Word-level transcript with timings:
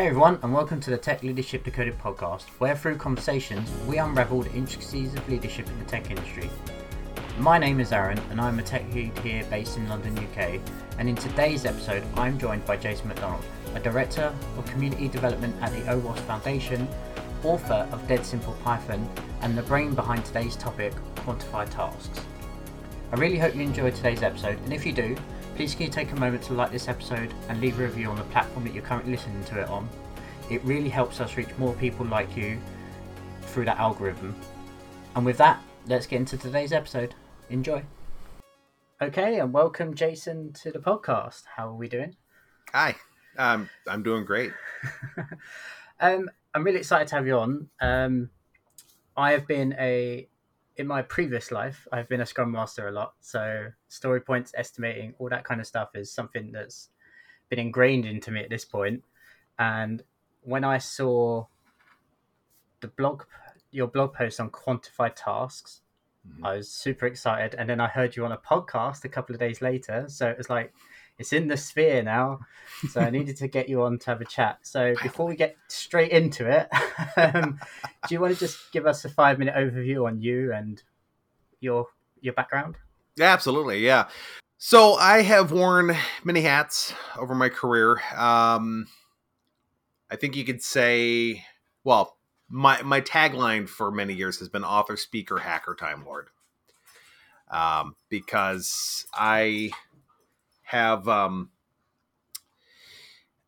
Hey 0.00 0.06
everyone, 0.06 0.38
and 0.42 0.54
welcome 0.54 0.80
to 0.80 0.88
the 0.88 0.96
Tech 0.96 1.22
Leadership 1.22 1.62
Decoded 1.62 1.98
podcast, 1.98 2.44
where 2.56 2.74
through 2.74 2.96
conversations 2.96 3.70
we 3.86 3.98
unravel 3.98 4.40
the 4.40 4.52
intricacies 4.54 5.12
of 5.12 5.28
leadership 5.28 5.68
in 5.68 5.78
the 5.78 5.84
tech 5.84 6.08
industry. 6.08 6.48
My 7.38 7.58
name 7.58 7.80
is 7.80 7.92
Aaron, 7.92 8.18
and 8.30 8.40
I'm 8.40 8.58
a 8.58 8.62
tech 8.62 8.82
lead 8.94 9.18
here 9.18 9.44
based 9.50 9.76
in 9.76 9.86
London, 9.90 10.18
UK. 10.18 10.58
And 10.96 11.06
in 11.06 11.16
today's 11.16 11.66
episode, 11.66 12.02
I'm 12.16 12.38
joined 12.38 12.64
by 12.64 12.78
Jason 12.78 13.08
McDonald, 13.08 13.44
a 13.74 13.80
director 13.80 14.34
of 14.56 14.64
community 14.64 15.06
development 15.06 15.54
at 15.60 15.70
the 15.70 15.82
OWASP 15.82 16.20
Foundation, 16.20 16.88
author 17.44 17.86
of 17.92 18.08
Dead 18.08 18.24
Simple 18.24 18.54
Python, 18.64 19.06
and 19.42 19.54
the 19.54 19.64
brain 19.64 19.94
behind 19.94 20.24
today's 20.24 20.56
topic, 20.56 20.94
quantified 21.16 21.68
tasks. 21.68 22.24
I 23.12 23.16
really 23.16 23.36
hope 23.36 23.54
you 23.54 23.60
enjoyed 23.60 23.94
today's 23.94 24.22
episode, 24.22 24.58
and 24.60 24.72
if 24.72 24.86
you 24.86 24.94
do, 24.94 25.14
please 25.60 25.74
can 25.74 25.84
you 25.84 25.92
take 25.92 26.10
a 26.12 26.16
moment 26.16 26.42
to 26.42 26.54
like 26.54 26.72
this 26.72 26.88
episode 26.88 27.34
and 27.50 27.60
leave 27.60 27.78
a 27.78 27.82
review 27.82 28.08
on 28.08 28.16
the 28.16 28.24
platform 28.24 28.64
that 28.64 28.72
you're 28.72 28.82
currently 28.82 29.12
listening 29.12 29.44
to 29.44 29.60
it 29.60 29.68
on. 29.68 29.86
It 30.48 30.64
really 30.64 30.88
helps 30.88 31.20
us 31.20 31.36
reach 31.36 31.50
more 31.58 31.74
people 31.74 32.06
like 32.06 32.34
you 32.34 32.58
through 33.42 33.66
that 33.66 33.76
algorithm. 33.76 34.34
And 35.14 35.26
with 35.26 35.36
that, 35.36 35.62
let's 35.86 36.06
get 36.06 36.16
into 36.16 36.38
today's 36.38 36.72
episode. 36.72 37.14
Enjoy. 37.50 37.82
Okay, 39.02 39.38
and 39.38 39.52
welcome 39.52 39.92
Jason 39.92 40.54
to 40.54 40.72
the 40.72 40.78
podcast. 40.78 41.42
How 41.56 41.68
are 41.68 41.74
we 41.74 41.90
doing? 41.90 42.16
Hi, 42.72 42.96
um, 43.36 43.68
I'm 43.86 44.02
doing 44.02 44.24
great. 44.24 44.52
um, 46.00 46.30
I'm 46.54 46.64
really 46.64 46.78
excited 46.78 47.08
to 47.08 47.16
have 47.16 47.26
you 47.26 47.36
on. 47.36 47.68
Um, 47.82 48.30
I 49.14 49.32
have 49.32 49.46
been 49.46 49.74
a 49.78 50.26
in 50.80 50.86
my 50.86 51.02
previous 51.02 51.52
life, 51.52 51.86
I've 51.92 52.08
been 52.08 52.22
a 52.22 52.26
Scrum 52.26 52.50
Master 52.50 52.88
a 52.88 52.90
lot. 52.90 53.12
So 53.20 53.66
story 53.88 54.20
points, 54.22 54.54
estimating, 54.56 55.14
all 55.18 55.28
that 55.28 55.44
kind 55.44 55.60
of 55.60 55.66
stuff 55.66 55.90
is 55.94 56.10
something 56.10 56.52
that's 56.52 56.88
been 57.50 57.58
ingrained 57.58 58.06
into 58.06 58.30
me 58.30 58.40
at 58.40 58.48
this 58.48 58.64
point. 58.64 59.04
And 59.58 60.02
when 60.40 60.64
I 60.64 60.78
saw 60.78 61.44
the 62.80 62.88
blog, 62.88 63.24
your 63.70 63.88
blog 63.88 64.14
post 64.14 64.40
on 64.40 64.48
quantified 64.48 65.12
tasks, 65.16 65.82
mm-hmm. 66.26 66.46
I 66.46 66.56
was 66.56 66.70
super 66.70 67.06
excited. 67.06 67.54
And 67.58 67.68
then 67.68 67.78
I 67.78 67.86
heard 67.86 68.16
you 68.16 68.24
on 68.24 68.32
a 68.32 68.38
podcast 68.38 69.04
a 69.04 69.10
couple 69.10 69.34
of 69.34 69.38
days 69.38 69.60
later. 69.60 70.06
So 70.08 70.30
it 70.30 70.38
was 70.38 70.48
like, 70.48 70.72
it's 71.20 71.34
in 71.34 71.48
the 71.48 71.56
sphere 71.56 72.02
now. 72.02 72.40
So 72.88 73.00
I 73.00 73.10
needed 73.10 73.36
to 73.36 73.48
get 73.48 73.68
you 73.68 73.82
on 73.82 73.98
to 73.98 74.06
have 74.06 74.22
a 74.22 74.24
chat. 74.24 74.58
So 74.62 74.94
before 75.02 75.26
we 75.26 75.36
get 75.36 75.54
straight 75.68 76.12
into 76.12 76.48
it, 76.48 76.68
um, 77.16 77.60
do 78.08 78.14
you 78.14 78.20
want 78.20 78.32
to 78.32 78.40
just 78.40 78.72
give 78.72 78.86
us 78.86 79.04
a 79.04 79.10
five 79.10 79.38
minute 79.38 79.54
overview 79.54 80.06
on 80.06 80.18
you 80.18 80.52
and 80.54 80.82
your 81.60 81.86
your 82.22 82.32
background? 82.32 82.76
Yeah, 83.16 83.32
absolutely. 83.32 83.84
Yeah. 83.84 84.08
So 84.56 84.94
I 84.94 85.20
have 85.20 85.52
worn 85.52 85.94
many 86.24 86.40
hats 86.40 86.94
over 87.18 87.34
my 87.34 87.50
career. 87.50 88.00
Um, 88.16 88.86
I 90.10 90.16
think 90.16 90.36
you 90.36 90.44
could 90.44 90.62
say, 90.62 91.44
well, 91.84 92.16
my 92.48 92.80
my 92.80 93.02
tagline 93.02 93.68
for 93.68 93.90
many 93.90 94.14
years 94.14 94.38
has 94.38 94.48
been 94.48 94.64
author, 94.64 94.96
speaker, 94.96 95.36
hacker, 95.36 95.74
time 95.74 96.02
lord. 96.06 96.28
Um, 97.50 97.96
because 98.08 99.06
I 99.12 99.72
have 100.70 101.08
um, 101.08 101.50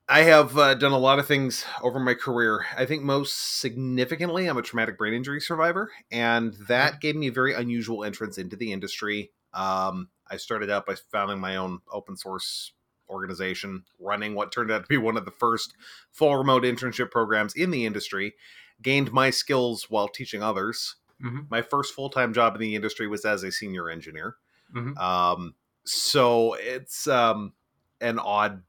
I 0.09 0.23
have 0.23 0.59
uh, 0.59 0.75
done 0.75 0.91
a 0.93 0.99
lot 0.99 1.21
of 1.21 1.27
things 1.27 1.65
over 1.83 2.01
my 2.01 2.15
career. 2.15 2.67
I 2.77 2.85
think 2.85 3.03
most 3.03 3.61
significantly, 3.61 4.47
I'm 4.47 4.59
a 4.59 4.63
traumatic 4.63 4.99
brain 4.99 5.15
injury 5.15 5.41
survivor, 5.41 5.93
and 6.11 6.55
that 6.69 6.95
mm-hmm. 6.95 6.99
gave 6.99 7.17
me 7.17 7.29
a 7.29 7.33
very 7.33 7.55
unusual 7.55 8.03
entrance 8.03 8.39
into 8.39 8.57
the 8.57 8.73
industry. 8.73 9.31
Um, 9.55 10.09
I 10.29 10.37
started 10.37 10.69
out 10.69 10.85
by 10.85 10.97
founding 11.13 11.39
my 11.39 11.57
own 11.57 11.79
open 11.93 12.17
source 12.17 12.73
organization, 13.09 13.85
running 14.01 14.35
what 14.35 14.51
turned 14.51 14.73
out 14.73 14.83
to 14.83 14.89
be 14.89 14.97
one 14.97 15.17
of 15.17 15.25
the 15.25 15.31
first 15.31 15.75
full 16.11 16.37
remote 16.37 16.65
internship 16.65 17.11
programs 17.11 17.55
in 17.55 17.71
the 17.71 17.87
industry. 17.87 18.35
Gained 18.83 19.13
my 19.13 19.31
skills 19.31 19.87
while 19.89 20.09
teaching 20.09 20.43
others. 20.43 20.97
Mm-hmm. 21.25 21.43
My 21.49 21.63
first 21.63 21.95
full 21.95 22.11
time 22.11 22.35
job 22.35 22.57
in 22.57 22.61
the 22.61 22.75
industry 22.75 23.07
was 23.07 23.25
as 23.25 23.45
a 23.45 23.53
senior 23.53 23.89
engineer. 23.89 24.37
Mm-hmm. 24.75 24.99
Um, 24.99 25.55
so 25.85 26.55
it's 26.55 27.07
um, 27.07 27.53
an 28.01 28.19
odd 28.19 28.63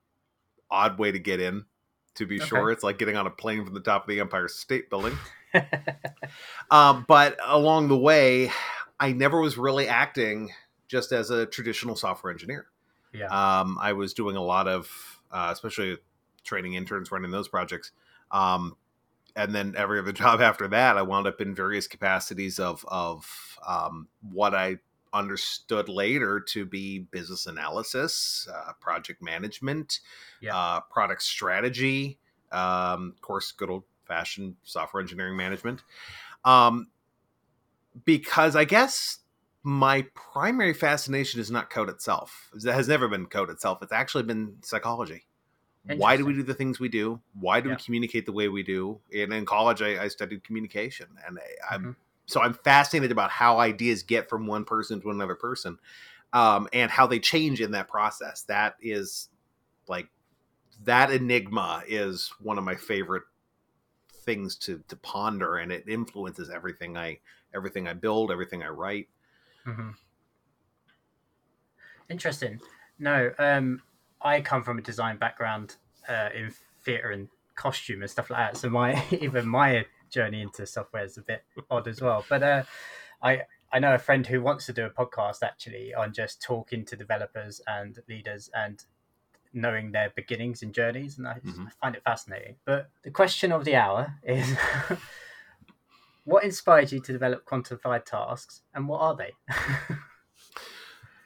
odd 0.69 0.97
way 0.97 1.11
to 1.11 1.19
get 1.19 1.39
in 1.39 1.65
to 2.15 2.25
be 2.25 2.37
okay. 2.37 2.47
sure. 2.47 2.71
It's 2.71 2.83
like 2.83 2.97
getting 2.97 3.15
on 3.15 3.27
a 3.27 3.31
plane 3.31 3.63
from 3.65 3.73
the 3.73 3.79
top 3.79 4.03
of 4.03 4.07
the 4.07 4.19
empire 4.19 4.47
state 4.47 4.89
building. 4.89 5.17
Um, 6.71 7.05
but 7.07 7.37
along 7.45 7.89
the 7.89 7.97
way 7.97 8.49
i 8.99 9.11
never 9.11 9.39
was 9.39 9.55
really 9.55 9.87
acting 9.87 10.49
just 10.87 11.11
as 11.11 11.29
a 11.29 11.45
traditional 11.45 11.95
software 11.95 12.31
engineer. 12.31 12.65
Yeah. 13.13 13.27
Um, 13.27 13.77
i 13.79 13.93
was 13.93 14.15
doing 14.15 14.35
a 14.35 14.41
lot 14.41 14.67
of 14.67 15.21
uh, 15.31 15.49
especially 15.51 15.97
training 16.43 16.73
interns 16.73 17.11
running 17.11 17.29
those 17.29 17.47
projects. 17.47 17.91
Um, 18.31 18.75
and 19.35 19.53
then 19.53 19.75
every 19.77 19.99
other 19.99 20.11
job 20.23 20.41
after 20.41 20.67
that 20.69 20.97
i 20.97 21.03
wound 21.03 21.27
up 21.27 21.39
in 21.39 21.53
various 21.53 21.85
capacities 21.85 22.57
of 22.57 22.83
of 22.87 23.59
um, 23.67 24.07
what 24.31 24.55
i 24.55 24.77
understood 25.13 25.89
later 25.89 26.39
to 26.39 26.65
be 26.65 26.99
business 26.99 27.45
analysis, 27.45 28.47
uh, 28.53 28.73
project 28.79 29.21
management, 29.21 29.99
yeah. 30.41 30.55
uh, 30.55 30.79
product 30.91 31.21
strategy, 31.21 32.19
um, 32.51 33.13
of 33.15 33.21
course, 33.21 33.51
good 33.51 33.69
old 33.69 33.83
fashioned 34.05 34.55
software 34.63 35.01
engineering 35.01 35.37
management. 35.37 35.83
Um, 36.43 36.87
because 38.05 38.55
I 38.55 38.65
guess 38.65 39.19
my 39.61 40.05
primary 40.13 40.73
fascination 40.73 41.39
is 41.39 41.51
not 41.51 41.69
code 41.69 41.89
itself. 41.89 42.49
It 42.53 42.71
has 42.71 42.87
never 42.87 43.07
been 43.07 43.27
code 43.27 43.49
itself. 43.49 43.81
It's 43.81 43.91
actually 43.91 44.23
been 44.23 44.55
psychology. 44.61 45.25
Why 45.97 46.15
do 46.15 46.25
we 46.25 46.33
do 46.33 46.43
the 46.43 46.53
things 46.53 46.79
we 46.79 46.87
do? 46.87 47.19
Why 47.37 47.59
do 47.59 47.67
yeah. 47.67 47.75
we 47.75 47.83
communicate 47.83 48.25
the 48.25 48.31
way 48.31 48.47
we 48.47 48.63
do? 48.63 49.01
And 49.13 49.33
in 49.33 49.45
college, 49.45 49.81
I, 49.81 50.03
I 50.03 50.07
studied 50.07 50.43
communication, 50.45 51.07
and 51.27 51.37
I, 51.69 51.75
am 51.75 51.81
mm-hmm 51.81 51.91
so 52.25 52.41
I'm 52.41 52.53
fascinated 52.53 53.11
about 53.11 53.31
how 53.31 53.59
ideas 53.59 54.03
get 54.03 54.29
from 54.29 54.47
one 54.47 54.65
person 54.65 55.01
to 55.01 55.11
another 55.11 55.35
person, 55.35 55.77
um, 56.31 56.67
and 56.73 56.89
how 56.89 57.07
they 57.07 57.19
change 57.19 57.61
in 57.61 57.71
that 57.71 57.87
process. 57.87 58.43
That 58.43 58.75
is 58.81 59.29
like 59.87 60.07
that 60.83 61.11
enigma 61.11 61.83
is 61.87 62.31
one 62.41 62.57
of 62.57 62.63
my 62.63 62.75
favorite 62.75 63.23
things 64.09 64.55
to 64.57 64.81
to 64.87 64.95
ponder, 64.97 65.57
and 65.57 65.71
it 65.71 65.87
influences 65.87 66.49
everything 66.49 66.97
I 66.97 67.19
everything 67.53 67.87
I 67.87 67.93
build, 67.93 68.31
everything 68.31 68.63
I 68.63 68.69
write. 68.69 69.09
Mm-hmm. 69.65 69.89
Interesting. 72.09 72.59
No, 72.99 73.31
um, 73.39 73.81
I 74.21 74.41
come 74.41 74.63
from 74.63 74.77
a 74.77 74.81
design 74.81 75.17
background 75.17 75.75
uh, 76.07 76.29
in 76.35 76.53
theatre 76.81 77.11
and 77.11 77.27
costume 77.55 78.01
and 78.01 78.09
stuff 78.09 78.29
like 78.29 78.39
that. 78.39 78.57
So 78.57 78.69
my 78.69 79.03
even 79.11 79.47
my 79.47 79.85
journey 80.13 80.41
into 80.41 80.65
software 80.65 81.03
is 81.03 81.17
a 81.17 81.21
bit 81.21 81.43
odd 81.69 81.87
as 81.87 82.01
well. 82.01 82.23
But 82.29 82.43
uh, 82.43 82.63
I 83.21 83.41
I 83.71 83.79
know 83.79 83.95
a 83.95 83.99
friend 83.99 84.25
who 84.25 84.41
wants 84.41 84.65
to 84.67 84.73
do 84.73 84.85
a 84.85 84.89
podcast 84.89 85.43
actually 85.43 85.93
on 85.93 86.13
just 86.13 86.41
talking 86.41 86.85
to 86.85 86.95
developers 86.95 87.61
and 87.67 87.97
leaders 88.07 88.49
and 88.53 88.83
knowing 89.51 89.91
their 89.91 90.11
beginnings 90.15 90.63
and 90.63 90.73
journeys, 90.73 91.17
and 91.17 91.27
I, 91.27 91.33
mm-hmm. 91.33 91.65
I 91.67 91.69
find 91.81 91.95
it 91.95 92.03
fascinating. 92.03 92.55
But 92.65 92.89
the 93.03 93.11
question 93.11 93.51
of 93.51 93.65
the 93.65 93.75
hour 93.75 94.15
is. 94.23 94.55
what 96.25 96.43
inspired 96.43 96.91
you 96.91 96.99
to 97.01 97.11
develop 97.11 97.45
quantified 97.45 98.05
tasks 98.05 98.61
and 98.73 98.87
what 98.87 99.01
are 99.01 99.15
they? 99.15 99.33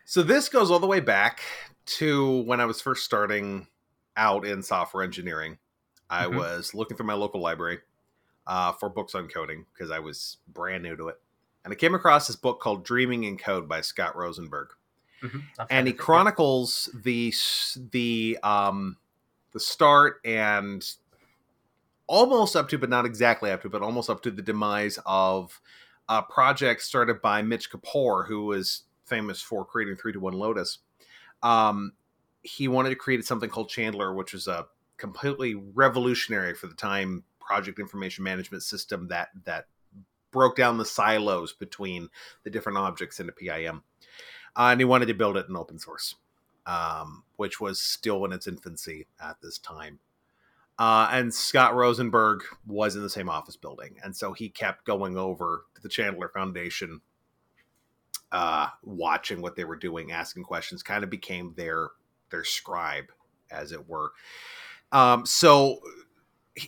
so 0.06 0.24
this 0.24 0.50
goes 0.50 0.72
all 0.72 0.80
the 0.80 0.88
way 0.88 1.00
back 1.00 1.42
to 1.86 2.42
when 2.44 2.60
I 2.60 2.66
was 2.66 2.82
first 2.82 3.06
starting 3.06 3.68
out 4.16 4.46
in 4.46 4.64
software 4.64 5.04
engineering. 5.04 5.60
I 6.10 6.26
mm-hmm. 6.26 6.38
was 6.38 6.74
looking 6.74 6.98
through 6.98 7.06
my 7.06 7.14
local 7.14 7.42
library 7.42 7.80
uh, 8.48 8.72
for 8.72 8.90
books 8.90 9.14
on 9.14 9.28
coding 9.28 9.66
because 9.74 9.92
I 9.92 10.00
was 10.00 10.38
brand 10.48 10.82
new 10.82 10.96
to 10.96 11.10
it. 11.10 11.20
And 11.64 11.72
I 11.74 11.76
came 11.76 11.94
across 11.94 12.28
this 12.28 12.38
book 12.38 12.62
called 12.62 12.86
Dreaming 12.86 13.26
in 13.26 13.38
Code 13.38 13.68
by 13.68 13.82
Scott 13.82 14.16
Rosenberg. 14.16 14.70
Mm-hmm. 15.22 15.40
And 15.70 15.86
he 15.88 15.94
chronicles 15.94 16.90
the 17.04 17.34
the 17.92 18.38
um, 18.44 18.98
the 19.52 19.60
start 19.60 20.22
and 20.24 20.90
almost 22.08 22.56
up 22.56 22.70
to, 22.70 22.78
but 22.78 22.90
not 22.90 23.06
exactly 23.06 23.52
up 23.52 23.64
to, 23.64 23.70
but 23.70 23.82
almost 23.82 24.10
up 24.10 24.24
to 24.24 24.32
the 24.32 24.42
demise 24.42 24.98
of 25.06 25.60
a 26.08 26.22
project 26.22 26.82
started 26.84 27.22
by 27.22 27.42
Mitch 27.42 27.70
Kapor, 27.70 28.28
who 28.28 28.46
was 28.46 28.84
famous 29.06 29.42
for 29.42 29.66
creating 29.66 29.98
Three 29.98 30.14
to 30.14 30.20
One 30.20 30.34
Lotus. 30.34 30.80
Um, 31.44 31.94
he 32.44 32.68
wanted 32.68 32.90
to 32.90 32.96
create 32.96 33.26
something 33.26 33.50
called 33.50 33.70
Chandler, 33.70 34.14
which 34.14 34.32
was 34.32 34.48
a 34.48 34.68
completely 34.96 35.56
revolutionary 35.56 36.54
for 36.54 36.68
the 36.68 36.76
time 36.76 37.24
project 37.48 37.80
information 37.80 38.24
management 38.24 38.64
system 38.64 39.08
that 39.08 39.30
that 39.46 39.66
broke 40.32 40.56
down 40.58 40.78
the 40.78 40.86
silos 40.86 41.54
between 41.54 42.10
the 42.44 42.50
different 42.50 42.78
objects 42.78 43.20
in 43.20 43.30
a 43.30 43.32
PIM. 43.32 43.82
Uh, 44.56 44.70
and 44.72 44.80
he 44.80 44.86
wanted 44.86 45.08
to 45.08 45.14
build 45.14 45.38
it 45.38 45.48
in 45.48 45.56
open 45.56 45.80
source, 45.80 46.16
um, 46.66 47.24
which 47.38 47.62
was 47.62 47.80
still 47.80 48.26
in 48.26 48.34
its 48.34 48.48
infancy 48.48 49.08
at 49.22 49.38
this 49.42 49.58
time. 49.58 50.00
Uh, 50.80 51.10
and 51.12 51.34
Scott 51.34 51.76
Rosenberg 51.76 52.44
was 52.68 52.96
in 52.96 53.02
the 53.02 53.10
same 53.10 53.30
office 53.30 53.56
building, 53.56 53.96
and 54.04 54.16
so 54.16 54.34
he 54.34 54.50
kept 54.50 54.86
going 54.86 55.18
over 55.18 55.64
to 55.74 55.82
the 55.82 55.90
Chandler 55.90 56.30
Foundation, 56.30 57.02
uh, 58.32 58.68
watching 58.84 59.42
what 59.42 59.56
they 59.56 59.64
were 59.64 59.76
doing, 59.76 60.12
asking 60.12 60.44
questions. 60.44 60.84
Kind 60.84 61.04
of 61.04 61.10
became 61.10 61.54
their 61.58 61.90
their 62.30 62.44
scribe, 62.44 63.06
as 63.50 63.72
it 63.72 63.90
were. 63.90 64.12
Um, 64.92 65.26
so 65.26 65.80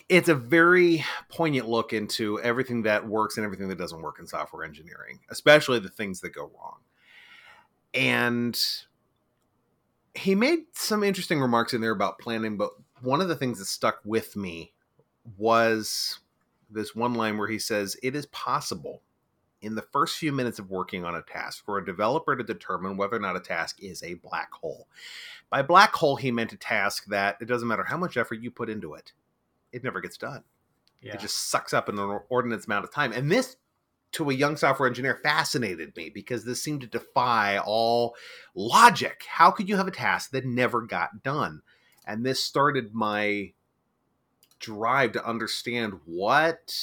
it's 0.08 0.28
a 0.28 0.34
very 0.34 1.04
poignant 1.28 1.68
look 1.68 1.92
into 1.92 2.40
everything 2.40 2.82
that 2.82 3.06
works 3.06 3.36
and 3.36 3.44
everything 3.44 3.68
that 3.68 3.78
doesn't 3.78 4.02
work 4.02 4.18
in 4.18 4.26
software 4.26 4.64
engineering, 4.64 5.20
especially 5.30 5.78
the 5.78 5.88
things 5.88 6.20
that 6.20 6.30
go 6.30 6.50
wrong. 6.56 6.78
And 7.92 8.58
he 10.14 10.34
made 10.34 10.60
some 10.72 11.02
interesting 11.02 11.40
remarks 11.40 11.74
in 11.74 11.80
there 11.80 11.90
about 11.90 12.18
planning, 12.18 12.56
but 12.56 12.70
one 13.02 13.20
of 13.20 13.28
the 13.28 13.36
things 13.36 13.58
that 13.58 13.66
stuck 13.66 14.00
with 14.04 14.36
me 14.36 14.72
was 15.36 16.20
this 16.70 16.94
one 16.94 17.14
line 17.14 17.38
where 17.38 17.48
he 17.48 17.58
says, 17.58 17.96
It 18.02 18.14
is 18.14 18.26
possible 18.26 19.02
in 19.60 19.74
the 19.74 19.82
first 19.82 20.16
few 20.16 20.32
minutes 20.32 20.58
of 20.58 20.70
working 20.70 21.04
on 21.04 21.14
a 21.14 21.22
task 21.22 21.64
for 21.64 21.78
a 21.78 21.84
developer 21.84 22.34
to 22.36 22.42
determine 22.42 22.96
whether 22.96 23.16
or 23.16 23.20
not 23.20 23.36
a 23.36 23.40
task 23.40 23.82
is 23.82 24.02
a 24.02 24.14
black 24.14 24.52
hole. 24.52 24.88
By 25.50 25.62
black 25.62 25.94
hole, 25.94 26.16
he 26.16 26.30
meant 26.30 26.52
a 26.52 26.56
task 26.56 27.06
that 27.06 27.36
it 27.40 27.46
doesn't 27.46 27.68
matter 27.68 27.84
how 27.84 27.96
much 27.96 28.16
effort 28.16 28.40
you 28.40 28.50
put 28.50 28.70
into 28.70 28.94
it, 28.94 29.12
it 29.72 29.84
never 29.84 30.00
gets 30.00 30.16
done. 30.16 30.42
Yeah. 31.00 31.14
It 31.14 31.20
just 31.20 31.50
sucks 31.50 31.72
up 31.72 31.88
an 31.88 31.98
inordinate 31.98 32.64
amount 32.66 32.84
of 32.84 32.92
time. 32.92 33.12
And 33.12 33.30
this, 33.30 33.56
to 34.12 34.28
a 34.30 34.34
young 34.34 34.56
software 34.56 34.88
engineer, 34.88 35.18
fascinated 35.22 35.96
me 35.96 36.10
because 36.10 36.44
this 36.44 36.62
seemed 36.62 36.82
to 36.82 36.86
defy 36.86 37.58
all 37.58 38.14
logic. 38.54 39.24
How 39.28 39.50
could 39.50 39.68
you 39.68 39.76
have 39.76 39.88
a 39.88 39.92
task 39.92 40.30
that 40.32 40.44
never 40.44 40.82
got 40.82 41.22
done? 41.22 41.62
And 42.06 42.24
this 42.24 42.42
started 42.42 42.92
my 42.92 43.52
drive 44.58 45.12
to 45.12 45.26
understand 45.26 45.94
what 46.04 46.74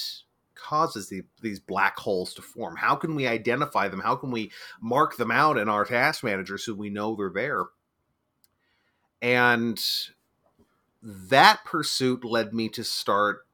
causes 0.56 1.10
the, 1.10 1.22
these 1.42 1.60
black 1.60 1.98
holes 1.98 2.34
to 2.34 2.42
form. 2.42 2.76
How 2.76 2.96
can 2.96 3.14
we 3.14 3.28
identify 3.28 3.88
them? 3.88 4.00
How 4.00 4.16
can 4.16 4.32
we 4.32 4.52
mark 4.82 5.18
them 5.18 5.32
out 5.32 5.58
in 5.58 5.70
our 5.70 5.86
task 5.86 6.24
manager 6.24 6.58
so 6.58 6.74
we 6.74 6.90
know 6.90 7.16
they're 7.16 7.30
there? 7.30 7.66
And 9.22 9.80
that 11.02 11.64
pursuit 11.66 12.24
led 12.24 12.54
me 12.54 12.70
to 12.70 12.84
start 12.84 13.46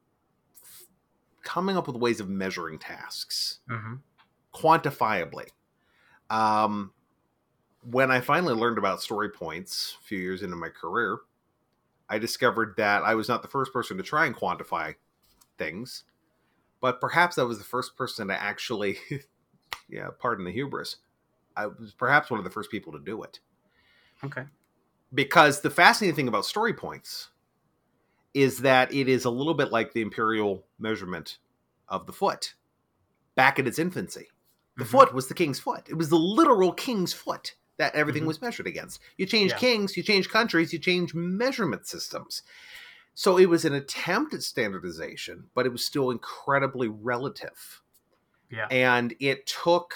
coming 1.44 1.78
up 1.78 1.88
with 1.88 1.98
ways 1.98 2.20
of 2.20 2.30
measuring 2.30 2.80
tasks 2.80 3.60
mm-hmm. 3.70 3.96
quantifiably. 4.54 5.48
Um, 6.30 6.94
when 7.84 8.12
I 8.12 8.22
finally 8.22 8.54
learned 8.54 8.78
about 8.78 9.02
story 9.02 9.30
points 9.30 9.98
a 10.02 10.04
few 10.04 10.18
years 10.18 10.42
into 10.42 10.56
my 10.56 10.70
career, 10.70 11.20
I 12.10 12.18
discovered 12.18 12.76
that 12.78 13.04
I 13.04 13.16
was 13.16 13.28
not 13.28 13.42
the 13.42 13.48
first 13.48 13.74
person 13.74 13.98
to 13.98 14.04
try 14.04 14.26
and 14.26 14.36
quantify 14.36 14.96
things, 15.58 16.04
but 16.82 17.02
perhaps 17.02 17.38
I 17.38 17.44
was 17.44 17.58
the 17.58 17.64
first 17.64 17.98
person 17.98 18.30
to 18.30 18.42
actually, 18.42 18.98
yeah, 19.90 20.10
pardon 20.18 20.46
the 20.46 20.52
hubris, 20.52 20.98
I 21.56 21.68
was 21.68 21.94
perhaps 21.98 22.32
one 22.32 22.40
of 22.40 22.44
the 22.44 22.50
first 22.50 22.72
people 22.72 22.94
to 22.94 23.00
do 23.00 23.22
it. 23.24 23.40
Okay. 24.24 24.46
Because 25.14 25.62
the 25.62 25.70
fascinating 25.70 26.16
thing 26.16 26.28
about 26.28 26.46
story 26.46 26.74
points 26.74 27.30
is 28.34 28.60
that 28.60 28.94
it 28.94 29.08
is 29.08 29.26
a 29.26 29.30
little 29.30 29.54
bit 29.54 29.72
like 29.72 29.94
the 29.94 30.02
imperial 30.02 30.66
measurement 30.80 31.38
of 31.88 32.06
the 32.06 32.14
foot 32.14 32.56
back 33.36 33.60
in 33.60 33.68
its 33.68 33.80
infancy. 33.80 34.28
The 34.78 34.84
mm-hmm. 34.84 34.92
foot 34.92 35.14
was 35.14 35.28
the 35.28 35.34
king's 35.34 35.60
foot. 35.60 35.88
It 35.88 35.96
was 35.96 36.10
the 36.10 36.18
literal 36.18 36.74
king's 36.74 37.14
foot 37.14 37.56
that 37.78 37.96
everything 37.96 38.22
mm-hmm. 38.22 38.28
was 38.28 38.42
measured 38.42 38.68
against. 38.68 39.02
You 39.18 39.26
change 39.26 39.52
yeah. 39.52 39.58
kings, 39.58 39.98
you 39.98 40.04
change 40.04 40.30
countries, 40.30 40.74
you 40.74 40.80
change 40.80 41.14
measurement 41.14 41.88
systems. 41.88 42.44
So 43.16 43.38
it 43.38 43.48
was 43.48 43.66
an 43.66 43.74
attempt 43.74 44.34
at 44.34 44.42
standardization, 44.42 45.46
but 45.54 45.66
it 45.66 45.72
was 45.72 45.86
still 45.86 46.10
incredibly 46.10 46.88
relative. 46.88 47.82
Yeah. 48.50 48.68
And 48.70 49.14
it 49.20 49.46
took 49.46 49.94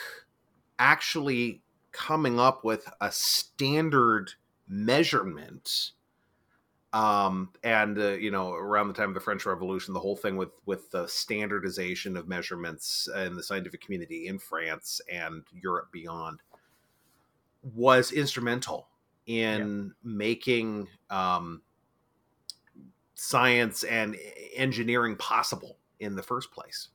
actually 0.80 1.62
coming 1.92 2.40
up 2.40 2.64
with 2.64 2.88
a 3.02 3.12
standard 3.12 4.34
measurement 4.68 5.92
um, 6.98 7.50
and 7.64 8.00
uh, 8.00 8.10
you 8.12 8.32
know 8.32 8.54
around 8.54 8.88
the 8.88 8.94
time 8.94 9.10
of 9.10 9.14
the 9.14 9.20
french 9.20 9.46
revolution 9.46 9.94
the 9.94 10.00
whole 10.00 10.16
thing 10.16 10.38
with 10.38 10.52
with 10.66 10.90
the 10.92 11.08
standardization 11.08 12.18
of 12.18 12.28
measurements 12.28 13.10
in 13.16 13.36
the 13.36 13.44
scientific 13.44 13.82
community 13.82 14.28
in 14.28 14.40
france 14.40 15.02
and 15.12 15.44
europe 15.52 15.90
beyond 15.92 16.42
was 17.76 18.12
instrumental 18.12 18.88
in 19.26 19.94
yeah. 20.04 20.10
making 20.10 20.88
um, 21.10 21.62
science 23.16 23.84
and 23.84 24.16
engineering 24.56 25.16
possible 25.16 25.78
in 26.00 26.16
the 26.16 26.24
first 26.24 26.52
place. 26.52 26.90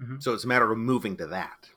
Mm-hmm. 0.00 0.16
So 0.20 0.34
it's 0.34 0.44
a 0.44 0.48
matter 0.48 0.70
of 0.70 0.78
moving 0.78 1.16
to 1.16 1.26
that. 1.28 1.68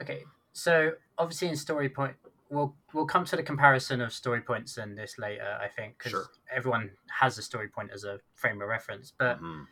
Okay, 0.00 0.22
so 0.52 0.92
obviously 1.18 1.48
in 1.48 1.56
story 1.56 1.88
point, 1.88 2.14
we'll 2.50 2.74
we'll 2.92 3.06
come 3.06 3.24
to 3.26 3.36
the 3.36 3.42
comparison 3.42 4.00
of 4.00 4.12
story 4.12 4.40
points 4.40 4.78
in 4.78 4.94
this 4.94 5.18
later. 5.18 5.58
I 5.60 5.68
think 5.68 5.98
because 5.98 6.12
sure. 6.12 6.26
everyone 6.54 6.90
has 7.20 7.38
a 7.38 7.42
story 7.42 7.68
point 7.68 7.90
as 7.92 8.04
a 8.04 8.20
frame 8.34 8.60
of 8.62 8.68
reference, 8.68 9.12
but. 9.16 9.36
Mm-hmm. 9.36 9.62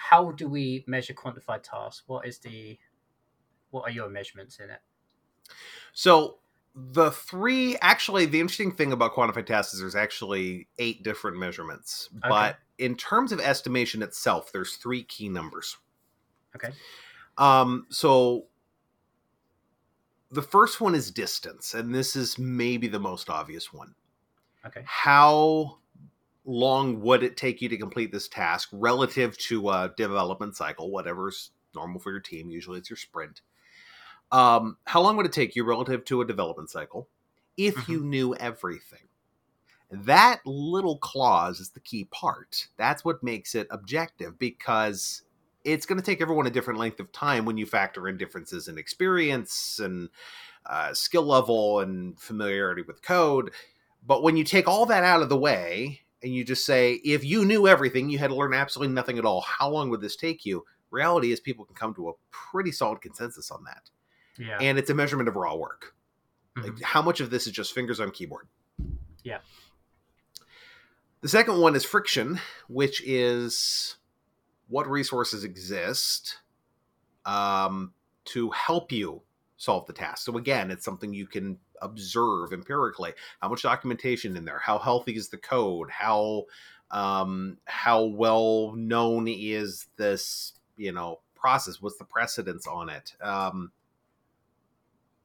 How 0.00 0.30
do 0.30 0.48
we 0.48 0.84
measure 0.86 1.12
quantified 1.12 1.64
tasks? 1.64 2.04
What 2.06 2.24
is 2.24 2.38
the 2.38 2.78
what 3.70 3.82
are 3.82 3.90
your 3.90 4.08
measurements 4.08 4.60
in 4.60 4.70
it? 4.70 4.78
So 5.92 6.38
the 6.74 7.10
three 7.10 7.76
actually 7.82 8.26
the 8.26 8.40
interesting 8.40 8.72
thing 8.72 8.92
about 8.92 9.14
quantified 9.14 9.46
tasks 9.46 9.74
is 9.74 9.80
there's 9.80 9.96
actually 9.96 10.68
eight 10.78 11.02
different 11.02 11.36
measurements. 11.38 12.08
Okay. 12.18 12.28
But 12.28 12.58
in 12.78 12.94
terms 12.94 13.32
of 13.32 13.40
estimation 13.40 14.02
itself, 14.02 14.52
there's 14.52 14.76
three 14.76 15.02
key 15.02 15.28
numbers. 15.28 15.76
Okay. 16.54 16.72
Um, 17.36 17.86
so 17.90 18.46
the 20.30 20.42
first 20.42 20.80
one 20.80 20.94
is 20.94 21.10
distance, 21.10 21.74
and 21.74 21.94
this 21.94 22.14
is 22.16 22.38
maybe 22.38 22.88
the 22.88 23.00
most 23.00 23.30
obvious 23.30 23.72
one. 23.72 23.94
Okay. 24.66 24.82
How 24.84 25.78
long 26.44 27.00
would 27.00 27.22
it 27.22 27.36
take 27.36 27.62
you 27.62 27.68
to 27.68 27.76
complete 27.76 28.12
this 28.12 28.28
task 28.28 28.68
relative 28.72 29.36
to 29.38 29.70
a 29.70 29.92
development 29.96 30.56
cycle, 30.56 30.90
whatever's 30.90 31.50
normal 31.74 32.00
for 32.00 32.10
your 32.10 32.20
team? 32.20 32.50
Usually 32.50 32.78
it's 32.78 32.90
your 32.90 32.96
sprint. 32.96 33.40
Um, 34.30 34.76
how 34.84 35.00
long 35.00 35.16
would 35.16 35.26
it 35.26 35.32
take 35.32 35.56
you 35.56 35.64
relative 35.64 36.04
to 36.06 36.20
a 36.20 36.26
development 36.26 36.70
cycle 36.70 37.08
if 37.56 37.74
mm-hmm. 37.74 37.92
you 37.92 38.04
knew 38.04 38.34
everything? 38.34 39.00
That 39.90 40.40
little 40.44 40.98
clause 40.98 41.60
is 41.60 41.70
the 41.70 41.80
key 41.80 42.04
part. 42.04 42.68
That's 42.76 43.06
what 43.06 43.22
makes 43.22 43.54
it 43.54 43.66
objective 43.70 44.38
because 44.38 45.22
it's 45.68 45.86
going 45.86 46.00
to 46.00 46.04
take 46.04 46.20
everyone 46.20 46.46
a 46.46 46.50
different 46.50 46.80
length 46.80 46.98
of 46.98 47.12
time 47.12 47.44
when 47.44 47.58
you 47.58 47.66
factor 47.66 48.08
in 48.08 48.16
differences 48.16 48.68
in 48.68 48.78
experience 48.78 49.78
and 49.82 50.08
uh, 50.66 50.94
skill 50.94 51.24
level 51.24 51.80
and 51.80 52.18
familiarity 52.18 52.82
with 52.82 53.02
code. 53.02 53.50
But 54.06 54.22
when 54.22 54.36
you 54.36 54.44
take 54.44 54.66
all 54.66 54.86
that 54.86 55.04
out 55.04 55.22
of 55.22 55.28
the 55.28 55.36
way 55.36 56.00
and 56.22 56.34
you 56.34 56.44
just 56.44 56.64
say, 56.64 56.94
if 57.04 57.24
you 57.24 57.44
knew 57.44 57.68
everything, 57.68 58.08
you 58.08 58.18
had 58.18 58.30
to 58.30 58.36
learn 58.36 58.54
absolutely 58.54 58.94
nothing 58.94 59.18
at 59.18 59.26
all, 59.26 59.42
how 59.42 59.68
long 59.68 59.90
would 59.90 60.00
this 60.00 60.16
take 60.16 60.46
you? 60.46 60.64
Reality 60.90 61.32
is, 61.32 61.40
people 61.40 61.66
can 61.66 61.74
come 61.74 61.94
to 61.94 62.08
a 62.08 62.12
pretty 62.30 62.72
solid 62.72 63.02
consensus 63.02 63.50
on 63.50 63.64
that. 63.64 63.90
Yeah. 64.38 64.56
And 64.60 64.78
it's 64.78 64.88
a 64.88 64.94
measurement 64.94 65.28
of 65.28 65.36
raw 65.36 65.54
work. 65.54 65.94
Mm-hmm. 66.56 66.68
Like 66.68 66.82
how 66.82 67.02
much 67.02 67.20
of 67.20 67.28
this 67.28 67.46
is 67.46 67.52
just 67.52 67.74
fingers 67.74 68.00
on 68.00 68.10
keyboard? 68.10 68.48
Yeah. 69.22 69.38
The 71.20 71.28
second 71.28 71.60
one 71.60 71.76
is 71.76 71.84
friction, 71.84 72.40
which 72.68 73.02
is 73.04 73.96
what 74.68 74.88
resources 74.88 75.44
exist 75.44 76.38
um, 77.24 77.92
to 78.26 78.50
help 78.50 78.92
you 78.92 79.22
solve 79.56 79.86
the 79.86 79.92
task. 79.92 80.24
So 80.24 80.36
again, 80.36 80.70
it's 80.70 80.84
something 80.84 81.12
you 81.12 81.26
can 81.26 81.58
observe 81.82 82.52
empirically. 82.52 83.12
How 83.40 83.48
much 83.48 83.62
documentation 83.62 84.36
in 84.36 84.44
there? 84.44 84.58
How 84.58 84.78
healthy 84.78 85.16
is 85.16 85.28
the 85.28 85.36
code? 85.36 85.90
How 85.90 86.44
um, 86.90 87.58
how 87.66 88.04
well 88.04 88.72
known 88.74 89.28
is 89.28 89.86
this 89.96 90.54
you 90.76 90.92
know 90.92 91.20
process? 91.34 91.82
What's 91.82 91.98
the 91.98 92.04
precedence 92.04 92.66
on 92.66 92.88
it? 92.88 93.14
Um, 93.20 93.72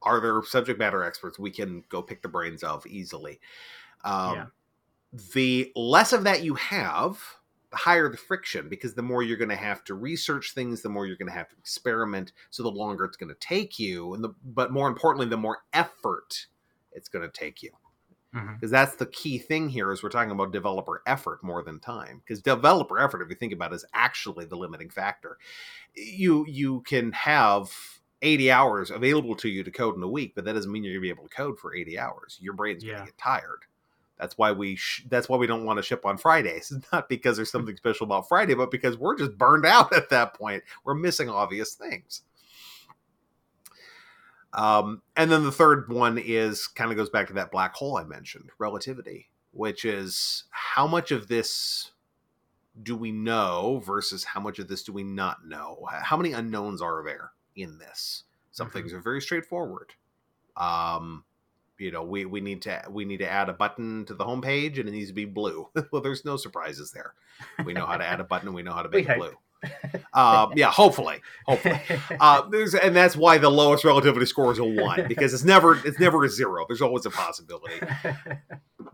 are 0.02 0.20
there 0.20 0.42
subject 0.44 0.78
matter 0.78 1.02
experts 1.02 1.38
we 1.38 1.50
can 1.50 1.82
go 1.88 2.02
pick 2.02 2.22
the 2.22 2.28
brains 2.28 2.62
of 2.62 2.86
easily? 2.86 3.40
Um, 4.04 4.34
yeah. 4.34 4.46
The 5.32 5.72
less 5.76 6.12
of 6.12 6.24
that 6.24 6.42
you 6.42 6.54
have, 6.54 7.18
the 7.74 7.80
higher 7.80 8.08
the 8.08 8.16
friction, 8.16 8.68
because 8.68 8.94
the 8.94 9.02
more 9.02 9.22
you're 9.22 9.36
going 9.36 9.48
to 9.48 9.56
have 9.56 9.84
to 9.84 9.94
research 9.94 10.52
things, 10.54 10.82
the 10.82 10.88
more 10.88 11.06
you're 11.06 11.16
going 11.16 11.30
to 11.30 11.34
have 11.34 11.48
to 11.48 11.56
experiment. 11.56 12.32
So 12.50 12.62
the 12.62 12.70
longer 12.70 13.04
it's 13.04 13.16
going 13.16 13.34
to 13.34 13.40
take 13.40 13.78
you, 13.78 14.14
and 14.14 14.22
the 14.22 14.30
but 14.44 14.72
more 14.72 14.88
importantly, 14.88 15.26
the 15.28 15.36
more 15.36 15.58
effort 15.72 16.46
it's 16.92 17.08
going 17.08 17.28
to 17.28 17.32
take 17.32 17.62
you 17.62 17.70
because 18.32 18.46
mm-hmm. 18.46 18.66
that's 18.68 18.96
the 18.96 19.06
key 19.06 19.38
thing 19.38 19.68
here 19.68 19.92
is 19.92 20.02
we're 20.02 20.08
talking 20.08 20.32
about 20.32 20.52
developer 20.52 21.02
effort 21.06 21.42
more 21.44 21.62
than 21.62 21.78
time 21.78 22.20
because 22.24 22.42
developer 22.42 22.98
effort 22.98 23.22
if 23.22 23.28
you 23.28 23.36
think 23.36 23.52
about 23.52 23.72
it 23.72 23.76
is 23.76 23.84
actually 23.94 24.44
the 24.44 24.56
limiting 24.56 24.90
factor 24.90 25.38
you 25.94 26.44
you 26.48 26.80
can 26.80 27.12
have 27.12 27.70
80 28.24 28.50
hours 28.50 28.90
available 28.90 29.36
to 29.36 29.48
you 29.48 29.62
to 29.62 29.70
code 29.70 29.96
in 29.96 30.02
a 30.02 30.08
week, 30.08 30.34
but 30.34 30.44
that 30.44 30.54
doesn't 30.54 30.72
mean 30.72 30.82
you're 30.82 30.94
gonna 30.94 31.02
be 31.02 31.10
able 31.10 31.28
to 31.28 31.34
code 31.34 31.58
for 31.58 31.74
80 31.74 31.98
hours. 31.98 32.38
Your 32.40 32.54
brain's 32.54 32.82
yeah. 32.82 32.94
gonna 32.94 33.04
get 33.06 33.18
tired. 33.18 33.66
That's 34.18 34.38
why 34.38 34.52
we 34.52 34.76
sh- 34.76 35.04
that's 35.08 35.28
why 35.28 35.36
we 35.36 35.46
don't 35.46 35.64
want 35.64 35.78
to 35.78 35.82
ship 35.82 36.06
on 36.06 36.16
Fridays. 36.18 36.70
It's 36.70 36.86
not 36.92 37.08
because 37.08 37.36
there's 37.36 37.50
something 37.50 37.76
special 37.76 38.04
about 38.04 38.28
Friday, 38.28 38.54
but 38.54 38.70
because 38.70 38.96
we're 38.96 39.16
just 39.18 39.36
burned 39.36 39.66
out 39.66 39.92
at 39.96 40.08
that 40.10 40.34
point. 40.34 40.62
We're 40.84 40.94
missing 40.94 41.28
obvious 41.28 41.74
things. 41.74 42.22
Um, 44.52 45.02
and 45.16 45.30
then 45.30 45.42
the 45.42 45.50
third 45.52 45.88
one 45.88 46.16
is 46.16 46.68
kind 46.68 46.90
of 46.90 46.96
goes 46.96 47.10
back 47.10 47.26
to 47.28 47.32
that 47.34 47.50
black 47.50 47.74
hole 47.74 47.96
I 47.96 48.04
mentioned, 48.04 48.50
relativity. 48.58 49.28
which 49.52 49.84
is 49.84 50.44
how 50.50 50.86
much 50.86 51.10
of 51.10 51.26
this 51.26 51.90
do 52.82 52.96
we 52.96 53.10
know 53.12 53.82
versus 53.84 54.22
how 54.24 54.40
much 54.40 54.58
of 54.60 54.68
this 54.68 54.84
do 54.84 54.92
we 54.92 55.02
not 55.02 55.44
know? 55.46 55.86
How 55.90 56.16
many 56.16 56.32
unknowns 56.32 56.80
are 56.82 57.02
there 57.04 57.32
in 57.56 57.78
this? 57.78 58.24
Some 58.52 58.68
Mm-hmm. 58.68 58.78
things 58.78 58.92
are 58.92 59.00
very 59.00 59.20
straightforward. 59.20 59.92
Um, 60.56 61.24
you 61.78 61.90
know, 61.90 62.02
we, 62.02 62.24
we 62.24 62.40
need 62.40 62.62
to 62.62 62.82
we 62.90 63.04
need 63.04 63.18
to 63.18 63.28
add 63.28 63.48
a 63.48 63.52
button 63.52 64.04
to 64.06 64.14
the 64.14 64.24
homepage 64.24 64.78
and 64.78 64.88
it 64.88 64.92
needs 64.92 65.08
to 65.08 65.14
be 65.14 65.24
blue. 65.24 65.68
well, 65.92 66.02
there's 66.02 66.24
no 66.24 66.36
surprises 66.36 66.92
there. 66.92 67.14
We 67.64 67.72
know 67.72 67.86
how 67.86 67.96
to 67.96 68.04
add 68.04 68.20
a 68.20 68.24
button 68.24 68.48
and 68.48 68.54
we 68.54 68.62
know 68.62 68.72
how 68.72 68.82
to 68.82 68.88
make 68.90 69.08
it 69.08 69.18
blue. 69.18 69.32
Um, 70.12 70.52
yeah, 70.56 70.70
hopefully, 70.70 71.20
hopefully. 71.46 71.80
Uh, 72.20 72.42
there's 72.50 72.74
and 72.74 72.94
that's 72.94 73.16
why 73.16 73.38
the 73.38 73.50
lowest 73.50 73.84
relativity 73.84 74.26
score 74.26 74.52
is 74.52 74.58
a 74.58 74.64
one 74.64 75.06
because 75.08 75.32
it's 75.34 75.44
never 75.44 75.76
it's 75.86 75.98
never 75.98 76.24
a 76.24 76.28
zero. 76.28 76.64
There's 76.68 76.82
always 76.82 77.06
a 77.06 77.10
possibility 77.10 77.80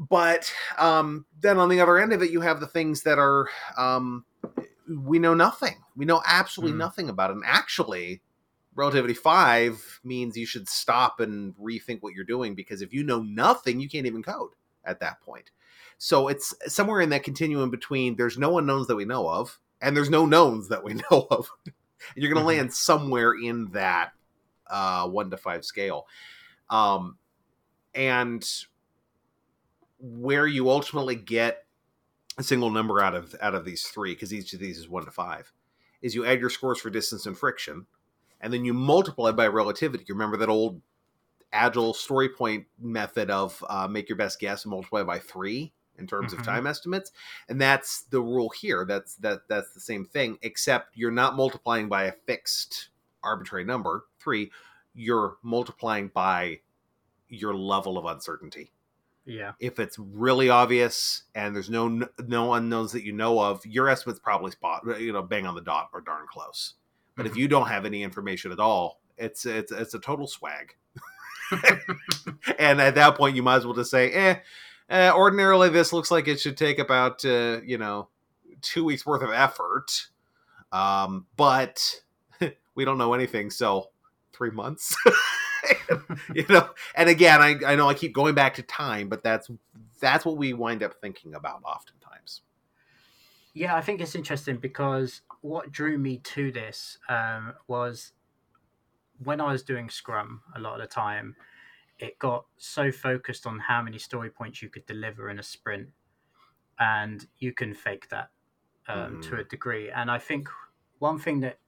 but 0.08 0.52
um, 0.78 1.24
then 1.40 1.58
on 1.58 1.68
the 1.68 1.80
other 1.80 1.98
end 1.98 2.12
of 2.12 2.22
it, 2.22 2.30
you 2.30 2.40
have 2.40 2.60
the 2.60 2.66
things 2.66 3.02
that 3.02 3.18
are 3.18 3.48
um, 3.76 4.24
we 4.88 5.18
know 5.18 5.34
nothing. 5.34 5.76
We 5.96 6.04
know 6.04 6.22
absolutely 6.26 6.74
Mm. 6.74 6.78
nothing 6.78 7.08
about 7.08 7.30
it. 7.30 7.34
And 7.34 7.44
actually, 7.46 8.22
relativity 8.74 9.14
five 9.14 10.00
means 10.04 10.36
you 10.36 10.46
should 10.46 10.68
stop 10.68 11.20
and 11.20 11.54
rethink 11.56 11.98
what 12.02 12.14
you're 12.14 12.24
doing 12.24 12.54
because 12.54 12.82
if 12.82 12.92
you 12.92 13.02
know 13.02 13.20
nothing, 13.22 13.80
you 13.80 13.88
can't 13.88 14.06
even 14.06 14.22
code 14.22 14.50
at 14.84 15.00
that 15.00 15.20
point. 15.20 15.50
So 15.98 16.28
it's 16.28 16.54
somewhere 16.66 17.00
in 17.00 17.10
that 17.10 17.24
continuum 17.24 17.70
between 17.70 18.16
there's 18.16 18.38
no 18.38 18.58
unknowns 18.58 18.86
that 18.86 18.96
we 18.96 19.04
know 19.04 19.28
of 19.28 19.58
and 19.82 19.96
there's 19.96 20.10
no 20.10 20.24
knowns 20.24 20.68
that 20.68 20.82
we 20.84 20.94
know 21.10 21.26
of. 21.30 21.50
and 21.64 21.74
you're 22.16 22.32
going 22.32 22.42
to 22.44 22.50
Mhm. 22.52 22.56
land 22.58 22.72
somewhere 22.74 23.32
in 23.34 23.70
that 23.72 24.12
uh, 24.68 25.08
one 25.08 25.30
to 25.30 25.36
five 25.36 25.64
scale. 25.64 26.06
Um, 26.70 27.18
and 27.94 28.48
where 29.98 30.46
you 30.46 30.70
ultimately 30.70 31.16
get 31.16 31.66
a 32.38 32.42
single 32.42 32.70
number 32.70 33.00
out 33.02 33.14
of 33.14 33.34
out 33.42 33.54
of 33.54 33.64
these 33.64 33.82
three, 33.82 34.14
because 34.14 34.32
each 34.32 34.52
of 34.54 34.60
these 34.60 34.78
is 34.78 34.88
one 34.88 35.04
to 35.04 35.10
five, 35.10 35.52
is 36.00 36.14
you 36.14 36.24
add 36.24 36.40
your 36.40 36.50
scores 36.50 36.78
for 36.78 36.88
distance 36.88 37.26
and 37.26 37.36
friction, 37.36 37.86
and 38.40 38.52
then 38.52 38.64
you 38.64 38.72
multiply 38.74 39.32
by 39.32 39.46
relativity. 39.48 40.04
You 40.08 40.14
remember 40.14 40.36
that 40.38 40.48
old 40.48 40.80
agile 41.52 41.94
story 41.94 42.28
point 42.28 42.66
method 42.78 43.30
of 43.30 43.62
uh, 43.68 43.88
make 43.88 44.08
your 44.08 44.16
best 44.16 44.38
guess 44.40 44.64
and 44.64 44.70
multiply 44.70 45.02
by 45.02 45.18
three 45.18 45.72
in 45.98 46.06
terms 46.06 46.32
Mhm. 46.32 46.38
of 46.38 46.44
time 46.44 46.66
estimates, 46.66 47.12
and 47.48 47.60
that's 47.60 48.02
the 48.04 48.20
rule 48.22 48.50
here. 48.50 48.84
That's 48.86 49.16
that 49.16 49.48
that's 49.48 49.74
the 49.74 49.80
same 49.80 50.04
thing, 50.04 50.38
except 50.42 50.96
you're 50.96 51.10
not 51.10 51.36
multiplying 51.36 51.88
by 51.88 52.04
a 52.04 52.12
fixed 52.12 52.88
arbitrary 53.22 53.64
number 53.64 54.06
three. 54.18 54.50
You're 54.94 55.36
multiplying 55.42 56.08
by 56.08 56.60
your 57.28 57.54
level 57.54 57.96
of 57.98 58.04
uncertainty 58.06 58.72
yeah. 59.24 59.52
if 59.60 59.78
it's 59.78 59.98
really 59.98 60.48
obvious 60.50 61.24
and 61.34 61.54
there's 61.54 61.70
no 61.70 61.88
no 62.26 62.54
unknowns 62.54 62.92
that 62.92 63.04
you 63.04 63.12
know 63.12 63.38
of, 63.40 63.64
your 63.66 63.88
estimate's 63.88 64.18
probably 64.20 64.50
spot 64.50 64.82
you 65.00 65.12
know 65.12 65.22
bang 65.22 65.46
on 65.46 65.54
the 65.54 65.60
dot 65.60 65.90
or 65.92 66.00
darn 66.00 66.26
close. 66.26 66.74
But 67.16 67.26
if 67.26 67.32
Mhm. 67.32 67.36
you 67.36 67.48
don't 67.48 67.68
have 67.68 67.84
any 67.84 68.02
information 68.02 68.52
at 68.52 68.58
all, 68.60 69.00
it's 69.16 69.46
it's 69.46 69.72
it's 69.72 69.94
a 69.94 69.98
total 69.98 70.26
swag. 70.26 70.74
and 72.58 72.80
at 72.80 72.94
that 72.94 73.16
point, 73.16 73.36
you 73.36 73.42
might 73.42 73.56
as 73.56 73.64
well 73.66 73.74
just 73.74 73.90
say, 73.90 74.12
"Eh, 74.12 74.36
eh 74.88 75.10
ordinarily 75.12 75.68
this 75.68 75.92
looks 75.92 76.10
like 76.10 76.28
it 76.28 76.40
should 76.40 76.56
take 76.56 76.78
about 76.78 77.24
uh, 77.24 77.60
you 77.64 77.78
know 77.78 78.08
two 78.62 78.84
weeks 78.84 79.04
worth 79.04 79.22
of 79.22 79.30
effort, 79.30 80.06
um, 80.72 81.26
but 81.36 82.02
we 82.74 82.84
don't 82.84 82.98
know 82.98 83.14
anything, 83.14 83.50
so 83.50 83.90
three 84.32 84.50
months." 84.50 84.96
you 86.34 86.44
know 86.48 86.70
and 86.94 87.08
again 87.08 87.42
I, 87.42 87.58
I 87.66 87.76
know 87.76 87.88
i 87.88 87.94
keep 87.94 88.14
going 88.14 88.34
back 88.34 88.54
to 88.54 88.62
time 88.62 89.08
but 89.08 89.22
that's 89.22 89.50
that's 90.00 90.24
what 90.24 90.38
we 90.38 90.54
wind 90.54 90.82
up 90.82 90.94
thinking 91.00 91.34
about 91.34 91.62
oftentimes 91.64 92.40
Yeah, 93.52 93.74
I 93.74 93.80
think 93.80 94.00
it's 94.00 94.14
interesting 94.14 94.58
because 94.58 95.22
what 95.40 95.72
drew 95.72 95.98
me 95.98 96.18
to 96.18 96.52
this 96.52 96.98
um, 97.08 97.54
was 97.66 98.12
when 99.22 99.40
I 99.40 99.52
was 99.52 99.62
doing 99.62 99.90
Scrum 99.90 100.42
a 100.54 100.60
lot 100.60 100.80
of 100.80 100.88
the 100.88 100.94
time, 100.94 101.36
it 101.98 102.18
got 102.18 102.46
so 102.56 102.90
focused 102.92 103.46
on 103.46 103.58
how 103.58 103.82
many 103.82 103.98
story 103.98 104.30
points 104.30 104.62
you 104.62 104.68
could 104.68 104.86
deliver 104.86 105.28
in 105.28 105.38
a 105.38 105.42
sprint, 105.42 105.88
and 106.78 107.26
you 107.38 107.52
can 107.52 107.74
fake 107.74 108.08
that 108.10 108.30
um, 108.88 109.20
to 109.22 109.36
a 109.36 109.44
degree. 109.44 109.90
And 109.90 110.10
I 110.10 110.18
think 110.18 110.48
one 110.98 111.18
thing 111.18 111.40
that 111.40 111.58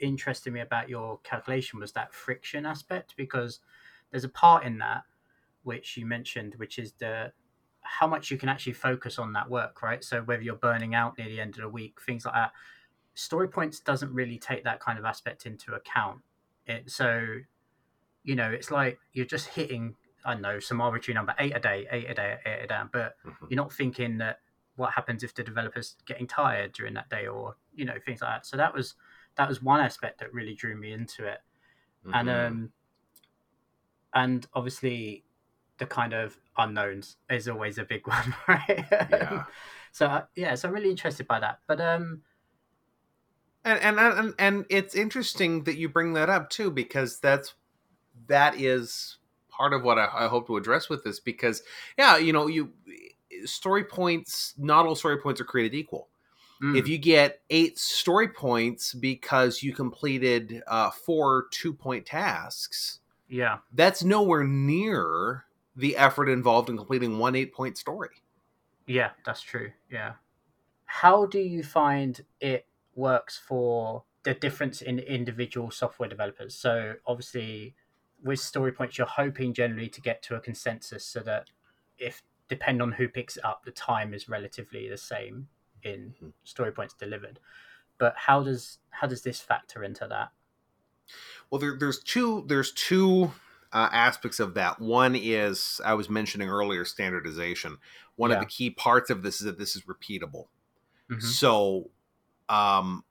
interested 0.00 0.52
me 0.52 0.60
about 0.60 0.88
your 0.88 1.18
calculation 1.22 1.78
was 1.78 1.92
that 1.92 2.12
friction 2.12 2.66
aspect 2.66 3.14
because 3.16 3.60
there's 4.10 4.24
a 4.24 4.28
part 4.28 4.64
in 4.64 4.78
that 4.78 5.04
which 5.62 5.96
you 5.96 6.06
mentioned, 6.06 6.54
which 6.56 6.78
is 6.78 6.92
the 6.92 7.32
how 7.82 8.06
much 8.06 8.30
you 8.30 8.36
can 8.36 8.48
actually 8.48 8.72
focus 8.72 9.18
on 9.18 9.32
that 9.32 9.48
work, 9.48 9.82
right? 9.82 10.02
So 10.04 10.22
whether 10.22 10.42
you're 10.42 10.56
burning 10.56 10.94
out 10.94 11.18
near 11.18 11.28
the 11.28 11.40
end 11.40 11.56
of 11.56 11.62
the 11.62 11.68
week, 11.68 12.00
things 12.00 12.24
like 12.24 12.34
that. 12.34 12.52
Story 13.14 13.48
points 13.48 13.80
doesn't 13.80 14.12
really 14.12 14.38
take 14.38 14.64
that 14.64 14.80
kind 14.80 14.98
of 14.98 15.04
aspect 15.04 15.46
into 15.46 15.74
account. 15.74 16.20
It 16.66 16.90
so, 16.90 17.38
you 18.22 18.34
know, 18.36 18.50
it's 18.50 18.70
like 18.70 18.98
you're 19.12 19.26
just 19.26 19.48
hitting 19.48 19.96
I 20.24 20.34
don't 20.34 20.42
know 20.42 20.60
some 20.60 20.80
arbitrary 20.80 21.14
number 21.14 21.34
eight 21.38 21.56
a 21.56 21.60
day, 21.60 21.86
eight 21.90 22.10
a 22.10 22.14
day, 22.14 22.38
eight 22.44 22.64
a 22.64 22.66
day, 22.66 22.82
but 22.92 23.16
Mhm. 23.24 23.48
you're 23.48 23.56
not 23.56 23.72
thinking 23.72 24.18
that 24.18 24.40
what 24.76 24.92
happens 24.92 25.22
if 25.22 25.34
the 25.34 25.42
developer's 25.42 25.96
getting 26.06 26.26
tired 26.26 26.72
during 26.72 26.94
that 26.94 27.08
day 27.10 27.26
or 27.26 27.56
you 27.74 27.84
know 27.84 27.98
things 28.04 28.20
like 28.20 28.30
that. 28.30 28.46
So 28.46 28.56
that 28.56 28.72
was 28.74 28.94
that 29.36 29.48
was 29.48 29.62
one 29.62 29.80
aspect 29.80 30.20
that 30.20 30.32
really 30.32 30.54
drew 30.54 30.76
me 30.76 30.92
into 30.92 31.26
it 31.26 31.40
and 32.12 32.28
Mhm. 32.28 32.46
um 32.48 32.72
and 34.14 34.46
obviously 34.54 35.24
the 35.80 35.86
kind 35.86 36.12
of 36.12 36.36
unknowns 36.56 37.16
is 37.28 37.48
always 37.48 37.78
a 37.78 37.84
big 37.84 38.06
one 38.06 38.34
right? 38.46 38.84
Yeah. 38.90 39.44
so 39.90 40.06
uh, 40.06 40.22
yeah 40.36 40.54
so 40.54 40.68
i'm 40.68 40.74
really 40.74 40.90
interested 40.90 41.26
by 41.26 41.40
that. 41.40 41.58
But 41.66 41.80
um 41.80 42.22
and, 43.64 43.78
and 43.80 43.98
and 43.98 44.34
and 44.38 44.64
it's 44.70 44.94
interesting 44.94 45.64
that 45.64 45.76
you 45.76 45.88
bring 45.88 46.12
that 46.14 46.30
up 46.30 46.48
too 46.48 46.70
because 46.70 47.18
that's 47.18 47.54
that 48.28 48.58
is 48.58 49.18
part 49.50 49.72
of 49.72 49.82
what 49.82 49.98
I, 49.98 50.08
I 50.12 50.28
hope 50.28 50.46
to 50.46 50.56
address 50.56 50.88
with 50.88 51.04
this 51.04 51.20
because 51.20 51.62
yeah 51.98 52.16
you 52.16 52.32
know 52.32 52.46
you 52.46 52.72
story 53.44 53.84
points 53.84 54.54
not 54.56 54.86
all 54.86 54.94
story 54.94 55.18
points 55.18 55.40
are 55.40 55.44
created 55.44 55.76
equal. 55.76 56.08
Mm, 56.62 56.76
if 56.76 56.88
you 56.88 56.98
get 56.98 57.40
eight 57.48 57.78
story 57.78 58.28
points 58.28 58.92
because 58.92 59.62
you 59.62 59.72
completed 59.72 60.62
uh, 60.66 60.90
four 60.90 61.46
two 61.50 61.72
point 61.72 62.04
tasks 62.04 63.00
yeah. 63.30 63.58
that's 63.72 64.02
nowhere 64.02 64.44
near 64.44 65.44
the 65.80 65.96
effort 65.96 66.28
involved 66.28 66.70
in 66.70 66.76
completing 66.76 67.18
one 67.18 67.36
eight 67.36 67.52
point 67.54 67.78
story. 67.78 68.10
Yeah 68.86 69.10
that's 69.24 69.42
true 69.42 69.72
yeah. 69.90 70.14
How 70.86 71.26
do 71.26 71.40
you 71.40 71.62
find 71.64 72.24
it 72.40 72.68
works 72.94 73.38
for 73.38 74.04
the 74.24 74.34
difference 74.34 74.82
in 74.82 74.98
individual 75.00 75.70
software 75.70 76.08
developers? 76.08 76.54
So 76.56 76.96
obviously 77.06 77.76
with 78.22 78.40
story 78.40 78.72
points 78.72 78.98
you're 78.98 79.06
hoping 79.06 79.54
generally 79.54 79.88
to 79.90 80.00
get 80.00 80.22
to 80.24 80.36
a 80.36 80.40
consensus 80.40 81.04
so 81.06 81.20
that 81.20 81.50
if 81.98 82.22
depend 82.48 82.82
on 82.82 82.92
who 82.92 83.08
picks 83.08 83.36
it 83.38 83.44
up 83.44 83.64
the 83.64 83.72
time 83.72 84.14
is 84.14 84.28
relatively 84.28 84.88
the 84.88 84.98
same 84.98 85.48
in 85.82 86.16
Mhm. 86.20 86.32
story 86.44 86.72
points 86.72 86.94
delivered. 86.94 87.40
But 87.98 88.16
how 88.16 88.42
does 88.44 88.80
how 88.90 89.06
does 89.08 89.22
this 89.22 89.40
factor 89.40 89.84
into 89.84 90.08
that? 90.08 90.32
Well, 91.50 91.58
there, 91.60 91.76
there's 91.76 92.02
two 92.02 92.44
there's 92.46 92.72
two 92.72 93.32
uh, 93.72 93.88
aspects 93.92 94.40
of 94.40 94.54
that. 94.54 94.80
One 94.80 95.14
is 95.16 95.80
I 95.84 95.94
was 95.94 96.08
mentioning 96.10 96.48
earlier 96.48 96.84
standardization. 96.84 97.78
One 98.16 98.30
of 98.32 98.40
the 98.40 98.46
key 98.46 98.70
parts 98.70 99.10
of 99.10 99.22
this 99.22 99.40
is 99.40 99.46
that 99.46 99.58
this 99.58 99.76
is 99.76 99.82
repeatable. 99.82 100.48
Mhm. 101.10 101.22
So, 101.22 101.90
um, 102.48 103.04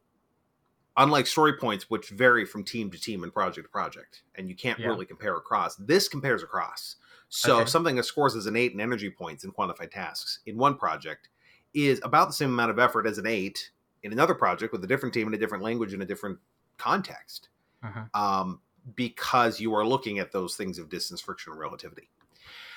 unlike 0.97 1.27
story 1.27 1.53
points, 1.53 1.89
which 1.89 2.09
vary 2.09 2.45
from 2.45 2.63
team 2.63 2.91
to 2.91 2.99
team 2.99 3.23
and 3.23 3.33
project 3.33 3.65
to 3.65 3.71
project, 3.71 4.23
and 4.35 4.49
you 4.49 4.55
can't 4.55 4.79
Yeah. 4.79 4.87
really 4.87 5.05
compare 5.05 5.35
across, 5.37 5.75
this 5.77 6.07
compares 6.09 6.43
across. 6.43 6.97
So, 7.29 7.61
Okay. 7.61 7.69
something 7.69 7.95
that 7.95 8.03
scores 8.03 8.35
as 8.35 8.45
an 8.47 8.55
eight 8.55 8.73
in 8.73 8.81
energy 8.81 9.09
points 9.09 9.43
in 9.43 9.51
quantified 9.51 9.91
tasks 9.91 10.39
in 10.45 10.57
one 10.57 10.77
project 10.77 11.29
is 11.73 12.01
about 12.03 12.27
the 12.27 12.33
same 12.33 12.49
amount 12.49 12.71
of 12.71 12.79
effort 12.79 13.05
as 13.07 13.17
an 13.17 13.27
eight 13.27 13.71
in 14.03 14.11
another 14.11 14.33
project 14.33 14.71
with 14.73 14.83
a 14.83 14.87
different 14.87 15.13
team 15.13 15.27
in 15.27 15.33
a 15.33 15.37
different 15.37 15.63
language 15.63 15.93
in 15.93 16.01
a 16.01 16.05
different 16.05 16.39
context 16.77 17.49
Mhm. 17.83 18.09
um, 18.15 18.61
because 18.95 19.59
you 19.59 19.73
are 19.75 19.85
looking 19.85 20.19
at 20.19 20.31
those 20.31 20.55
things 20.55 20.79
of 20.79 20.89
distance, 20.89 21.21
friction, 21.21 21.51
and 21.51 21.59
relativity. 21.59 22.09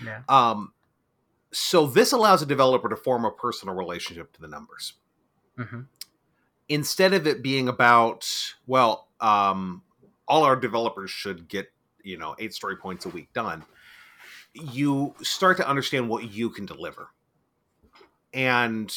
yeah 0.05 0.23
Um, 0.29 0.73
so 1.53 1.87
this 1.87 2.13
allows 2.13 2.43
a 2.43 2.47
developer 2.47 2.89
to 2.89 2.97
form 2.97 3.25
a 3.25 3.31
personal 3.31 3.75
relationship 3.75 4.33
to 4.33 4.41
the 4.41 4.49
numbers 4.49 4.95
hmm 5.57 5.83
instead 6.69 7.13
of 7.13 7.27
it 7.27 7.43
being 7.43 7.69
about 7.69 8.27
well, 8.67 9.09
um, 9.21 9.83
all 10.27 10.45
our 10.45 10.57
developers 10.57 11.11
should 11.11 11.49
get 11.49 11.71
you 12.03 12.17
know 12.17 12.35
eight 12.39 12.55
story 12.55 12.77
points 12.77 13.05
a 13.05 13.09
week 13.11 13.33
done. 13.33 13.65
You 14.55 15.15
start 15.23 15.57
to 15.59 15.69
understand 15.69 16.09
what 16.09 16.31
you 16.31 16.51
can 16.51 16.67
deliver 16.67 17.09
and 18.35 18.95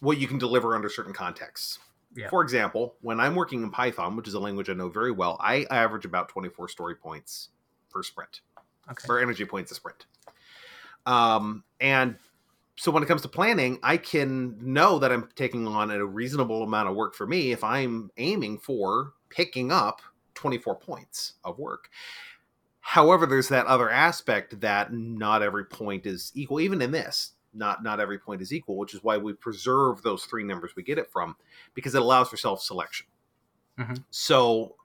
what 0.00 0.18
you 0.18 0.26
can 0.26 0.38
deliver 0.38 0.74
under 0.74 0.88
certain 0.88 1.12
contexts. 1.12 1.78
Yeah. 2.14 2.28
For 2.28 2.42
example, 2.42 2.96
when 3.00 3.20
I'm 3.20 3.34
working 3.34 3.62
in 3.62 3.70
Python, 3.70 4.16
which 4.16 4.28
is 4.28 4.34
a 4.34 4.40
language 4.40 4.68
I 4.68 4.74
know 4.74 4.88
very 4.88 5.12
well, 5.12 5.38
I 5.40 5.66
average 5.70 6.04
about 6.04 6.28
24 6.28 6.68
story 6.68 6.94
points 6.94 7.48
per 7.90 8.02
sprint 8.02 8.40
okay 8.90 9.06
or 9.08 9.20
energy 9.20 9.44
points 9.44 9.70
a 9.70 9.74
sprint. 9.74 10.06
Um, 11.06 11.64
and 11.80 12.16
so 12.76 12.90
when 12.90 13.02
it 13.02 13.06
comes 13.06 13.22
to 13.22 13.28
planning, 13.28 13.78
I 13.82 13.96
can 13.96 14.56
know 14.60 14.98
that 14.98 15.12
I'm 15.12 15.28
taking 15.34 15.66
on 15.66 15.90
a 15.90 16.04
reasonable 16.04 16.62
amount 16.62 16.88
of 16.88 16.94
work 16.94 17.14
for 17.14 17.26
me 17.26 17.52
if 17.52 17.62
I'm 17.62 18.10
aiming 18.16 18.58
for 18.58 19.12
picking 19.28 19.70
up 19.70 20.00
24 20.34 20.76
points 20.76 21.34
of 21.44 21.58
work. 21.58 21.88
However, 22.80 23.26
there's 23.26 23.48
that 23.48 23.66
other 23.66 23.90
aspect 23.90 24.60
that 24.60 24.92
not 24.92 25.42
every 25.42 25.64
point 25.64 26.06
is 26.06 26.32
equal. 26.34 26.60
Even 26.60 26.82
in 26.82 26.90
this, 26.90 27.32
not 27.54 27.82
not 27.82 28.00
every 28.00 28.18
point 28.18 28.42
is 28.42 28.52
equal, 28.52 28.76
which 28.76 28.94
is 28.94 29.02
why 29.02 29.16
we 29.16 29.32
preserve 29.32 30.02
those 30.02 30.24
three 30.24 30.44
numbers 30.44 30.76
we 30.76 30.82
get 30.82 30.98
it 30.98 31.10
from, 31.10 31.36
because 31.74 31.94
it 31.94 32.02
allows 32.02 32.28
for 32.28 32.36
self 32.36 32.62
selection. 32.62 33.06
Mm-hmm. 33.78 33.94
So, 34.10 34.76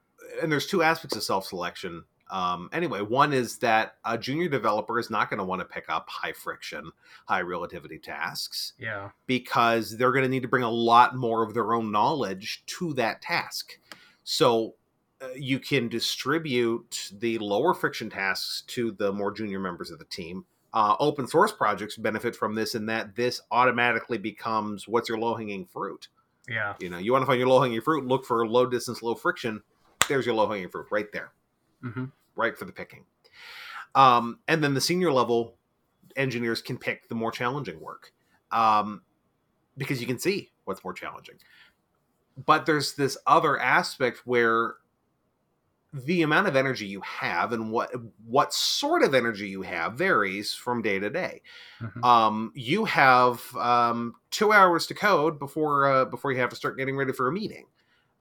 and 0.41 0.51
there's 0.51 0.67
two 0.67 0.83
aspects 0.83 1.15
of 1.15 1.23
self 1.23 1.45
selection. 1.45 2.03
Um, 2.29 2.69
anyway, 2.73 3.01
one 3.01 3.31
is 3.31 3.57
that 3.59 3.95
a 4.03 4.17
junior 4.17 4.49
developer 4.49 4.99
is 4.99 5.09
not 5.09 5.29
going 5.29 5.37
to 5.37 5.45
want 5.45 5.61
to 5.61 5.65
pick 5.65 5.85
up 5.87 6.09
high 6.09 6.33
friction, 6.33 6.91
high 7.25 7.39
relativity 7.39 7.97
tasks 7.97 8.73
Yeah. 8.77 9.11
because 9.27 9.97
they're 9.97 10.11
going 10.11 10.23
to 10.23 10.29
need 10.29 10.41
to 10.41 10.49
bring 10.49 10.63
a 10.63 10.69
lot 10.69 11.15
more 11.15 11.41
of 11.41 11.53
their 11.53 11.73
own 11.73 11.89
knowledge 11.89 12.63
to 12.65 12.93
that 12.95 13.21
task. 13.21 13.79
So 14.25 14.75
uh, 15.21 15.29
you 15.37 15.57
can 15.57 15.87
distribute 15.87 17.11
the 17.17 17.37
lower 17.37 17.73
friction 17.73 18.09
tasks 18.09 18.63
to 18.67 18.91
the 18.91 19.13
more 19.13 19.31
junior 19.31 19.59
members 19.59 19.89
of 19.89 19.97
the 19.99 20.05
team. 20.05 20.43
Uh, 20.77 20.95
open 20.99 21.27
source 21.27 21.51
projects 21.51 21.97
benefit 21.97 22.35
from 22.35 22.53
this 22.53 22.75
in 22.75 22.85
that 22.85 23.15
this 23.15 23.41
automatically 23.49 24.19
becomes 24.19 24.87
what's 24.87 25.09
your 25.09 25.17
low 25.17 25.33
hanging 25.33 25.65
fruit. 25.65 26.07
Yeah. 26.47 26.75
You 26.79 26.91
know, 26.91 26.99
you 26.99 27.11
want 27.11 27.23
to 27.23 27.25
find 27.25 27.39
your 27.39 27.47
low 27.47 27.59
hanging 27.59 27.81
fruit, 27.81 28.05
look 28.05 28.23
for 28.23 28.47
low 28.47 28.67
distance, 28.67 29.01
low 29.01 29.15
friction. 29.15 29.63
There's 30.07 30.27
your 30.27 30.35
low 30.35 30.47
hanging 30.47 30.69
fruit 30.69 30.85
right 30.91 31.11
there 31.11 31.31
hmm 31.81 32.05
right 32.35 32.55
for 32.55 32.65
the 32.65 32.71
picking. 32.71 33.05
Um, 33.95 34.37
and 34.47 34.63
then 34.63 34.75
the 34.75 34.81
senior 34.81 35.11
level 35.11 35.55
engineers 36.15 36.61
can 36.61 36.77
pick 36.77 37.09
the 37.09 37.15
more 37.15 37.31
challenging 37.31 37.79
work 37.79 38.13
um, 38.51 39.01
because 39.79 39.99
you 39.99 40.05
can 40.05 40.19
see 40.19 40.51
what's 40.65 40.83
more 40.83 40.93
challenging. 40.93 41.37
But 42.45 42.67
there's 42.67 42.93
this 42.93 43.17
other 43.25 43.59
aspect 43.59 44.27
where 44.27 44.75
the 45.93 46.21
amount 46.21 46.47
of 46.47 46.55
energy 46.55 46.85
you 46.85 47.01
have 47.01 47.53
and 47.53 47.71
what 47.71 47.91
what 48.25 48.53
sort 48.53 49.03
of 49.03 49.15
energy 49.15 49.47
you 49.49 49.61
have 49.61 49.93
varies 49.93 50.53
from 50.53 50.81
day 50.81 50.99
to 50.99 51.09
day. 51.09 51.41
hmm 51.79 52.03
Um, 52.03 52.51
you 52.55 52.85
have 52.85 53.55
um, 53.55 54.13
two 54.31 54.51
hours 54.51 54.87
to 54.87 54.93
code 54.93 55.39
before 55.39 55.87
uh, 55.91 56.05
before 56.05 56.31
you 56.31 56.39
have 56.39 56.49
to 56.49 56.55
start 56.55 56.77
getting 56.77 56.97
ready 56.97 57.13
for 57.13 57.27
a 57.27 57.31
meeting. 57.31 57.67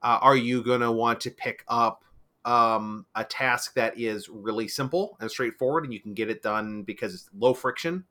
Uh, 0.03 0.19
are 0.23 0.37
you 0.37 0.63
going 0.63 0.81
to 0.81 0.93
want 0.93 1.21
to 1.23 1.31
pick 1.31 1.65
up 1.69 2.05
um, 2.45 3.07
a 3.15 3.25
task 3.25 3.75
that 3.75 3.99
is 3.99 4.29
really 4.29 4.69
simple 4.69 5.17
and 5.21 5.31
straightforward, 5.31 5.85
and 5.85 5.93
you 5.93 6.01
can 6.01 6.15
get 6.15 6.31
it 6.31 6.43
done 6.43 6.83
because 6.85 7.15
it's 7.15 7.29
low 7.37 7.53
friction, 7.55 8.05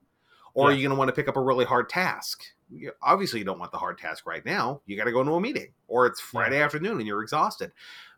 or 0.54 0.70
are 0.70 0.74
you 0.74 0.82
going 0.82 0.90
to 0.90 0.96
want 0.98 1.08
to 1.10 1.14
pick 1.16 1.28
up 1.30 1.38
a 1.38 1.42
really 1.42 1.66
hard 1.66 1.90
task? 1.90 2.44
You- 2.70 2.92
Obviously, 3.02 3.40
you 3.40 3.46
don't 3.46 3.60
want 3.60 3.72
the 3.72 3.78
hard 3.78 3.98
task 3.98 4.26
right 4.26 4.46
now. 4.46 4.82
You 4.86 4.98
got 4.98 5.06
to 5.06 5.12
go 5.12 5.22
into 5.22 5.34
a 5.34 5.40
meeting, 5.42 5.74
or 5.88 6.06
it's 6.08 6.20
Friday 6.20 6.62
afternoon 6.62 6.98
and 6.98 7.08
you're 7.08 7.22
exhausted. 7.24 7.72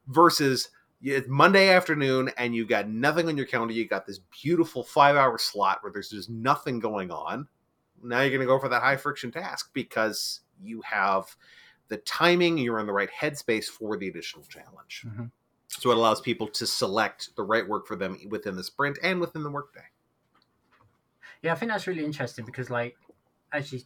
Versus 0.07 0.69
it's 1.01 1.27
Monday 1.27 1.69
afternoon 1.69 2.31
and 2.37 2.55
you've 2.55 2.67
got 2.67 2.89
nothing 2.89 3.27
on 3.27 3.37
your 3.37 3.45
calendar. 3.45 3.73
You 3.73 3.87
got 3.87 4.05
this 4.05 4.19
beautiful 4.41 4.83
five 4.83 5.15
hour 5.15 5.37
slot 5.37 5.79
where 5.81 5.91
there's 5.91 6.09
just 6.09 6.29
nothing 6.29 6.79
going 6.79 7.11
on. 7.11 7.47
Now 8.03 8.21
you're 8.21 8.29
going 8.29 8.41
to 8.41 8.47
go 8.47 8.59
for 8.59 8.69
that 8.69 8.81
high 8.81 8.97
friction 8.97 9.31
task 9.31 9.71
because 9.73 10.41
you 10.61 10.81
have 10.81 11.35
the 11.87 11.97
timing, 11.97 12.57
you're 12.57 12.79
in 12.79 12.87
the 12.87 12.93
right 12.93 13.09
headspace 13.09 13.65
for 13.65 13.97
the 13.97 14.07
additional 14.07 14.45
challenge. 14.45 15.05
hmm 15.07 15.25
So 15.67 15.91
it 15.91 15.97
allows 15.97 16.21
people 16.21 16.47
to 16.47 16.67
select 16.67 17.35
the 17.35 17.43
right 17.43 17.67
work 17.67 17.87
for 17.87 17.95
them 17.95 18.19
within 18.29 18.55
the 18.55 18.63
sprint 18.63 18.97
and 19.03 19.19
within 19.19 19.43
the 19.43 19.51
workday. 19.51 19.85
Yeah, 21.41 21.53
I 21.53 21.55
think 21.55 21.71
that's 21.71 21.85
really 21.85 22.03
interesting 22.03 22.45
because, 22.45 22.69
like, 22.69 22.97
actually, 23.53 23.85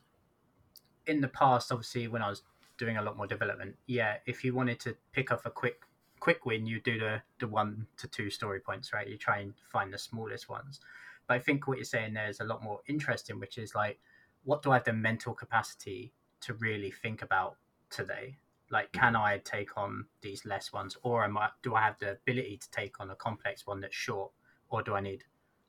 in 1.05 1.19
the 1.19 1.27
past, 1.27 1.71
obviously, 1.71 2.07
when 2.07 2.21
I 2.21 2.29
was 2.29 2.43
doing 2.77 2.97
a 2.97 3.01
lot 3.01 3.17
more 3.17 3.27
development, 3.27 3.75
yeah, 3.87 4.17
if 4.25 4.43
you 4.43 4.55
wanted 4.55 4.79
to 4.81 4.95
pick 5.11 5.31
up 5.31 5.45
a 5.45 5.51
quick 5.51 5.81
quick 6.21 6.45
win, 6.45 6.65
you 6.65 6.79
do 6.79 6.97
the 6.97 7.21
the 7.39 7.47
one 7.47 7.87
to 7.97 8.07
two 8.07 8.29
story 8.29 8.61
points, 8.61 8.93
right? 8.93 9.09
You 9.09 9.17
try 9.17 9.39
and 9.39 9.53
find 9.69 9.93
the 9.93 9.97
smallest 9.97 10.47
ones. 10.47 10.79
But 11.27 11.33
I 11.35 11.39
think 11.39 11.67
what 11.67 11.77
you're 11.77 11.85
saying 11.85 12.13
there 12.13 12.29
is 12.29 12.39
a 12.39 12.45
lot 12.45 12.63
more 12.63 12.79
interesting, 12.87 13.39
which 13.39 13.57
is 13.57 13.75
like, 13.75 13.99
what 14.43 14.61
do 14.61 14.71
I 14.71 14.75
have 14.75 14.85
the 14.85 14.93
mental 14.93 15.33
capacity 15.33 16.13
to 16.41 16.53
really 16.53 16.91
think 16.91 17.21
about 17.21 17.57
today? 17.89 18.37
Like, 18.69 18.91
mm-hmm. 18.91 19.01
can 19.01 19.15
I 19.17 19.39
take 19.39 19.77
on 19.77 20.05
these 20.21 20.45
less 20.45 20.71
ones, 20.71 20.95
or 21.03 21.25
am 21.25 21.37
I? 21.37 21.49
Do 21.61 21.75
I 21.75 21.81
have 21.81 21.99
the 21.99 22.11
ability 22.11 22.57
to 22.57 22.71
take 22.71 23.01
on 23.01 23.09
a 23.09 23.15
complex 23.15 23.67
one 23.67 23.81
that's 23.81 23.95
short, 23.95 24.31
or 24.69 24.81
do 24.81 24.93
I 24.95 25.01
need 25.01 25.25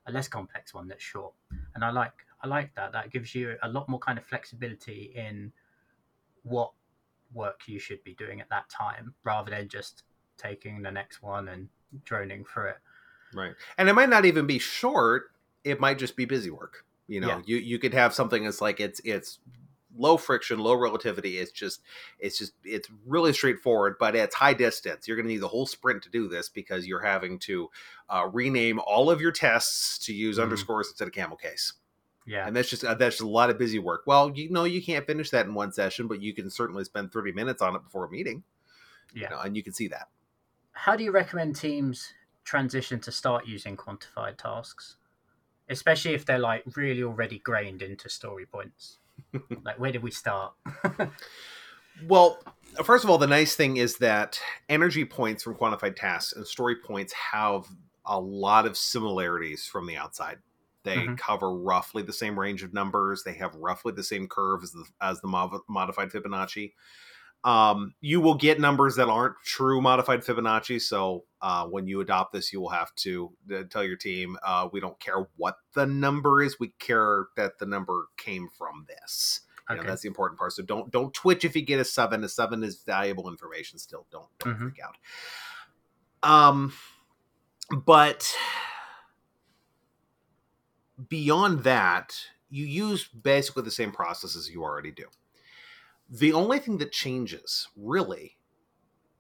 a 0.06 0.12
less 0.12 0.28
complex 0.28 0.72
one 0.72 0.86
that's 0.88 1.02
short? 1.02 1.34
and 1.74 1.84
I 1.84 1.90
like 1.90 2.12
I 2.42 2.46
like 2.46 2.74
that. 2.74 2.92
That 2.92 3.10
gives 3.10 3.34
you 3.34 3.56
a 3.62 3.68
lot 3.68 3.88
more 3.88 4.00
kind 4.00 4.18
of 4.18 4.24
flexibility 4.26 5.12
in 5.14 5.52
what 6.42 6.72
work 7.32 7.62
you 7.66 7.78
should 7.78 8.02
be 8.04 8.14
doing 8.14 8.40
at 8.40 8.50
that 8.50 8.68
time, 8.68 9.14
rather 9.24 9.50
than 9.50 9.68
just 9.68 10.02
taking 10.42 10.83
the 10.83 10.90
next 10.90 11.22
one 11.22 11.48
and 11.48 11.68
droning 12.05 12.44
through 12.44 12.70
it. 12.70 12.78
Right. 13.35 13.55
And 13.78 13.88
it 13.88 13.94
might 13.94 14.09
not 14.09 14.24
even 14.24 14.46
be 14.46 14.59
short, 14.59 15.31
it 15.64 15.81
might 15.81 15.98
just 15.98 16.16
be 16.16 16.24
busy 16.24 16.50
work. 16.50 16.85
You 17.09 17.20
know, 17.20 17.28
Yeah. 17.28 17.42
you 17.44 17.57
you 17.57 17.78
could 17.78 17.94
have 17.94 18.14
something 18.14 18.44
that's 18.44 18.61
like 18.61 18.81
it's 18.81 19.00
it's 19.05 19.38
low 19.94 20.16
friction, 20.16 20.59
low 20.59 20.74
relativity. 20.74 21.38
It's 21.38 21.52
just 21.52 21.83
it's 22.18 22.38
just 22.38 22.55
it's 22.64 22.88
really 23.07 23.33
straightforward, 23.33 23.96
but 23.98 24.14
it's 24.16 24.35
high 24.35 24.55
distance. 24.55 25.07
You're 25.07 25.16
going 25.16 25.26
to 25.26 25.33
need 25.33 25.42
the 25.42 25.48
whole 25.48 25.66
sprint 25.66 26.02
to 26.05 26.11
do 26.11 26.28
this 26.28 26.48
because 26.48 26.87
you're 26.87 27.00
having 27.02 27.38
to 27.40 27.70
uh, 28.09 28.28
rename 28.33 28.81
all 28.87 29.11
of 29.11 29.20
your 29.20 29.33
tests 29.33 29.98
to 30.07 30.14
use 30.14 30.38
Mhm. 30.38 30.44
underscores 30.44 30.88
instead 30.88 31.09
of 31.09 31.14
camel 31.14 31.37
case. 31.37 31.74
Yeah, 32.24 32.46
And 32.46 32.55
that's 32.55 32.70
just 32.70 32.85
uh, 32.85 32.94
that's 32.94 33.16
just 33.16 33.24
a 33.24 33.28
lot 33.28 33.50
of 33.50 33.59
busy 33.59 33.78
work. 33.81 34.02
Well, 34.07 34.31
you 34.35 34.48
know 34.48 34.64
you 34.64 34.81
can't 34.83 35.05
finish 35.07 35.31
that 35.31 35.44
in 35.46 35.55
one 35.55 35.72
session, 35.72 36.07
but 36.07 36.22
you 36.22 36.33
can 36.33 36.48
certainly 36.50 36.85
spend 36.85 37.12
30 37.12 37.33
minutes 37.33 37.61
on 37.61 37.74
it 37.74 37.83
before 37.83 38.05
a 38.05 38.11
meeting. 38.11 38.44
you 39.12 39.22
Yeah. 39.22 39.31
know, 39.31 39.40
and 39.40 39.55
you 39.57 39.62
can 39.62 39.72
see 39.74 39.88
that. 39.88 40.09
How 40.72 40.96
do 40.96 41.04
you 41.04 41.12
recommend 41.12 41.56
teams 41.56 42.12
transition 42.44 43.00
to 43.00 43.12
start 43.12 43.46
using 43.46 43.76
quantified 43.76 44.37
tasks, 44.38 44.96
especially 45.68 46.14
if 46.14 46.24
they're 46.24 46.38
like 46.38 46.64
really 46.76 47.02
already 47.02 47.38
grained 47.38 47.82
into 47.82 48.08
story 48.08 48.46
points? 48.46 48.98
like, 49.64 49.78
where 49.78 49.92
did 49.92 50.02
we 50.02 50.11
start? 50.11 50.54
Well, 52.08 52.42
first 52.82 53.04
of 53.04 53.11
all, 53.11 53.18
the 53.18 53.26
nice 53.26 53.54
thing 53.54 53.76
is 53.76 53.98
that 53.98 54.40
energy 54.68 55.04
points 55.04 55.42
from 55.44 55.54
quantified 55.54 55.94
tasks 55.94 56.32
and 56.32 56.46
story 56.46 56.76
points 56.76 57.12
have 57.12 57.66
a 58.06 58.18
lot 58.18 58.66
of 58.66 58.76
similarities 58.76 59.66
from 59.66 59.87
the 59.87 59.96
outside. 59.96 60.38
They 60.85 60.96
Mhm. 60.96 61.18
cover 61.18 61.54
roughly 61.54 62.02
the 62.02 62.12
same 62.12 62.37
range 62.40 62.62
of 62.64 62.72
numbers. 62.72 63.22
They 63.22 63.35
have 63.35 63.54
roughly 63.54 63.92
the 63.92 64.02
same 64.02 64.26
curve 64.26 64.64
as 64.64 64.72
the, 64.72 64.85
as 65.00 65.20
the 65.20 65.28
mod- 65.28 65.61
modified 65.68 66.11
Fibonacci. 66.11 66.72
Um, 67.44 67.94
you 68.00 68.20
will 68.20 68.35
get 68.37 68.61
numbers 68.61 68.96
that 68.96 69.09
aren't 69.09 69.35
true 69.44 69.81
modified 69.81 70.20
Fibonacci. 70.20 70.81
So 70.81 71.24
uh, 71.40 71.66
when 71.66 71.88
you 71.88 72.00
adopt 72.00 72.33
this, 72.33 72.52
you 72.52 72.61
will 72.61 72.68
have 72.68 72.94
to 72.96 73.33
uh, 73.52 73.62
tell 73.68 73.83
your 73.83 73.96
team, 73.96 74.38
uh, 74.44 74.68
we 74.72 74.78
don't 74.78 74.98
care 75.00 75.26
what 75.37 75.57
the 75.74 75.85
number 75.87 76.40
is. 76.40 76.61
We 76.61 76.68
care 76.78 77.26
that 77.37 77.59
the 77.59 77.66
number 77.66 78.07
came 78.16 78.48
from 78.57 78.87
this. 78.88 79.40
You 79.70 79.76
know, 79.76 79.83
that's 79.90 80.02
the 80.02 80.09
important 80.09 80.38
part. 80.38 80.52
So 80.52 80.62
don't 80.62 80.90
don't 80.90 81.14
twitch 81.14 81.44
if 81.44 81.57
you 81.57 81.62
get 81.62 81.81
a 81.81 81.85
seven. 81.85 82.22
A 82.24 82.28
seven 82.28 82.62
is 82.62 82.83
valuable 82.85 83.28
information. 83.28 83.78
Still, 83.78 84.07
don't 84.11 84.26
don't 84.38 84.55
Mhm. 84.55 84.59
freak 84.59 84.78
out. 84.85 84.96
Um, 86.28 86.72
but 87.85 88.33
beyond 91.09 91.64
that, 91.64 92.14
you 92.50 92.66
use 92.66 93.09
basically 93.09 93.62
the 93.62 93.70
same 93.70 93.92
processes 93.92 94.50
you 94.50 94.62
already 94.62 94.90
do. 94.90 95.07
The 96.12 96.35
only 96.35 96.59
thing 96.59 96.77
that 96.79 96.92
changes 96.92 97.68
really 97.75 98.37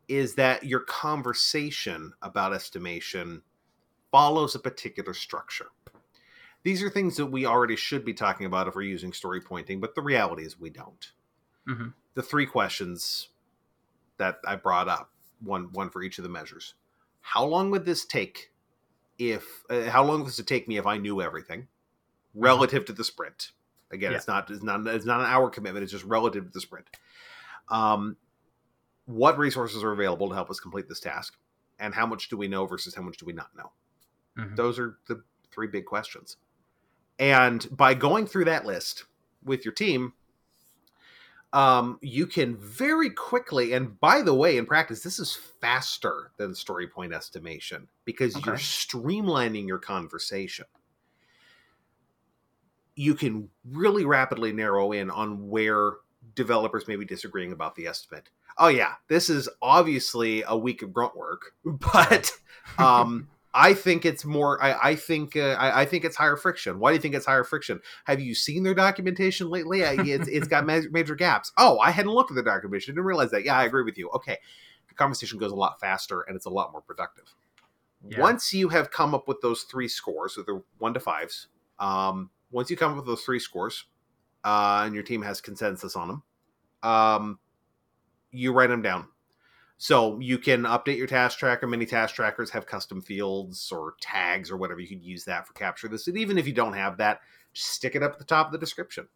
is 0.08 0.34
that 0.34 0.64
your 0.64 0.80
conversation 0.80 2.12
about 2.20 2.52
estimation 2.52 3.42
follows 4.10 4.54
a 4.54 4.58
particular 4.58 5.14
structure. 5.14 5.68
These 6.64 6.82
are 6.82 6.90
things 6.90 7.16
that 7.16 7.26
we 7.26 7.46
already 7.46 7.76
should 7.76 8.04
be 8.04 8.12
talking 8.12 8.44
about 8.44 8.68
if 8.68 8.74
we're 8.74 8.82
using 8.82 9.14
story 9.14 9.40
pointing, 9.40 9.80
but 9.80 9.94
the 9.94 10.02
reality 10.02 10.44
is 10.44 10.60
we 10.60 10.68
don't. 10.68 11.12
Mhm. 11.66 11.94
The 12.12 12.22
three 12.22 12.44
questions 12.44 13.30
that 14.18 14.38
I 14.46 14.56
brought 14.56 14.88
up, 14.88 15.10
one 15.40 15.72
one 15.72 15.88
for 15.88 16.02
each 16.02 16.18
of 16.18 16.24
the 16.24 16.28
measures. 16.28 16.74
How 17.22 17.44
long 17.44 17.70
would 17.70 17.86
this 17.86 18.04
take 18.04 18.52
if 19.16 19.64
uh, 19.70 19.88
how 19.88 20.04
long 20.04 20.24
does 20.24 20.38
it 20.38 20.46
take 20.46 20.68
me 20.68 20.76
if 20.76 20.86
I 20.86 20.98
knew 20.98 21.22
everything 21.22 21.68
relative 22.34 22.84
to 22.84 22.92
the 22.92 23.02
sprint? 23.02 23.52
Again, 23.92 24.12
Yeah. 24.12 24.18
it's 24.18 24.26
not 24.28 24.50
it's 24.50 24.62
not 24.62 24.86
it's 24.86 25.04
not 25.04 25.20
an 25.20 25.26
hour 25.26 25.50
commitment, 25.50 25.82
it's 25.82 25.92
just 25.92 26.04
relative 26.04 26.44
to 26.46 26.50
the 26.50 26.60
sprint. 26.60 26.88
Um 27.68 28.16
what 29.06 29.36
resources 29.38 29.82
are 29.82 29.92
available 29.92 30.28
to 30.28 30.34
help 30.34 30.48
us 30.50 30.60
complete 30.60 30.88
this 30.88 31.00
task 31.00 31.36
and 31.78 31.92
how 31.94 32.06
much 32.06 32.28
do 32.28 32.36
we 32.36 32.48
know 32.48 32.66
versus 32.66 32.94
how 32.94 33.02
much 33.02 33.16
do 33.18 33.26
we 33.26 33.32
not 33.32 33.54
know? 33.56 33.72
Mhm. 34.38 34.56
Those 34.56 34.78
are 34.78 34.98
the 35.08 35.22
three 35.50 35.66
big 35.66 35.84
questions. 35.86 36.36
And 37.18 37.66
by 37.76 37.94
going 37.94 38.26
through 38.26 38.46
that 38.46 38.64
list 38.64 39.04
with 39.44 39.64
your 39.64 39.74
team, 39.74 40.14
um, 41.52 41.98
you 42.00 42.26
can 42.26 42.56
very 42.56 43.10
quickly, 43.10 43.72
and 43.74 44.00
by 44.00 44.22
the 44.22 44.32
way, 44.32 44.56
in 44.56 44.64
practice, 44.64 45.02
this 45.02 45.18
is 45.18 45.34
faster 45.34 46.30
than 46.38 46.54
story 46.54 46.86
point 46.86 47.12
estimation 47.12 47.88
because 48.06 48.34
you're 48.46 48.54
streamlining 48.56 49.66
your 49.66 49.78
conversation. 49.78 50.64
You 53.02 53.16
can 53.16 53.48
really 53.68 54.04
rapidly 54.04 54.52
narrow 54.52 54.92
in 54.92 55.10
on 55.10 55.48
where 55.48 55.94
developers 56.36 56.86
may 56.86 56.94
be 56.94 57.04
disagreeing 57.04 57.50
about 57.50 57.74
the 57.74 57.88
estimate. 57.88 58.30
Oh 58.58 58.68
yeah, 58.68 58.94
this 59.08 59.28
is 59.28 59.48
obviously 59.60 60.44
a 60.46 60.56
week 60.56 60.82
of 60.82 60.92
grunt 60.92 61.16
work, 61.16 61.52
but 61.64 62.30
um, 62.78 63.28
I 63.54 63.74
think 63.74 64.06
it's 64.06 64.24
more. 64.24 64.62
I, 64.62 64.90
I 64.90 64.94
think 64.94 65.36
uh, 65.36 65.56
I, 65.58 65.82
I, 65.82 65.84
think 65.84 66.04
it's 66.04 66.14
higher 66.14 66.36
friction. 66.36 66.78
Why 66.78 66.90
do 66.90 66.94
you 66.94 67.00
think 67.00 67.16
it's 67.16 67.26
higher 67.26 67.42
friction? 67.42 67.80
Have 68.04 68.20
you 68.20 68.36
seen 68.36 68.62
their 68.62 68.74
documentation 68.74 69.50
lately? 69.50 69.80
It's, 69.80 70.28
it's 70.28 70.46
got 70.46 70.64
major, 70.66 70.88
major 70.92 71.16
gaps. 71.16 71.50
Oh, 71.58 71.78
I 71.80 71.90
hadn't 71.90 72.12
looked 72.12 72.30
at 72.30 72.36
the 72.36 72.42
documentation. 72.42 72.94
Didn't 72.94 73.06
realize 73.06 73.32
that. 73.32 73.44
Yeah, 73.44 73.58
I 73.58 73.64
agree 73.64 73.82
with 73.82 73.98
you. 73.98 74.10
Okay, 74.10 74.38
the 74.88 74.94
conversation 74.94 75.38
goes 75.38 75.50
a 75.50 75.56
lot 75.56 75.80
faster 75.80 76.20
and 76.22 76.36
it's 76.36 76.46
a 76.46 76.50
lot 76.50 76.70
more 76.70 76.82
productive. 76.82 77.34
Yeah. 78.08 78.20
Once 78.20 78.54
you 78.54 78.68
have 78.68 78.90
come 78.90 79.12
up 79.12 79.26
with 79.26 79.40
those 79.40 79.62
three 79.62 79.88
scores, 79.88 80.34
so 80.34 80.42
they're 80.42 80.62
one 80.78 80.94
to 80.94 81.00
fives. 81.00 81.48
Um, 81.78 82.30
once 82.52 82.70
you 82.70 82.76
come 82.76 82.92
up 82.92 82.96
with 82.96 83.06
those 83.06 83.22
three 83.22 83.40
scores, 83.40 83.86
uh, 84.44 84.82
and 84.84 84.94
your 84.94 85.02
team 85.02 85.22
has 85.22 85.40
consensus 85.40 85.96
on 85.96 86.08
them, 86.08 86.22
um, 86.82 87.38
you 88.30 88.52
write 88.52 88.68
them 88.68 88.82
down. 88.82 89.06
So 89.78 90.20
you 90.20 90.38
can 90.38 90.62
update 90.62 90.96
your 90.96 91.08
task 91.08 91.38
tracker. 91.38 91.66
Many 91.66 91.86
task 91.86 92.14
trackers 92.14 92.50
have 92.50 92.66
custom 92.66 93.02
fields 93.02 93.72
or 93.72 93.94
tags 94.00 94.48
or 94.48 94.56
whatever. 94.56 94.78
You 94.78 94.86
could 94.86 95.02
use 95.02 95.24
that 95.24 95.44
for 95.44 95.54
capture 95.54 95.88
this. 95.88 96.06
And 96.06 96.16
even 96.16 96.38
if 96.38 96.46
you 96.46 96.52
don't 96.52 96.74
have 96.74 96.98
that, 96.98 97.20
just 97.52 97.70
stick 97.70 97.96
it 97.96 98.02
up 98.02 98.12
at 98.12 98.18
the 98.18 98.24
top 98.24 98.46
of 98.46 98.52
the 98.52 98.58
description. 98.58 99.08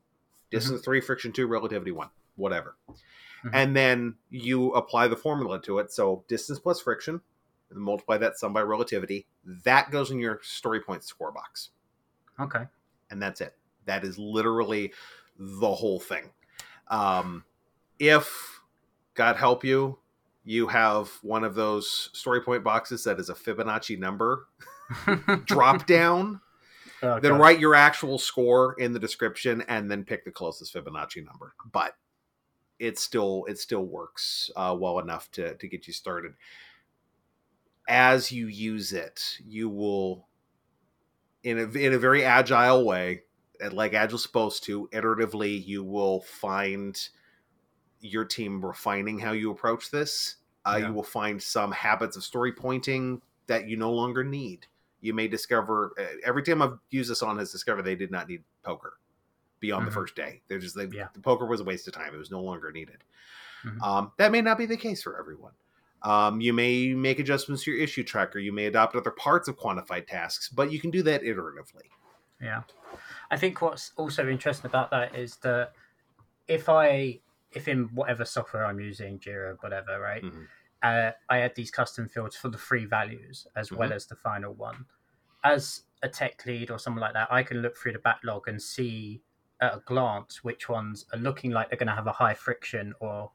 Distance 0.51 0.81
mm-hmm. 0.81 0.85
three, 0.85 1.01
friction 1.01 1.31
two, 1.33 1.47
relativity 1.47 1.93
one, 1.93 2.09
whatever. 2.35 2.77
Mm-hmm. 2.89 3.51
And 3.53 3.77
then 3.77 4.15
you 4.29 4.73
apply 4.73 5.07
the 5.07 5.17
formula 5.17 5.63
to 5.63 5.79
it. 5.79 5.93
So 5.93 6.25
distance 6.27 6.59
plus 6.59 6.81
friction, 6.81 7.21
and 7.71 7.79
multiply 7.79 8.17
that 8.19 8.37
sum 8.37 8.53
by 8.53 8.63
relativity. 8.63 9.27
That 9.45 9.91
goes 9.91 10.11
in 10.11 10.19
your 10.19 10.41
story 10.43 10.81
points 10.81 11.07
score 11.07 11.31
box. 11.31 11.71
Okay. 12.41 12.65
And 13.11 13.21
that's 13.21 13.41
it. 13.41 13.55
That 13.85 14.05
is 14.05 14.19
literally 14.19 14.93
the 15.39 15.75
whole 15.75 16.01
thing. 16.01 16.31
Um, 16.89 17.45
if 17.99 18.61
God 19.15 19.37
help 19.37 19.65
you, 19.65 19.99
you 20.45 20.69
have 20.69 21.11
one 21.23 21.45
of 21.45 21.55
those 21.55 22.11
story 22.13 22.41
point 22.41 22.63
boxes 22.63 23.05
that 23.05 23.19
is 23.19 23.29
a 23.29 23.35
Fibonacci 23.35 23.99
number 23.99 24.47
drop 25.45 25.87
down. 25.87 26.41
Okay. 27.03 27.29
Then 27.29 27.39
write 27.39 27.59
your 27.59 27.75
actual 27.75 28.19
score 28.19 28.75
in 28.79 28.93
the 28.93 28.99
description 28.99 29.63
and 29.69 29.91
then 29.91 30.05
pick 30.05 30.25
the 30.25 30.31
closest 30.31 30.73
Fibonacci 30.73 31.25
number. 31.25 31.55
But 31.73 31.95
it 32.79 32.99
still 32.99 33.45
it 33.49 33.59
still 33.59 33.85
works 33.85 34.51
uh, 34.57 34.77
well 34.79 34.99
enough 34.99 35.31
to 35.33 35.57
to 35.57 35.69
get 35.69 35.87
you 35.87 35.93
started. 35.93 36.35
As 37.89 38.33
you 38.33 38.47
use 38.47 38.93
it, 38.93 39.39
you 39.45 39.69
will 39.69 40.26
in 41.47 41.61
a 41.61 41.79
in 41.79 41.95
a 41.95 41.99
very 41.99 42.25
agile 42.25 42.85
way, 42.85 43.23
like 43.71 43.95
Agile's 43.95 44.25
supposed 44.25 44.65
to, 44.65 44.89
iteratively, 44.93 45.65
you 45.65 45.85
will 45.85 46.21
find 46.23 47.09
your 48.01 48.25
team 48.25 48.63
refining 48.65 49.17
how 49.19 49.31
you 49.31 49.53
approach 49.53 49.93
this. 49.93 50.37
Uh, 50.65 50.79
yeah. 50.81 50.89
You 50.89 50.93
will 50.93 51.05
find 51.05 51.41
some 51.41 51.71
habits 51.71 52.17
of 52.17 52.25
story 52.25 52.53
pointing 52.53 53.23
that 53.47 53.69
you 53.69 53.77
no 53.77 53.93
longer 53.93 54.25
need. 54.25 54.67
You 55.01 55.15
may 55.15 55.29
discover 55.29 55.95
every 56.25 56.43
time 56.43 56.63
I've 56.63 56.79
used 56.91 57.11
this 57.11 57.23
on 57.23 57.39
has 57.39 57.53
discovered 57.53 57.83
they 57.83 57.95
did 57.95 58.11
not 58.11 58.29
need 58.29 58.43
poker 58.65 58.95
beyond 59.61 59.83
mm-hmm. 59.83 59.91
the 59.91 59.95
first 59.95 60.17
day. 60.17 60.43
They're 60.49 60.59
just 60.59 60.75
they, 60.75 60.89
yeah. 60.89 61.09
the 61.15 61.21
poker 61.21 61.47
was 61.47 61.61
a 61.61 61.65
waste 61.65 61.87
of 61.87 61.95
time. 61.95 62.13
It 62.13 62.19
was 62.19 62.33
no 62.33 62.43
longer 62.43 62.73
needed. 62.73 63.05
Mm-hmm. 63.65 63.83
Um, 63.85 64.13
that 64.19 64.33
may 64.33 64.43
not 64.43 64.59
be 64.59 64.67
the 64.67 64.77
case 64.77 65.01
for 65.01 65.17
everyone. 65.17 65.53
Um, 66.03 66.41
you 66.41 66.53
may 66.53 66.95
make 66.95 67.19
adjustments 67.19 67.65
to 67.65 67.73
your 67.73 67.81
issue 67.81 68.05
tracker. 68.05 68.39
You 68.39 68.53
may 68.53 68.67
adopt 68.67 68.95
other 68.95 69.11
parts 69.11 69.49
of 69.49 69.59
quantified 69.59 70.07
tasks, 70.07 70.49
but 70.49 70.71
you 70.71 70.79
can 70.79 70.91
do 70.91 71.03
that 71.03 71.23
iteratively. 71.23 71.89
Yeah, 72.41 72.63
I 73.31 73.37
think 73.37 73.63
what's 73.63 73.93
also 73.97 74.29
interesting 74.29 74.69
about 74.69 74.91
that 74.91 75.17
is 75.17 75.37
that 75.37 75.73
if 76.49 76.69
I 76.69 77.21
if 77.53 77.69
in 77.69 77.85
whatever 77.95 78.25
software 78.25 78.67
I'm 78.67 78.81
using, 78.81 79.19
Jira, 79.19 79.57
whatever, 79.61 79.99
right, 79.99 80.23
mm-hmm. 80.23 80.43
uh, 80.83 81.13
I 81.29 81.41
add 81.41 81.55
these 81.55 81.71
custom 81.71 82.09
fields 82.09 82.37
for 82.37 82.49
the 82.49 82.59
free 82.59 82.85
values 82.85 83.47
as 83.57 83.69
mm-hmm. 83.69 83.79
well 83.79 83.93
as 83.93 84.07
the 84.07 84.17
final 84.17 84.53
one. 84.53 84.85
As 85.45 85.83
a 86.03 86.09
tech 86.09 86.45
lead 86.45 86.71
or 86.71 86.79
someone 86.79 87.01
like 87.01 87.15
that, 87.15 87.29
I 87.31 87.43
can 87.43 87.59
look 87.59 87.77
through 87.77 87.93
the 87.93 87.99
backlog 88.01 88.49
and 88.49 88.61
see 88.61 89.23
at 89.61 89.75
a 89.75 89.83
glance 89.87 90.45
which 90.45 90.69
ones 90.69 91.07
are 91.13 91.19
looking 91.19 91.51
like 91.51 91.71
they're 91.71 91.79
going 91.79 91.87
to 91.89 91.95
have 91.95 92.07
a 92.07 92.13
high 92.13 92.35
friction 92.35 92.93
or 93.01 93.31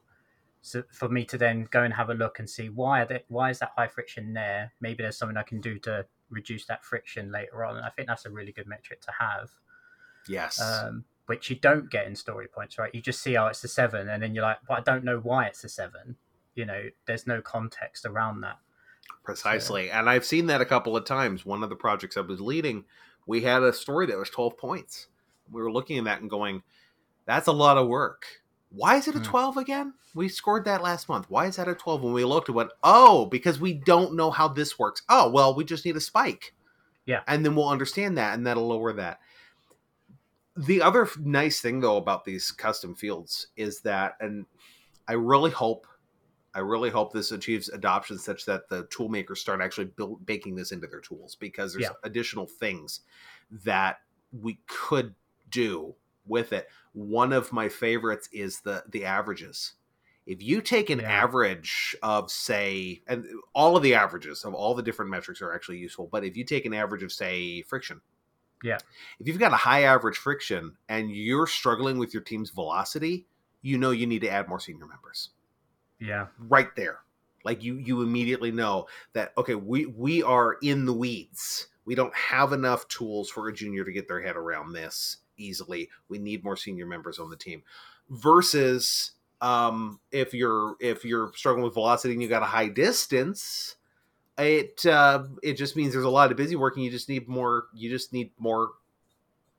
so 0.62 0.84
for 0.92 1.10
me 1.10 1.26
to 1.26 1.38
then 1.38 1.68
go 1.72 1.84
and 1.84 1.94
have 1.94 2.10
a 2.10 2.14
look 2.14 2.40
and 2.40 2.50
see 2.50 2.70
why 2.70 3.04
they, 3.06 3.24
why 3.28 3.50
is 3.50 3.60
that 3.60 3.72
high 3.76 3.88
friction 3.88 4.34
there? 4.34 4.74
Maybe 4.80 5.04
there's 5.04 5.18
something 5.18 5.38
i 5.38 5.44
can 5.44 5.62
do 5.62 5.80
to 5.80 6.06
reduce 6.30 6.66
that 6.66 6.86
friction 6.86 7.32
later 7.32 7.66
on 7.66 7.76
and 7.76 7.86
i 7.86 7.90
think 7.90 8.08
that's 8.08 8.26
a 8.26 8.30
really 8.30 8.52
good 8.52 8.68
metric 8.68 9.02
to 9.02 9.12
have. 9.20 9.50
Yes. 10.28 10.62
Um, 10.62 11.04
which 11.26 11.50
you 11.50 11.56
don't 11.56 11.90
get 11.90 12.08
in 12.08 12.16
story 12.16 12.48
points 12.48 12.78
right? 12.78 12.94
You 12.94 13.02
just 13.02 13.22
see 13.22 13.38
oh 13.38 13.48
it's 13.48 13.64
a 13.64 13.68
seven 13.68 14.10
and 14.10 14.22
then 14.22 14.36
you're 14.36 14.44
like 14.44 14.60
but 14.68 14.78
i 14.78 14.82
don't 14.82 15.04
know 15.04 15.20
why 15.20 15.46
it's 15.46 15.64
a 15.64 15.70
seven. 15.70 16.16
You 16.56 16.66
know 16.66 16.84
there's 17.06 17.28
no 17.28 17.42
context 17.42 18.06
around 18.06 18.42
that. 18.42 18.58
Precisely 19.24 19.88
so, 19.88 19.94
and 19.94 20.10
i've 20.10 20.26
seen 20.26 20.48
that 20.48 20.62
a 20.62 20.66
couple 20.66 20.96
of 20.96 21.06
times. 21.06 21.46
One 21.46 21.64
of 21.64 21.70
the 21.70 21.76
projects 21.76 22.18
i 22.18 22.22
was 22.22 22.40
leading 22.40 22.86
we 23.26 23.42
had 23.42 23.64
a 23.64 23.74
story 23.74 24.08
that 24.08 24.18
was 24.18 24.30
12 24.30 24.58
points. 24.58 25.08
We 25.52 25.62
were 25.62 25.72
looking 25.72 25.98
at 25.98 26.06
that 26.06 26.22
and 26.22 26.30
going, 26.30 26.64
that's 27.26 27.48
a 27.48 27.52
lot 27.52 27.78
of 27.78 27.88
work. 27.88 28.26
Why 28.74 28.96
is 28.96 29.08
it 29.08 29.16
a 29.16 29.20
hmm. 29.20 29.26
12 29.26 29.58
again? 29.58 29.94
We 30.16 30.30
scored 30.30 30.66
that 30.66 30.82
last 30.82 31.10
month. 31.10 31.30
Why 31.30 31.46
is 31.46 31.58
that 31.58 31.68
a 31.68 31.76
12? 31.76 32.04
When 32.04 32.14
we 32.14 32.26
looked 32.26 32.50
at 32.50 32.56
went, 32.56 32.72
oh, 32.84 33.26
because 33.26 33.60
we 33.60 33.74
don't 33.74 34.16
know 34.16 34.32
how 34.32 34.48
this 34.48 34.80
works. 34.80 35.02
Oh, 35.10 35.30
well, 35.30 35.54
we 35.54 35.64
just 35.64 35.86
need 35.86 35.96
a 35.96 36.02
spike. 36.02 36.54
Yeah. 37.06 37.22
And 37.28 37.46
then 37.46 37.56
we'll 37.56 37.70
understand 37.70 38.18
that 38.18 38.34
and 38.34 38.46
that'll 38.46 38.68
lower 38.68 38.94
that. 38.94 39.20
The 40.56 40.82
other 40.82 41.08
nice 41.20 41.62
thing 41.62 41.80
though 41.80 41.98
about 41.98 42.26
these 42.26 42.52
custom 42.52 42.96
fields 42.96 43.48
is 43.56 43.82
that, 43.82 44.16
and 44.20 44.46
I 45.08 45.14
really 45.14 45.52
hope, 45.52 45.88
I 46.54 46.60
really 46.60 46.90
hope 46.90 47.14
this 47.14 47.32
achieves 47.32 47.70
adoption 47.70 48.18
such 48.18 48.46
that 48.46 48.68
the 48.70 48.86
tool 48.90 49.08
makers 49.08 49.40
start 49.40 49.62
actually 49.62 49.86
build, 49.86 50.26
baking 50.26 50.56
this 50.56 50.72
into 50.74 50.88
their 50.88 51.00
tools 51.00 51.36
because 51.36 51.74
there's 51.74 51.84
yeah. 51.84 51.96
additional 52.04 52.46
things 52.46 53.02
that 53.64 53.98
we 54.42 54.60
could 54.68 55.16
do 55.50 55.96
with 56.26 56.54
it. 56.54 56.68
One 56.94 57.34
of 57.34 57.54
my 57.54 57.70
favorites 57.70 58.30
is 58.32 58.62
the 58.62 58.84
the 58.90 59.06
averages. 59.06 59.74
If 60.26 60.42
you 60.42 60.62
take 60.62 60.90
an 60.90 61.00
yeah. 61.00 61.12
average 61.12 61.96
of 62.04 62.30
say, 62.30 63.02
and 63.08 63.26
all 63.54 63.76
of 63.76 63.84
the 63.84 63.96
averages 63.96 64.46
of 64.46 64.54
all 64.54 64.76
the 64.76 64.84
different 64.84 65.10
metrics 65.10 65.42
are 65.42 65.54
actually 65.54 65.80
useful, 65.80 66.08
but 66.12 66.24
if 66.24 66.38
you 66.38 66.44
take 66.44 66.66
an 66.66 66.74
average 66.74 67.02
of 67.02 67.12
say 67.12 67.64
friction, 67.64 68.02
yeah, 68.64 68.78
if 69.20 69.28
you've 69.28 69.40
got 69.40 69.54
a 69.54 69.58
high 69.58 69.84
average 69.84 70.18
friction 70.18 70.78
and 70.90 71.12
you're 71.12 71.48
struggling 71.48 71.98
with 71.98 72.14
your 72.14 72.22
team's 72.22 72.52
velocity, 72.52 73.26
you 73.62 73.78
know 73.78 73.92
you 73.92 74.06
need 74.06 74.22
to 74.22 74.30
add 74.30 74.48
more 74.48 74.60
senior 74.60 74.86
members. 74.86 75.30
Yeah, 76.00 76.28
right 76.38 76.70
there, 76.76 77.00
like 77.44 77.64
you 77.64 77.78
you 77.78 78.04
immediately 78.04 78.52
know 78.52 78.88
that 79.14 79.34
okay, 79.38 79.56
we 79.56 79.88
we 79.88 80.22
are 80.22 80.58
in 80.62 80.86
the 80.86 80.94
weeds. 80.94 81.68
We 81.84 81.96
don't 81.96 82.16
have 82.16 82.54
enough 82.54 82.88
tools 82.90 83.30
for 83.30 83.48
a 83.48 83.54
junior 83.54 83.84
to 83.84 83.92
get 83.92 84.08
their 84.08 84.22
head 84.22 84.36
around 84.36 84.74
this 84.74 85.18
easily. 85.38 85.90
We 86.10 86.20
need 86.20 86.44
more 86.44 86.58
senior 86.58 86.86
members 86.86 87.20
on 87.20 87.30
the 87.30 87.36
team. 87.36 87.64
Versus 88.10 89.12
um, 89.42 90.00
if 90.12 90.34
you're 90.34 90.76
if 90.80 91.04
you're 91.04 91.32
struggling 91.36 91.64
with 91.64 91.74
velocity 91.74 92.14
and 92.14 92.22
you 92.22 92.30
got 92.30 92.44
a 92.44 92.48
high 92.48 92.68
distance, 92.68 93.76
it 94.38 94.86
uh, 94.86 95.24
it 95.42 95.54
just 95.54 95.76
means 95.76 95.94
there's 95.94 96.06
a 96.06 96.10
lot 96.10 96.32
of 96.32 96.38
busy 96.38 96.56
work 96.56 96.76
and 96.76 96.86
you 96.86 96.92
just 96.92 97.10
need 97.10 97.28
more 97.28 97.66
you 97.74 97.90
just 97.90 98.14
need 98.14 98.32
more 98.38 98.72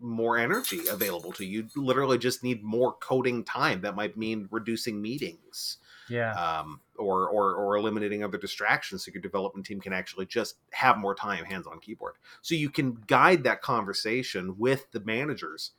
more 0.01 0.37
energy 0.37 0.81
available 0.91 1.33
to 1.33 1.45
you. 1.45 1.69
you 1.75 1.85
literally 1.85 2.19
just 2.19 2.43
need 2.43 2.63
more 2.63 2.93
coding 2.95 3.45
time 3.45 3.81
that 3.83 3.95
might 3.95 4.17
mean 4.17 4.49
reducing 4.51 5.01
meetings 5.01 5.79
yeah. 6.09 6.33
um, 6.33 6.81
or, 6.97 7.29
or 7.29 7.55
or 7.55 7.77
eliminating 7.77 8.23
other 8.23 8.39
distractions 8.39 9.05
so 9.05 9.13
your 9.13 9.23
development 9.23 9.67
team 9.67 9.81
can 9.81 9.93
actually 9.93 10.27
just 10.27 10.57
have 10.73 10.99
more 10.99 11.15
time 11.15 11.45
hands 11.45 11.67
on 11.67 11.81
keyboard. 11.81 12.15
So 12.41 12.55
you 12.55 12.71
can 12.71 12.99
guide 13.07 13.45
that 13.45 13.63
conversation 13.63 14.57
with 14.59 14.91
the 14.93 15.01
managers. 15.01 15.73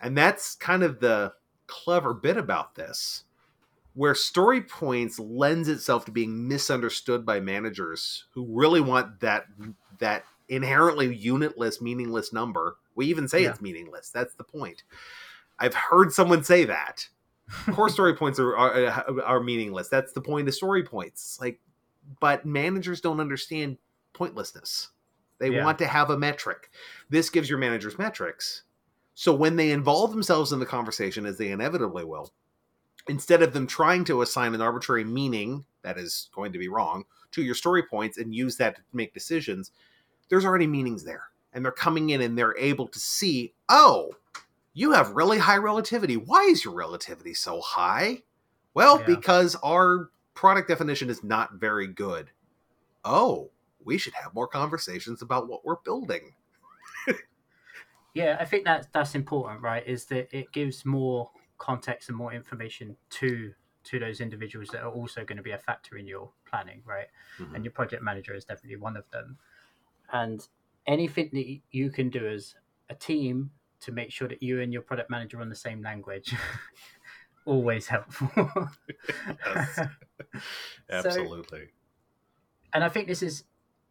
And 0.00 0.16
that's 0.16 0.54
kind 0.54 0.82
of 0.82 1.00
the 1.00 1.32
clever 1.66 2.14
bit 2.14 2.36
about 2.36 2.74
this 2.76 3.24
where 3.98 4.14
story 4.14 4.62
points 4.62 5.18
lends 5.18 5.66
itself 5.68 6.04
to 6.04 6.12
being 6.12 6.46
misunderstood 6.46 7.26
by 7.26 7.40
managers 7.40 8.26
who 8.30 8.46
really 8.48 8.80
want 8.80 9.18
that 9.18 9.46
that 9.98 10.24
inherently 10.48 11.12
unitless 11.12 11.80
meaningless 11.80 12.32
number. 12.32 12.76
We 12.94 13.06
even 13.06 13.26
say 13.26 13.42
yeah. 13.42 13.50
it's 13.50 13.60
meaningless. 13.60 14.10
That's 14.10 14.34
the 14.34 14.44
point. 14.44 14.84
I've 15.58 15.74
heard 15.74 16.12
someone 16.12 16.44
say 16.44 16.64
that 16.64 17.08
core 17.70 17.88
story 17.88 18.14
points 18.14 18.38
are, 18.38 18.56
are, 18.56 18.86
uh, 18.86 19.22
are 19.24 19.40
meaningless. 19.40 19.88
That's 19.88 20.12
the 20.12 20.20
point 20.20 20.48
of 20.48 20.54
story 20.54 20.82
points. 20.82 21.38
Like, 21.40 21.60
but 22.20 22.44
managers 22.44 23.00
don't 23.00 23.20
understand 23.20 23.78
pointlessness. 24.12 24.90
They 25.38 25.50
yeah. 25.50 25.64
want 25.64 25.78
to 25.78 25.86
have 25.86 26.10
a 26.10 26.18
metric. 26.18 26.70
This 27.10 27.30
gives 27.30 27.48
your 27.48 27.58
managers 27.58 27.98
metrics. 27.98 28.62
So 29.14 29.34
when 29.34 29.56
they 29.56 29.70
involve 29.70 30.10
themselves 30.10 30.52
in 30.52 30.60
the 30.60 30.66
conversation, 30.66 31.26
as 31.26 31.38
they 31.38 31.50
inevitably 31.50 32.04
will, 32.04 32.32
instead 33.08 33.42
of 33.42 33.52
them 33.52 33.66
trying 33.66 34.04
to 34.04 34.22
assign 34.22 34.54
an 34.54 34.60
arbitrary 34.60 35.04
meaning 35.04 35.64
that 35.82 35.98
is 35.98 36.28
going 36.34 36.52
to 36.52 36.58
be 36.58 36.68
wrong 36.68 37.04
to 37.32 37.42
your 37.42 37.54
story 37.54 37.82
points 37.82 38.18
and 38.18 38.34
use 38.34 38.56
that 38.56 38.76
to 38.76 38.82
make 38.92 39.14
decisions, 39.14 39.70
there's 40.28 40.44
already 40.44 40.66
meanings 40.66 41.04
there. 41.04 41.24
And 41.52 41.64
they're 41.64 41.72
coming 41.72 42.10
in 42.10 42.20
and 42.20 42.36
they're 42.36 42.56
able 42.58 42.86
to 42.88 42.98
see, 42.98 43.54
oh, 43.68 44.10
You 44.78 44.92
have 44.92 45.10
really 45.16 45.38
high 45.38 45.56
relativity. 45.56 46.16
Why 46.16 46.44
is 46.44 46.64
your 46.64 46.72
relativity 46.72 47.34
so 47.34 47.60
high? 47.60 48.22
Well, 48.74 49.00
Yeah. 49.00 49.06
because 49.06 49.56
our 49.56 50.10
product 50.34 50.68
definition 50.68 51.10
is 51.10 51.24
not 51.24 51.54
very 51.54 51.88
good. 51.88 52.30
Oh, 53.04 53.50
we 53.84 53.98
should 53.98 54.12
have 54.14 54.34
more 54.34 54.46
conversations 54.46 55.20
about 55.20 55.48
what 55.48 55.64
we're 55.64 55.80
building. 55.84 56.34
Yeah, 58.14 58.36
I 58.40 58.44
think 58.44 58.64
that's 58.64 58.86
that's 58.92 59.14
important, 59.14 59.62
right? 59.62 59.86
Is 59.86 60.06
that 60.06 60.28
it 60.36 60.50
gives 60.52 60.84
more 60.84 61.30
context 61.58 62.08
and 62.08 62.16
more 62.16 62.32
information 62.32 62.96
to 63.10 63.52
to 63.84 63.98
those 63.98 64.20
individuals 64.20 64.68
that 64.68 64.82
are 64.82 64.90
also 64.90 65.24
going 65.24 65.36
to 65.36 65.42
be 65.42 65.52
a 65.52 65.58
factor 65.58 65.96
in 65.98 66.06
your 66.06 66.30
planning, 66.44 66.82
right? 66.84 67.08
Mhm. 67.38 67.54
And 67.54 67.64
your 67.64 67.72
project 67.72 68.02
manager 68.02 68.34
is 68.34 68.44
definitely 68.44 68.76
one 68.76 68.96
of 68.96 69.08
them. 69.10 69.38
And 70.12 70.46
anything 70.86 71.30
that 71.32 71.60
you 71.70 71.90
can 71.90 72.10
do 72.10 72.26
as 72.28 72.54
a 72.88 72.94
team 72.94 73.50
to 73.80 73.92
make 73.92 74.10
sure 74.10 74.28
that 74.28 74.42
you 74.42 74.60
and 74.60 74.72
your 74.72 74.82
product 74.82 75.10
manager 75.10 75.38
are 75.38 75.42
on 75.42 75.48
the 75.48 75.54
same 75.54 75.82
language, 75.82 76.34
always 77.44 77.86
helpful. 77.88 78.30
Yes. 79.46 79.80
Absolutely. 80.90 81.68
and 82.72 82.84
I 82.84 82.88
think 82.88 83.06
this 83.08 83.22
is 83.22 83.44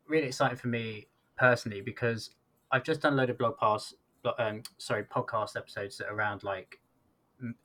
really 0.08 0.28
exciting 0.28 0.58
for 0.58 0.67
me 0.67 1.08
personally 1.38 1.82
because 1.82 2.32
I've 2.71 2.84
just 2.84 3.02
done 3.02 3.13
a 3.13 3.15
load 3.15 3.30
of 3.30 3.38
blog 3.38 3.58
posts, 3.58 3.93
um, 4.38 4.63
sorry, 4.78 5.04
podcast 5.04 5.56
episodes 5.56 5.97
that 5.97 6.08
are 6.10 6.15
around 6.15 6.43
like 6.43 6.80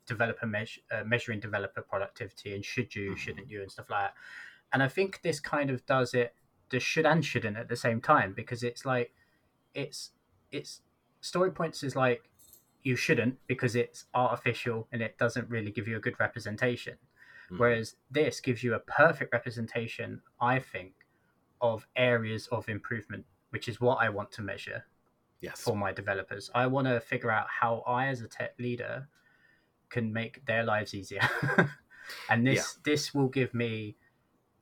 developer 0.06 0.46
measure, 0.46 0.80
uh, 0.90 1.02
measuring 1.04 1.40
developer 1.40 1.82
productivity 1.82 2.54
and 2.54 2.64
should 2.64 2.94
you, 2.94 3.12
Mhm. 3.12 3.16
shouldn't 3.16 3.50
you, 3.50 3.62
and 3.62 3.70
stuff 3.72 3.88
like 3.90 4.08
that. 4.10 4.14
And 4.72 4.82
I 4.82 4.88
think 4.88 5.22
this 5.22 5.40
kind 5.40 5.70
of 5.70 5.84
does 5.86 6.14
it, 6.14 6.34
the 6.70 6.78
should 6.80 7.04
and 7.06 7.24
shouldn't 7.24 7.56
at 7.56 7.68
the 7.68 7.76
same 7.76 8.00
time 8.00 8.32
because 8.32 8.62
it's 8.62 8.84
like, 8.84 9.14
it's 9.74 10.12
it's 10.50 10.82
story 11.22 11.50
points 11.50 11.82
is 11.82 11.96
like 11.96 12.28
you 12.82 12.96
shouldn't 12.96 13.38
because 13.46 13.74
it's 13.74 14.04
artificial 14.12 14.88
and 14.92 15.00
it 15.00 15.16
doesn't 15.16 15.48
really 15.48 15.70
give 15.70 15.88
you 15.88 15.96
a 15.96 16.00
good 16.00 16.18
representation. 16.20 16.98
Mhm. 17.50 17.58
Whereas 17.58 17.96
this 18.10 18.40
gives 18.40 18.62
you 18.62 18.74
a 18.74 18.80
perfect 18.80 19.32
representation, 19.32 20.20
I 20.40 20.58
think, 20.58 20.94
of 21.60 21.86
areas 21.96 22.48
of 22.48 22.68
improvement, 22.68 23.24
which 23.50 23.68
is 23.68 23.80
what 23.80 23.96
I 23.96 24.08
want 24.08 24.32
to 24.32 24.42
measure 24.42 24.84
yes. 25.40 25.60
for 25.62 25.76
my 25.76 25.92
developers. 25.92 26.50
I 26.54 26.66
want 26.66 26.88
to 26.88 27.00
figure 27.00 27.30
out 27.30 27.46
how 27.48 27.80
I, 27.86 28.08
as 28.08 28.20
a 28.20 28.28
tech 28.28 28.54
leader, 28.58 29.08
can 29.90 30.12
make 30.12 30.44
their 30.46 30.64
lives 30.64 30.92
easier. 30.92 31.20
and 32.28 32.44
this 32.46 32.74
this 32.82 33.14
will 33.14 33.28
give 33.28 33.54
me 33.54 33.96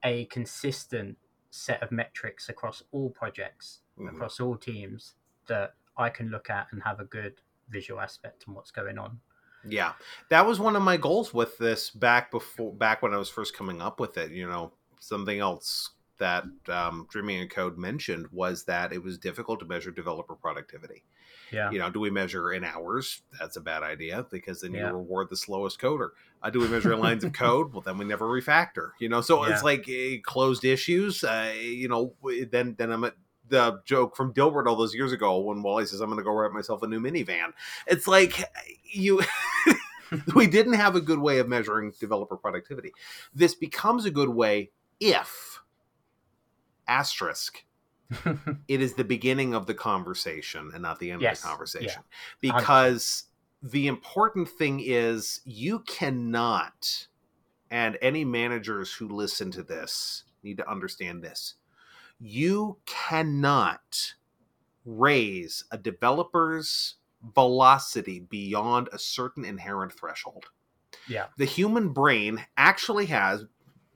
a 0.04 0.26
consistent 0.26 1.16
set 1.50 1.82
of 1.82 1.90
metrics 1.90 2.48
across 2.48 2.82
all 2.92 3.10
projects, 3.10 3.80
Mhm. 3.98 4.10
across 4.14 4.40
all 4.40 4.56
teams 4.56 5.14
that 5.46 5.74
I 6.00 6.10
can 6.10 6.30
look 6.30 6.50
at 6.50 6.68
and 6.72 6.82
have 6.82 7.00
a 7.00 7.04
good 7.04 7.34
visual 7.68 8.00
aspect 8.00 8.44
on 8.48 8.54
what's 8.54 8.70
going 8.70 8.98
on. 8.98 9.20
Yeah, 9.68 9.92
that 10.30 10.46
was 10.46 10.58
one 10.58 10.74
of 10.74 10.82
my 10.82 10.96
goals 10.96 11.34
with 11.34 11.58
this 11.58 11.90
back 11.90 12.30
before 12.30 12.72
back 12.72 13.02
when 13.02 13.12
I 13.12 13.18
was 13.18 13.28
first 13.28 13.54
coming 13.54 13.82
up 13.82 14.00
with 14.00 14.16
it. 14.16 14.30
You 14.30 14.48
know, 14.48 14.72
something 15.00 15.38
else 15.38 15.90
that 16.18 16.44
um, 16.68 17.06
Dreaming 17.10 17.40
in 17.40 17.48
Code 17.48 17.76
mentioned 17.78 18.26
was 18.30 18.64
that 18.64 18.92
it 18.92 19.02
was 19.02 19.18
difficult 19.18 19.58
to 19.60 19.66
measure 19.66 19.90
developer 19.90 20.34
productivity. 20.34 21.02
Yeah. 21.50 21.70
You 21.70 21.78
know, 21.78 21.90
do 21.90 21.98
we 21.98 22.10
measure 22.10 22.52
in 22.52 22.62
hours? 22.62 23.22
That's 23.40 23.56
a 23.56 23.60
bad 23.60 23.82
idea 23.82 24.26
because 24.30 24.60
then 24.60 24.72
Yeah. 24.72 24.88
you 24.88 24.96
reward 24.96 25.28
the 25.30 25.36
slowest 25.36 25.80
coder. 25.80 26.10
Uh, 26.42 26.50
do 26.50 26.60
we 26.60 26.68
measure 26.68 26.92
in 26.92 27.00
lines 27.00 27.24
of 27.24 27.32
code? 27.32 27.72
Well, 27.72 27.80
then 27.80 27.98
we 27.98 28.04
never 28.04 28.26
refactor. 28.26 28.90
You 29.00 29.08
know, 29.08 29.20
so 29.20 29.44
Yeah. 29.44 29.52
it's 29.52 29.64
like 29.64 29.88
eh, 29.88 30.18
closed 30.22 30.64
issues. 30.64 31.24
Uh, 31.24 31.52
you 31.58 31.88
know, 31.88 32.14
then 32.50 32.76
then 32.78 32.92
I'm 32.92 33.04
at 33.04 33.14
the 33.50 33.80
joke 33.84 34.16
from 34.16 34.32
Dilbert 34.32 34.66
all 34.66 34.76
those 34.76 34.94
years 34.94 35.12
ago 35.12 35.38
when 35.38 35.62
Wally 35.62 35.86
says, 35.86 36.00
"I'm 36.00 36.08
going 36.08 36.18
to 36.18 36.24
go 36.24 36.32
write 36.32 36.52
myself 36.52 36.82
a 36.82 36.86
new 36.86 37.00
minivan." 37.00 37.52
It's 37.86 38.08
like 38.08 38.44
you. 38.84 39.20
we 40.34 40.46
didn't 40.46 40.72
have 40.72 40.96
a 40.96 41.00
good 41.00 41.20
way 41.20 41.38
of 41.38 41.48
measuring 41.48 41.92
developer 42.00 42.36
productivity. 42.36 42.92
This 43.34 43.54
becomes 43.54 44.04
a 44.04 44.10
good 44.10 44.30
way 44.30 44.70
if 44.98 45.60
asterisk 46.88 47.64
it 48.68 48.82
is 48.82 48.94
the 48.94 49.04
beginning 49.04 49.54
of 49.54 49.66
the 49.66 49.74
conversation 49.74 50.70
and 50.74 50.82
not 50.82 50.98
the 50.98 51.12
end 51.12 51.22
Yes, 51.22 51.38
of 51.38 51.42
the 51.42 51.48
conversation 51.48 52.02
yeah. 52.42 52.52
because 52.52 53.24
the 53.62 53.86
important 53.86 54.48
thing 54.48 54.80
is 54.84 55.40
you 55.44 55.80
cannot 55.80 57.06
and 57.70 57.96
any 58.02 58.24
managers 58.24 58.92
who 58.92 59.08
listen 59.08 59.52
to 59.52 59.62
this 59.62 60.24
need 60.42 60.56
to 60.56 60.68
understand 60.68 61.22
this 61.22 61.54
you 62.20 62.76
cannot 62.86 64.14
raise 64.84 65.64
a 65.70 65.78
developer's 65.78 66.96
velocity 67.34 68.20
beyond 68.20 68.88
a 68.92 68.98
certain 68.98 69.44
inherent 69.44 69.92
threshold. 69.92 70.46
Yeah. 71.08 71.26
the 71.38 71.44
human 71.44 71.90
brain 71.90 72.44
actually 72.56 73.06
has 73.06 73.44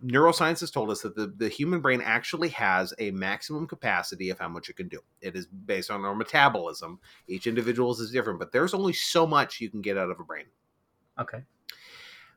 neuroscience 0.05 0.61
has 0.61 0.71
told 0.71 0.91
us 0.91 1.01
that 1.03 1.15
the, 1.15 1.29
the 1.37 1.49
human 1.49 1.81
brain 1.81 2.01
actually 2.01 2.49
has 2.51 2.93
a 2.99 3.11
maximum 3.13 3.67
capacity 3.67 4.31
of 4.31 4.39
how 4.39 4.49
much 4.49 4.69
it 4.69 4.77
can 4.77 4.89
do. 4.89 5.01
It 5.21 5.37
is 5.37 5.47
based 5.47 5.91
on 5.91 6.05
our 6.05 6.15
metabolism. 6.15 6.99
Each 7.27 7.47
individual's 7.47 8.01
is 8.01 8.11
different 8.11 8.39
but 8.39 8.53
there's 8.53 8.75
only 8.75 8.93
so 8.93 9.27
much 9.27 9.61
you 9.61 9.71
can 9.71 9.81
get 9.81 9.97
out 9.99 10.11
of 10.11 10.19
a 10.21 10.25
brain. 10.25 10.47
Okay. 11.19 11.43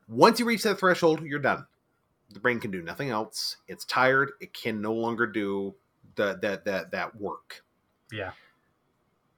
once 0.06 0.38
you 0.38 0.46
reach 0.46 0.62
that 0.62 0.78
threshold 0.78 1.22
you're 1.22 1.38
done 1.38 1.66
the 2.30 2.40
brain 2.40 2.60
can 2.60 2.70
do 2.70 2.82
nothing 2.82 3.10
else. 3.10 3.56
It's 3.68 3.84
tired. 3.84 4.32
It 4.40 4.52
can 4.52 4.80
no 4.82 4.92
longer 4.92 5.26
do 5.26 5.74
the, 6.16 6.38
that 6.42 6.64
that 6.66 6.90
that 6.92 7.16
work. 7.20 7.62
Yeah. 8.12 8.32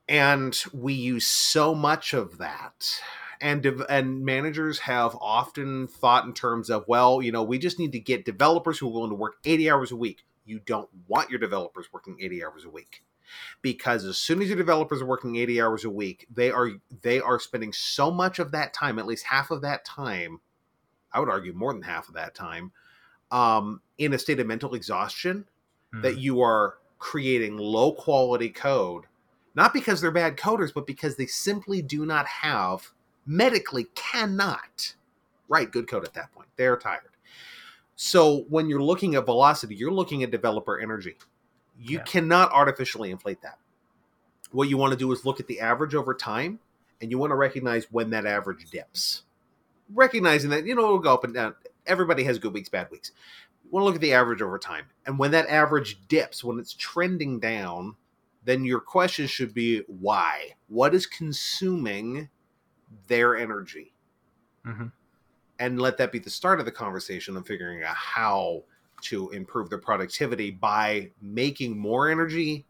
and 0.09 0.57
we 0.73 0.93
use 0.95 1.27
so 1.27 1.75
much 1.75 2.13
of 2.15 2.39
that. 2.39 3.01
And 3.41 3.65
and 3.89 4.25
managers 4.25 4.81
have 4.81 5.17
often 5.21 5.87
thought 5.87 6.25
in 6.27 6.35
terms 6.35 6.69
of 6.71 6.85
well 6.89 7.23
you 7.23 7.33
know 7.33 7.43
we 7.43 7.59
just 7.59 7.79
need 7.79 7.93
to 7.93 8.01
get 8.01 8.25
developers 8.25 8.79
who 8.79 8.89
are 8.89 8.93
willing 8.93 9.11
to 9.11 9.17
work 9.17 9.37
80 9.45 9.71
hours 9.71 9.93
a 9.93 9.97
week. 9.97 10.25
You 10.45 10.59
don't 10.61 10.89
want 11.07 11.31
your 11.31 11.39
developers 11.39 11.87
working 11.93 12.19
80 12.21 12.45
hours 12.45 12.65
a 12.65 12.71
week. 12.71 13.03
Because 13.63 14.05
as 14.05 14.19
soon 14.19 14.43
as 14.43 14.49
your 14.49 14.57
developers 14.57 15.01
are 15.01 15.07
working 15.07 15.37
80 15.37 15.63
hours 15.63 15.85
a 15.85 15.91
week 15.91 16.27
they 16.33 16.51
are 16.51 16.71
they 17.03 17.21
are 17.21 17.39
spending 17.39 17.73
so 17.73 18.11
much 18.11 18.39
of 18.41 18.51
that 18.51 18.75
time 18.75 18.99
at 18.99 19.07
least 19.07 19.27
half 19.27 19.51
of 19.53 19.63
that 19.63 19.85
time 19.85 20.41
i 21.13 21.21
would 21.21 21.29
argue 21.29 21.53
more 21.53 21.73
than 21.73 21.83
half 21.83 22.09
of 22.09 22.15
that 22.15 22.35
time 22.35 22.73
um, 23.33 23.81
in 23.99 24.13
a 24.15 24.19
state 24.19 24.41
of 24.41 24.47
mental 24.47 24.75
exhaustion 24.75 25.45
that 26.03 26.17
Mm. 26.17 26.21
you 26.21 26.41
are 26.41 26.79
creating 26.99 27.57
low 27.57 27.93
quality 27.93 28.49
code, 28.49 29.05
not 29.55 29.73
because 29.73 30.01
they're 30.01 30.11
bad 30.11 30.37
coders, 30.37 30.73
but 30.75 30.87
because 30.87 31.17
they 31.17 31.27
simply 31.27 31.81
do 31.83 32.05
not 32.07 32.27
have, 32.27 32.93
medically 33.27 33.85
cannot 33.95 34.95
write 35.49 35.71
good 35.73 35.89
code 35.89 36.05
at 36.05 36.13
that 36.15 36.33
point. 36.33 36.49
They're 36.57 36.77
tired. 36.77 37.11
So 37.97 38.47
when 38.49 38.69
you're 38.69 38.83
looking 38.83 39.15
at 39.15 39.25
velocity, 39.27 39.75
you're 39.75 39.91
looking 39.93 40.23
at 40.23 40.31
developer 40.31 40.79
energy. 40.79 41.17
You 41.79 41.99
Yeah. 41.99 42.05
cannot 42.05 42.53
artificially 42.53 43.11
inflate 43.11 43.43
that. 43.43 43.59
What 44.53 44.69
you 44.69 44.77
want 44.77 44.93
to 44.93 44.99
do 44.99 45.11
is 45.13 45.25
look 45.25 45.41
at 45.41 45.47
the 45.47 45.61
average 45.61 45.95
over 45.95 46.15
time, 46.15 46.59
and 47.01 47.11
you 47.11 47.19
want 47.19 47.31
to 47.31 47.37
recognize 47.37 47.91
when 47.91 48.11
that 48.11 48.27
average 48.27 48.69
dips. 48.71 49.23
Recognizing 49.95 50.51
that, 50.51 50.67
you 50.67 50.75
know, 50.75 50.85
it'll 50.85 50.99
go 50.99 51.15
up 51.15 51.25
and 51.25 51.35
down. 51.35 51.55
Everybody 51.87 52.23
has 52.25 52.39
good 52.39 52.53
weeks, 52.53 52.69
bad 52.69 52.91
weeks 52.91 53.13
you 53.71 53.75
want 53.75 53.83
to 53.83 53.87
look 53.87 53.95
at 53.95 54.01
the 54.01 54.13
average 54.13 54.43
over 54.43 54.59
time. 54.59 54.87
And 55.07 55.17
when 55.17 55.31
that 55.31 55.49
average 55.49 56.01
dips, 56.09 56.43
when 56.43 56.59
it's 56.59 56.75
trending 56.75 57.39
down, 57.39 57.95
then 58.45 58.65
your 58.65 58.81
question 58.81 59.29
should 59.29 59.55
be 59.55 59.83
why? 59.87 60.55
What 60.67 60.93
is 60.93 61.07
consuming 61.07 62.29
their 63.07 63.37
energy? 63.37 63.95
Mhm. 64.67 64.91
And 65.61 65.81
let 65.81 65.99
that 65.99 66.11
be 66.11 66.19
the 66.19 66.31
start 66.31 66.59
of 66.59 66.65
the 66.65 66.73
conversation 66.73 67.37
of 67.37 67.47
figuring 67.47 67.85
out 67.85 67.95
how 67.95 68.65
to 69.03 69.31
improve 69.31 69.71
their 69.71 69.79
productivity 69.79 70.51
by 70.51 71.13
making 71.23 71.79
more 71.79 72.11
energy 72.11 72.67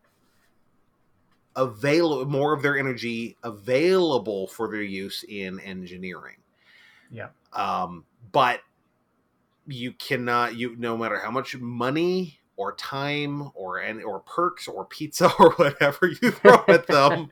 available 1.56 2.26
more 2.26 2.52
of 2.52 2.62
their 2.62 2.78
energy 2.78 3.36
available 3.42 4.46
for 4.48 4.70
their 4.70 4.82
use 4.82 5.24
in 5.24 5.58
engineering. 5.60 6.39
Yeah. 7.10 7.28
Um, 7.52 8.04
but 8.32 8.60
you 9.66 9.92
cannot 9.92 10.56
you 10.56 10.74
no 10.76 10.96
matter 10.96 11.18
how 11.18 11.30
much 11.30 11.56
money 11.56 12.38
or 12.56 12.74
time 12.74 13.50
or 13.54 13.80
any 13.80 14.02
or 14.02 14.20
perks 14.20 14.66
or 14.68 14.84
pizza 14.84 15.30
or 15.38 15.52
whatever 15.52 16.06
you 16.22 16.30
throw 16.30 16.62
at 16.68 16.86
them 16.88 17.30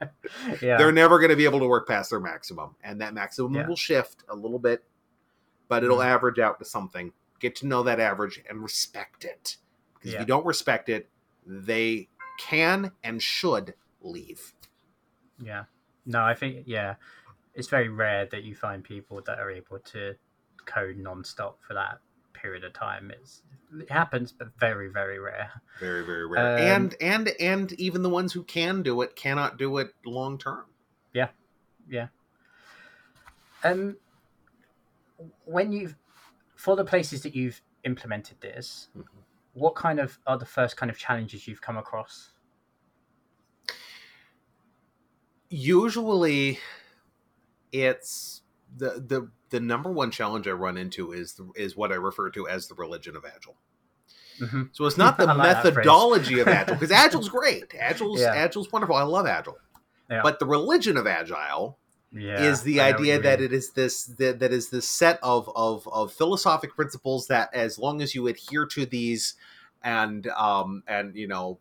yeah. 0.63 0.77
they're 0.77 0.93
never 0.93 1.19
going 1.19 1.31
to 1.31 1.37
be 1.37 1.45
able 1.45 1.59
to 1.59 1.67
work 1.67 1.89
past 1.89 2.11
their 2.11 2.21
maximum 2.21 2.75
and 2.85 3.01
that 3.01 3.13
maximum 3.15 3.55
Yeah. 3.55 3.67
will 3.67 3.77
shift 3.77 4.23
a 4.29 4.37
little 4.37 4.59
bit 4.59 4.85
but 5.69 5.83
it'll 5.85 5.99
Mhm. 5.99 6.07
average 6.07 6.39
out 6.39 6.59
to 6.61 6.65
something 6.65 7.13
get 7.41 7.57
to 7.57 7.67
know 7.67 7.83
that 7.83 7.99
average 7.99 8.41
and 8.49 8.63
respect 8.63 9.25
it 9.25 9.57
because 9.95 10.15
if 10.15 10.21
you 10.21 10.27
don't 10.27 10.47
respect 10.47 10.89
it 10.89 11.09
they 11.47 12.09
can 12.39 12.93
and 13.03 13.21
should 13.23 13.75
leave 14.01 14.55
Yeah. 15.43 15.65
No, 16.07 16.23
I 16.23 16.35
think 16.35 16.65
yeah, 16.67 16.95
it's 17.59 17.69
very 17.69 17.89
rare 17.89 18.25
that 18.27 18.45
you 18.45 18.55
find 18.55 18.85
people 18.85 19.21
that 19.27 19.41
are 19.41 19.51
able 19.51 19.81
to 19.81 20.15
code 20.65 20.97
non-stop 20.97 21.59
for 21.67 21.75
that 21.75 21.99
period 22.33 22.63
of 22.63 22.73
time. 22.73 23.11
It's 23.11 23.43
it 23.81 23.91
happens, 23.91 24.33
but 24.33 24.49
very 24.59 24.89
very 24.89 25.19
rare. 25.19 25.51
very 25.81 26.07
very 26.07 26.25
rare 26.27 26.57
Um, 26.57 26.61
and 26.61 26.95
and 27.01 27.29
and 27.41 27.73
even 27.73 28.03
the 28.03 28.09
ones 28.09 28.33
who 28.33 28.45
can 28.45 28.83
do 28.83 29.03
it 29.03 29.17
cannot 29.17 29.59
do 29.59 29.79
it 29.79 29.93
long 30.07 30.39
term 30.39 30.67
Yeah. 31.13 31.31
Yeah. 31.89 32.09
Um, 33.65 33.97
when 35.45 35.73
you've 35.73 35.97
for 36.55 36.77
the 36.77 36.85
places 36.85 37.23
that 37.23 37.35
you've 37.35 37.61
implemented 37.85 38.41
this, 38.41 38.89
Mhm. 38.97 39.05
what 39.55 39.75
kind 39.75 39.99
of 39.99 40.19
are 40.29 40.39
the 40.39 40.47
first 40.47 40.77
kind 40.77 40.91
of 40.91 40.97
challenges 40.99 41.49
you've 41.49 41.61
come 41.61 41.77
across? 41.77 42.33
usually 45.51 46.59
it's 47.73 48.43
the 48.77 49.03
the 49.07 49.31
the 49.51 49.61
number 49.61 49.91
one 49.91 50.11
challenge 50.11 50.47
I 50.47 50.53
run 50.53 50.77
into 50.77 51.13
is 51.13 51.35
the, 51.35 51.51
is 51.57 51.77
what 51.77 51.93
I 51.93 51.97
refer 51.97 52.31
to 52.31 52.49
as 52.49 52.69
the 52.69 52.75
religion 52.75 53.17
of 53.17 53.25
agile. 53.25 53.57
hmm 54.39 54.65
So 54.73 54.85
it's 54.87 54.99
not 54.99 55.17
the 55.19 55.27
like 55.27 55.37
methodology 55.37 56.39
of 56.41 56.49
agile 56.49 56.75
because 56.77 56.91
agile's 57.05 57.29
great. 57.29 57.75
Agile's 57.75 58.21
Yeah. 58.21 58.35
agile's 58.35 58.71
wonderful. 58.73 58.97
I 58.97 59.03
love 59.03 59.27
agile. 59.27 59.59
Yeah. 60.11 60.23
But 60.23 60.39
the 60.39 60.47
religion 60.47 60.97
of 60.97 61.07
agile 61.07 61.79
Yeah, 62.13 62.51
is 62.51 62.63
the 62.63 62.81
I 62.81 62.93
idea 62.93 63.21
that 63.21 63.41
it 63.41 63.53
is 63.53 63.73
this 63.73 64.05
that, 64.05 64.39
that 64.41 64.53
is 64.53 64.71
this 64.71 64.89
set 64.89 65.19
of, 65.23 65.51
of 65.55 65.87
of 65.89 66.13
philosophic 66.13 66.75
principles 66.75 67.27
that 67.29 67.53
as 67.55 67.79
long 67.79 68.01
as 68.03 68.15
you 68.15 68.27
adhere 68.27 68.67
to 68.67 68.87
these 68.87 69.35
and 69.83 70.27
um 70.29 70.83
and 70.87 71.15
you 71.15 71.29
know 71.29 71.59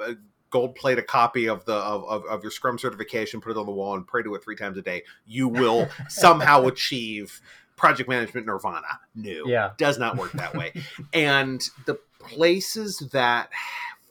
uh, 0.00 0.14
gold 0.54 0.76
plate 0.76 1.00
a 1.00 1.02
copy 1.02 1.48
of 1.48 1.64
the 1.64 1.74
of, 1.74 2.04
of, 2.04 2.24
of 2.26 2.42
your 2.44 2.50
scrum 2.52 2.78
certification 2.78 3.40
put 3.40 3.50
it 3.50 3.56
on 3.56 3.66
the 3.66 3.72
wall 3.72 3.96
and 3.96 4.06
pray 4.06 4.22
to 4.22 4.32
it 4.36 4.44
three 4.44 4.54
times 4.54 4.78
a 4.78 4.82
day 4.82 5.02
you 5.26 5.48
will 5.48 5.88
somehow 6.08 6.64
achieve 6.66 7.40
project 7.74 8.08
management 8.08 8.46
nirvana. 8.46 8.86
No. 9.16 9.42
Yeah. 9.46 9.72
does 9.78 9.98
not 9.98 10.16
work 10.16 10.30
that 10.34 10.54
way. 10.54 10.72
And 11.12 11.60
the 11.86 11.98
places 12.20 12.98
that 13.10 13.50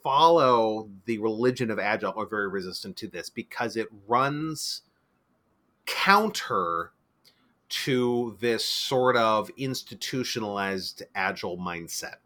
follow 0.04 0.90
the 1.06 1.18
religion 1.20 1.72
of 1.72 1.80
agile 1.80 2.14
are 2.18 2.26
very 2.26 2.50
resistant 2.50 2.98
to 2.98 3.08
this 3.08 3.30
because 3.30 3.78
it 3.78 3.88
runs 4.06 4.82
counter 5.86 6.92
to 7.70 8.38
this 8.42 8.66
sort 8.66 9.16
of 9.16 9.50
institutionalized 9.56 11.04
agile 11.16 11.58
mindset 11.58 12.18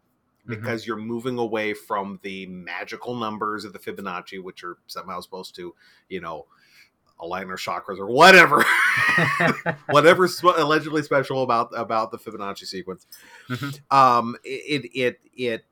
Mhm. 0.48 0.56
because 0.56 0.86
you're 0.86 0.96
moving 0.96 1.38
away 1.38 1.74
from 1.74 2.18
the 2.22 2.46
magical 2.46 3.14
numbers 3.14 3.64
of 3.64 3.72
the 3.72 3.78
Fibonacci, 3.78 4.42
which 4.42 4.64
are 4.64 4.78
somehow 4.86 5.20
supposed 5.20 5.54
to, 5.56 5.74
you 6.08 6.20
know, 6.20 6.46
align 7.20 7.48
our 7.50 7.56
chakras 7.56 7.98
or 7.98 8.06
whatever, 8.06 8.64
whatever's 9.90 10.36
sp- 10.38 10.56
allegedly 10.56 11.02
special 11.02 11.42
about 11.42 11.70
about 11.76 12.10
the 12.10 12.18
Fibonacci 12.18 12.64
sequence. 12.66 13.06
Mhm. 13.48 13.80
Um, 13.94 14.36
it 14.44 14.90
it 14.94 15.20
it 15.34 15.64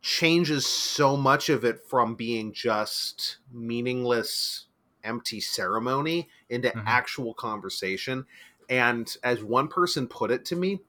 changes 0.00 0.66
so 0.66 1.16
much 1.16 1.48
of 1.48 1.64
it 1.64 1.80
from 1.88 2.14
being 2.14 2.52
just 2.52 3.38
meaningless, 3.50 4.66
empty 5.02 5.40
ceremony 5.40 6.28
into 6.50 6.68
Mhm. 6.70 6.82
actual 6.86 7.32
conversation. 7.34 8.26
And 8.68 9.14
as 9.22 9.42
one 9.42 9.68
person 9.68 10.06
put 10.06 10.30
it 10.30 10.44
to 10.46 10.56
me, 10.56 10.80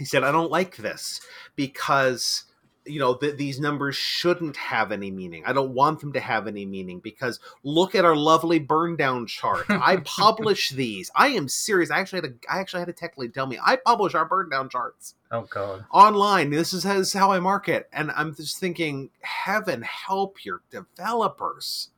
he 0.00 0.06
said, 0.06 0.24
"I 0.24 0.32
don't 0.32 0.50
like 0.50 0.76
this 0.76 1.20
because." 1.54 2.44
You 2.86 2.98
know, 2.98 3.14
th- 3.14 3.36
these 3.36 3.60
numbers 3.60 3.94
shouldn't 3.94 4.56
have 4.56 4.90
any 4.90 5.10
meaning. 5.10 5.44
I 5.44 5.52
don't 5.52 5.74
want 5.74 6.00
them 6.00 6.14
to 6.14 6.18
have 6.18 6.48
any 6.48 6.64
meaning 6.64 6.98
because 6.98 7.38
look 7.62 7.94
at 7.94 8.06
our 8.06 8.16
lovely 8.16 8.58
burn 8.58 8.96
down 8.96 9.26
chart. 9.26 9.66
I 9.68 9.96
publish 10.04 10.70
these. 10.70 11.10
I 11.14 11.28
am 11.28 11.46
serious. 11.46 11.90
I 11.90 12.00
actually 12.00 12.22
had 12.22 12.30
a 12.30 12.52
I 12.52 12.58
actually 12.58 12.80
had 12.80 12.88
a 12.88 12.94
tech 12.94 13.18
lead 13.18 13.34
tell 13.34 13.46
me 13.46 13.58
I 13.64 13.76
publish 13.76 14.14
our 14.14 14.24
burn 14.24 14.48
down 14.48 14.70
charts 14.70 15.14
oh 15.30 15.42
god. 15.42 15.84
online. 15.92 16.48
This 16.48 16.72
is, 16.72 16.84
this 16.84 17.08
is 17.08 17.12
how 17.12 17.30
I 17.30 17.38
market. 17.38 17.86
And 17.92 18.10
I'm 18.12 18.34
just 18.34 18.58
thinking, 18.58 19.10
heaven 19.20 19.82
help 19.82 20.42
your 20.44 20.62
developers. 20.70 21.90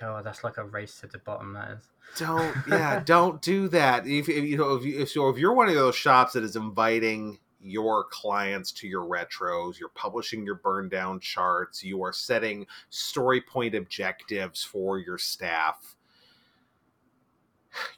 God, 0.00 0.24
that's 0.24 0.44
like 0.44 0.58
a 0.58 0.64
race 0.64 1.00
to 1.00 1.08
the 1.08 1.18
bottom. 1.18 1.54
That 1.54 1.72
is. 1.72 1.88
Don't, 2.16 2.56
yeah, 2.68 3.00
don't 3.04 3.40
do 3.42 3.68
that. 3.68 4.06
If, 4.06 4.28
if 4.28 4.44
you 4.44 4.56
know, 4.56 4.74
if, 4.74 4.84
you, 4.84 5.00
if 5.00 5.10
so, 5.10 5.28
if 5.28 5.38
you're 5.38 5.54
one 5.54 5.68
of 5.68 5.74
those 5.74 5.94
shops 5.94 6.32
that 6.32 6.42
is 6.42 6.56
inviting 6.56 7.38
your 7.60 8.04
clients 8.04 8.72
to 8.72 8.88
your 8.88 9.04
retros, 9.04 9.78
you're 9.78 9.88
publishing 9.90 10.44
your 10.44 10.56
burn 10.56 10.88
down 10.88 11.20
charts, 11.20 11.82
you 11.82 12.02
are 12.02 12.12
setting 12.12 12.66
story 12.90 13.40
point 13.40 13.74
objectives 13.74 14.62
for 14.62 14.98
your 14.98 15.18
staff, 15.18 15.96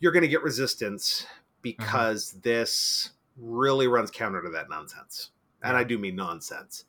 you're 0.00 0.12
going 0.12 0.22
to 0.22 0.28
get 0.28 0.42
resistance 0.42 1.22
mm-hmm. 1.22 1.36
because 1.62 2.32
this 2.42 3.10
really 3.36 3.86
runs 3.86 4.10
counter 4.10 4.42
to 4.42 4.50
that 4.50 4.68
nonsense. 4.68 5.30
And 5.62 5.76
I 5.76 5.84
do 5.84 5.98
mean 5.98 6.16
nonsense. 6.16 6.84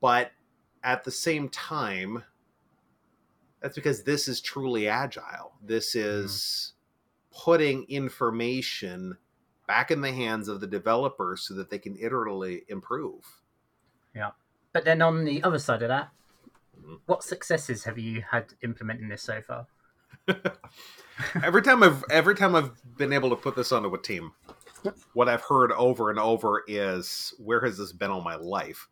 But 0.00 0.32
at 0.84 1.04
the 1.04 1.10
same 1.10 1.48
time, 1.48 2.22
that's 3.60 3.74
because 3.74 4.02
this 4.02 4.28
is 4.28 4.40
truly 4.40 4.88
agile. 4.88 5.52
This 5.62 5.94
is 5.94 6.74
putting 7.32 7.84
information 7.84 9.16
back 9.66 9.90
in 9.90 10.00
the 10.00 10.12
hands 10.12 10.48
of 10.48 10.60
the 10.60 10.66
developers 10.66 11.42
so 11.42 11.54
that 11.54 11.70
they 11.70 11.78
can 11.78 11.96
iteratively 11.96 12.62
improve. 12.68 13.22
Yeah. 14.14 14.30
But 14.72 14.84
then 14.84 15.02
on 15.02 15.24
the 15.24 15.42
other 15.42 15.58
side 15.58 15.82
of 15.82 15.88
that, 15.88 16.10
Mhm. 16.80 17.00
what 17.06 17.22
successes 17.22 17.84
have 17.84 17.98
you 17.98 18.22
had 18.30 18.54
implementing 18.62 19.08
this 19.08 19.22
so 19.22 19.42
far? 19.42 19.66
every 21.42 21.62
time 21.62 21.82
I've 21.82 22.04
every 22.10 22.34
time 22.34 22.54
I've 22.54 22.72
been 22.96 23.12
able 23.12 23.30
to 23.30 23.36
put 23.36 23.56
this 23.56 23.72
onto 23.72 23.92
a 23.94 24.00
team, 24.00 24.32
what 25.12 25.28
I've 25.28 25.42
heard 25.42 25.72
over 25.72 26.10
and 26.10 26.18
over 26.18 26.64
is 26.66 27.34
where 27.38 27.60
has 27.60 27.78
this 27.78 27.92
been 27.92 28.10
all 28.10 28.20
my 28.20 28.36
life? 28.36 28.88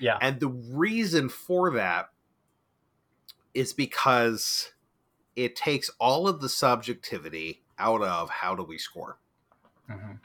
Yeah. 0.00 0.18
And 0.20 0.38
the 0.40 0.48
reason 0.48 1.28
for 1.28 1.72
that 1.72 2.10
is 3.54 3.72
because 3.72 4.72
it 5.36 5.56
takes 5.56 5.90
all 5.98 6.28
of 6.28 6.40
the 6.40 6.48
subjectivity 6.48 7.62
out 7.78 8.02
of 8.02 8.30
how 8.30 8.54
do 8.54 8.62
we 8.62 8.78
score. 8.78 9.18
Mhm. 9.88 10.20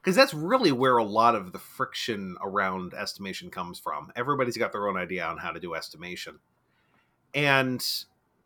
Because 0.00 0.16
that's 0.16 0.34
really 0.34 0.72
where 0.72 0.96
a 0.96 1.04
lot 1.04 1.34
of 1.34 1.52
the 1.52 1.58
friction 1.58 2.36
around 2.40 2.94
estimation 2.94 3.50
comes 3.50 3.78
from. 3.78 4.12
Everybody's 4.16 4.56
got 4.56 4.72
their 4.72 4.88
own 4.88 4.96
idea 4.96 5.24
on 5.26 5.38
how 5.38 5.52
to 5.52 5.60
do 5.60 5.74
estimation. 5.74 6.40
And 7.34 7.84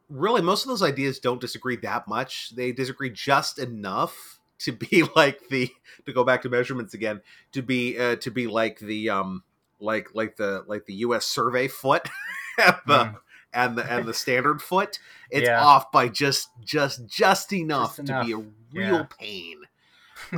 really, 0.08 0.42
most 0.42 0.64
of 0.64 0.68
those 0.68 0.82
ideas 0.82 1.18
don't 1.18 1.40
disagree 1.40 1.76
that 1.76 2.08
much. 2.08 2.50
They 2.56 2.72
disagree 2.72 3.10
just 3.10 3.58
enough 3.58 4.40
to 4.60 4.72
be 4.72 5.04
like 5.16 5.48
the 5.48 5.70
to 6.06 6.12
go 6.12 6.24
back 6.24 6.42
to 6.42 6.48
measurements 6.48 6.94
again 6.94 7.22
to 7.52 7.62
be 7.62 7.98
uh, 7.98 8.16
to 8.16 8.30
be 8.30 8.46
like 8.46 8.78
the 8.78 9.08
um 9.10 9.42
like 9.78 10.08
like 10.14 10.36
the 10.36 10.64
like 10.66 10.86
the 10.86 10.94
U.S. 10.94 11.24
survey 11.24 11.68
foot 11.68 12.08
and 12.58 12.76
the 12.86 13.04
Mm. 13.04 13.16
And 13.52 13.76
the 13.76 13.90
and 13.90 14.06
the 14.06 14.14
standard 14.14 14.62
foot. 14.62 14.98
It's 15.30 15.46
Yeah. 15.48 15.62
off 15.64 15.90
by 15.92 16.08
just 16.08 16.50
just 16.64 17.06
just 17.06 17.52
enough 17.52 17.96
Just 17.96 18.06
to 18.08 18.20
be 18.24 18.32
a 18.32 18.38
real 18.38 18.52
Yeah. 18.72 19.06
pain. 19.18 19.62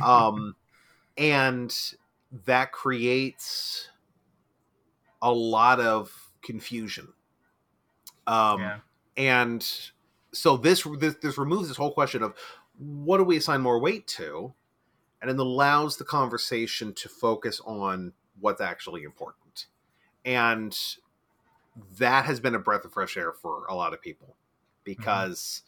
Um, 0.02 0.56
and 1.18 1.74
that 2.46 2.72
creates 2.72 3.88
a 5.20 5.32
lot 5.32 5.80
of 5.80 6.32
confusion. 6.42 7.12
Um, 8.26 8.60
yeah. 8.60 8.78
and 9.16 9.66
so 10.32 10.56
this, 10.56 10.86
this 10.98 11.16
this 11.16 11.36
removes 11.38 11.68
this 11.68 11.76
whole 11.76 11.92
question 11.92 12.22
of 12.22 12.34
what 12.78 13.18
do 13.18 13.24
we 13.24 13.36
assign 13.36 13.60
more 13.60 13.78
weight 13.78 14.06
to, 14.08 14.54
and 15.20 15.30
it 15.30 15.38
allows 15.38 15.96
the 15.96 16.04
conversation 16.04 16.94
to 16.94 17.08
focus 17.08 17.60
on 17.64 18.12
what's 18.40 18.60
actually 18.60 19.02
important, 19.02 19.66
and 20.24 20.78
that 21.98 22.24
has 22.26 22.40
been 22.40 22.54
a 22.54 22.58
breath 22.58 22.84
of 22.84 22.92
fresh 22.92 23.16
air 23.16 23.32
for 23.32 23.66
a 23.66 23.74
lot 23.74 23.94
of 23.94 24.00
people 24.00 24.36
because 24.84 25.62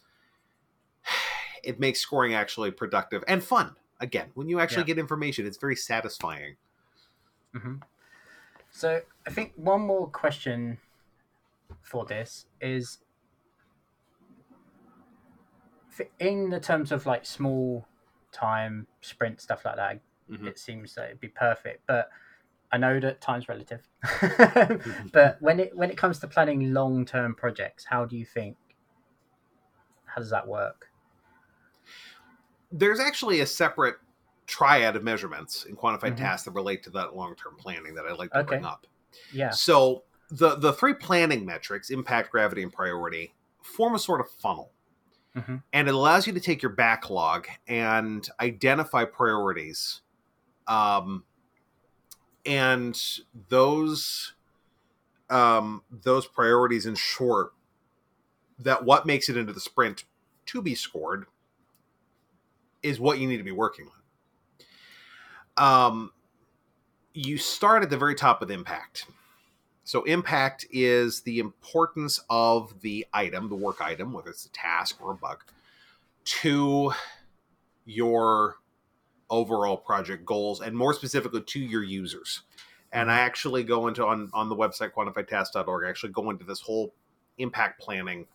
it 1.62 1.80
makes 1.80 2.00
scoring 2.00 2.34
actually 2.34 2.70
productive 2.70 3.24
and 3.26 3.42
fun. 3.42 3.76
Again, 4.00 4.30
when 4.34 4.48
you 4.48 4.60
actually 4.60 4.82
Yeah. 4.82 4.86
get 4.94 4.98
information, 4.98 5.46
it's 5.46 5.56
very 5.56 5.76
satisfying. 5.76 6.56
hmm 7.52 7.76
So 8.70 9.02
I 9.26 9.30
think 9.30 9.52
one 9.56 9.82
more 9.82 10.08
question 10.08 10.78
for 11.82 12.04
this 12.04 12.46
is 12.60 12.98
in 16.18 16.50
the 16.50 16.60
terms 16.60 16.92
of 16.92 17.06
like 17.06 17.24
small 17.24 17.86
time 18.32 18.86
sprint 19.00 19.40
stuff 19.40 19.64
like 19.64 19.76
that. 19.76 20.00
Mhm. 20.28 20.48
It 20.48 20.58
seems 20.58 20.94
that 20.94 21.06
it'd 21.06 21.20
be 21.20 21.28
perfect, 21.28 21.86
but 21.86 22.10
I 22.72 22.78
know 22.78 22.98
that 23.00 23.20
time's 23.20 23.48
relative. 23.48 23.82
but 25.12 25.36
when 25.40 25.60
it 25.60 25.76
when 25.76 25.90
it 25.90 25.96
comes 25.96 26.18
to 26.20 26.26
planning 26.28 26.72
long 26.72 27.04
term 27.04 27.34
projects, 27.34 27.84
how 27.84 28.04
do 28.04 28.16
you 28.16 28.24
think? 28.24 28.56
How 30.06 30.20
does 30.20 30.30
that 30.30 30.46
work? 30.46 30.90
there's 32.76 32.98
actually 32.98 33.38
a 33.38 33.46
separate 33.46 33.94
triad 34.48 34.96
of 34.96 35.04
measurements 35.04 35.64
in 35.64 35.76
quantified 35.76 36.14
Mhm. 36.14 36.16
tasks 36.16 36.44
that 36.44 36.50
relate 36.50 36.82
to 36.82 36.90
that 36.90 37.14
long-term 37.14 37.54
planning 37.56 37.94
that 37.94 38.04
I'd 38.04 38.18
like 38.18 38.32
to 38.32 38.38
Okay. 38.40 38.48
bring 38.48 38.64
up. 38.64 38.86
Yeah. 39.30 39.50
So 39.50 40.02
the 40.28 40.56
the 40.56 40.72
three 40.72 40.94
planning 40.94 41.46
metrics, 41.46 41.90
impact, 41.90 42.32
gravity, 42.32 42.64
and 42.64 42.72
priority, 42.72 43.32
form 43.62 43.94
a 43.94 43.98
sort 44.00 44.20
of 44.20 44.28
funnel. 44.28 44.72
Mhm. 45.36 45.62
And 45.72 45.86
it 45.88 45.94
allows 45.94 46.26
you 46.26 46.32
to 46.32 46.40
take 46.40 46.62
your 46.62 46.72
backlog 46.72 47.46
and 47.68 48.28
identify 48.40 49.04
priorities. 49.04 50.00
Um, 50.66 51.24
and 52.46 53.00
those 53.48 54.34
um, 55.30 55.82
those 55.90 56.26
priorities 56.26 56.86
ensure 56.86 57.52
that 58.58 58.84
what 58.84 59.06
makes 59.06 59.28
it 59.28 59.36
into 59.36 59.52
the 59.52 59.60
sprint 59.60 60.04
to 60.46 60.62
be 60.62 60.74
scored 60.74 61.26
is 62.82 63.00
what 63.00 63.18
you 63.18 63.26
need 63.26 63.38
to 63.38 63.42
be 63.44 63.50
working 63.50 63.88
on. 65.56 65.90
Um, 65.90 66.12
you 67.14 67.38
start 67.38 67.82
at 67.82 67.90
the 67.90 67.96
very 67.96 68.14
top 68.14 68.40
with 68.40 68.50
impact. 68.50 69.06
So 69.84 70.02
impact 70.04 70.66
is 70.70 71.22
the 71.22 71.38
importance 71.38 72.20
of 72.30 72.80
the 72.80 73.06
item, 73.12 73.48
the 73.48 73.54
work 73.54 73.80
item, 73.80 74.12
whether 74.12 74.30
it's 74.30 74.46
a 74.46 74.50
task 74.50 75.02
or 75.02 75.12
a 75.12 75.14
bug, 75.14 75.44
to 76.24 76.92
your 77.84 78.56
overall 79.34 79.76
project 79.76 80.24
goals 80.24 80.60
and 80.60 80.76
more 80.76 80.94
specifically 80.94 81.42
to 81.42 81.60
your 81.60 81.82
users. 81.82 82.42
And 82.92 83.10
I 83.10 83.18
actually 83.18 83.64
go 83.64 83.88
into 83.88 84.06
on 84.06 84.30
on 84.32 84.48
the 84.48 84.56
website 84.56 84.92
quantifytask.org, 84.92 85.84
I 85.84 85.88
actually 85.88 86.12
go 86.12 86.30
into 86.30 86.44
this 86.44 86.60
whole 86.60 86.94
impact 87.38 87.80
planning 87.80 88.26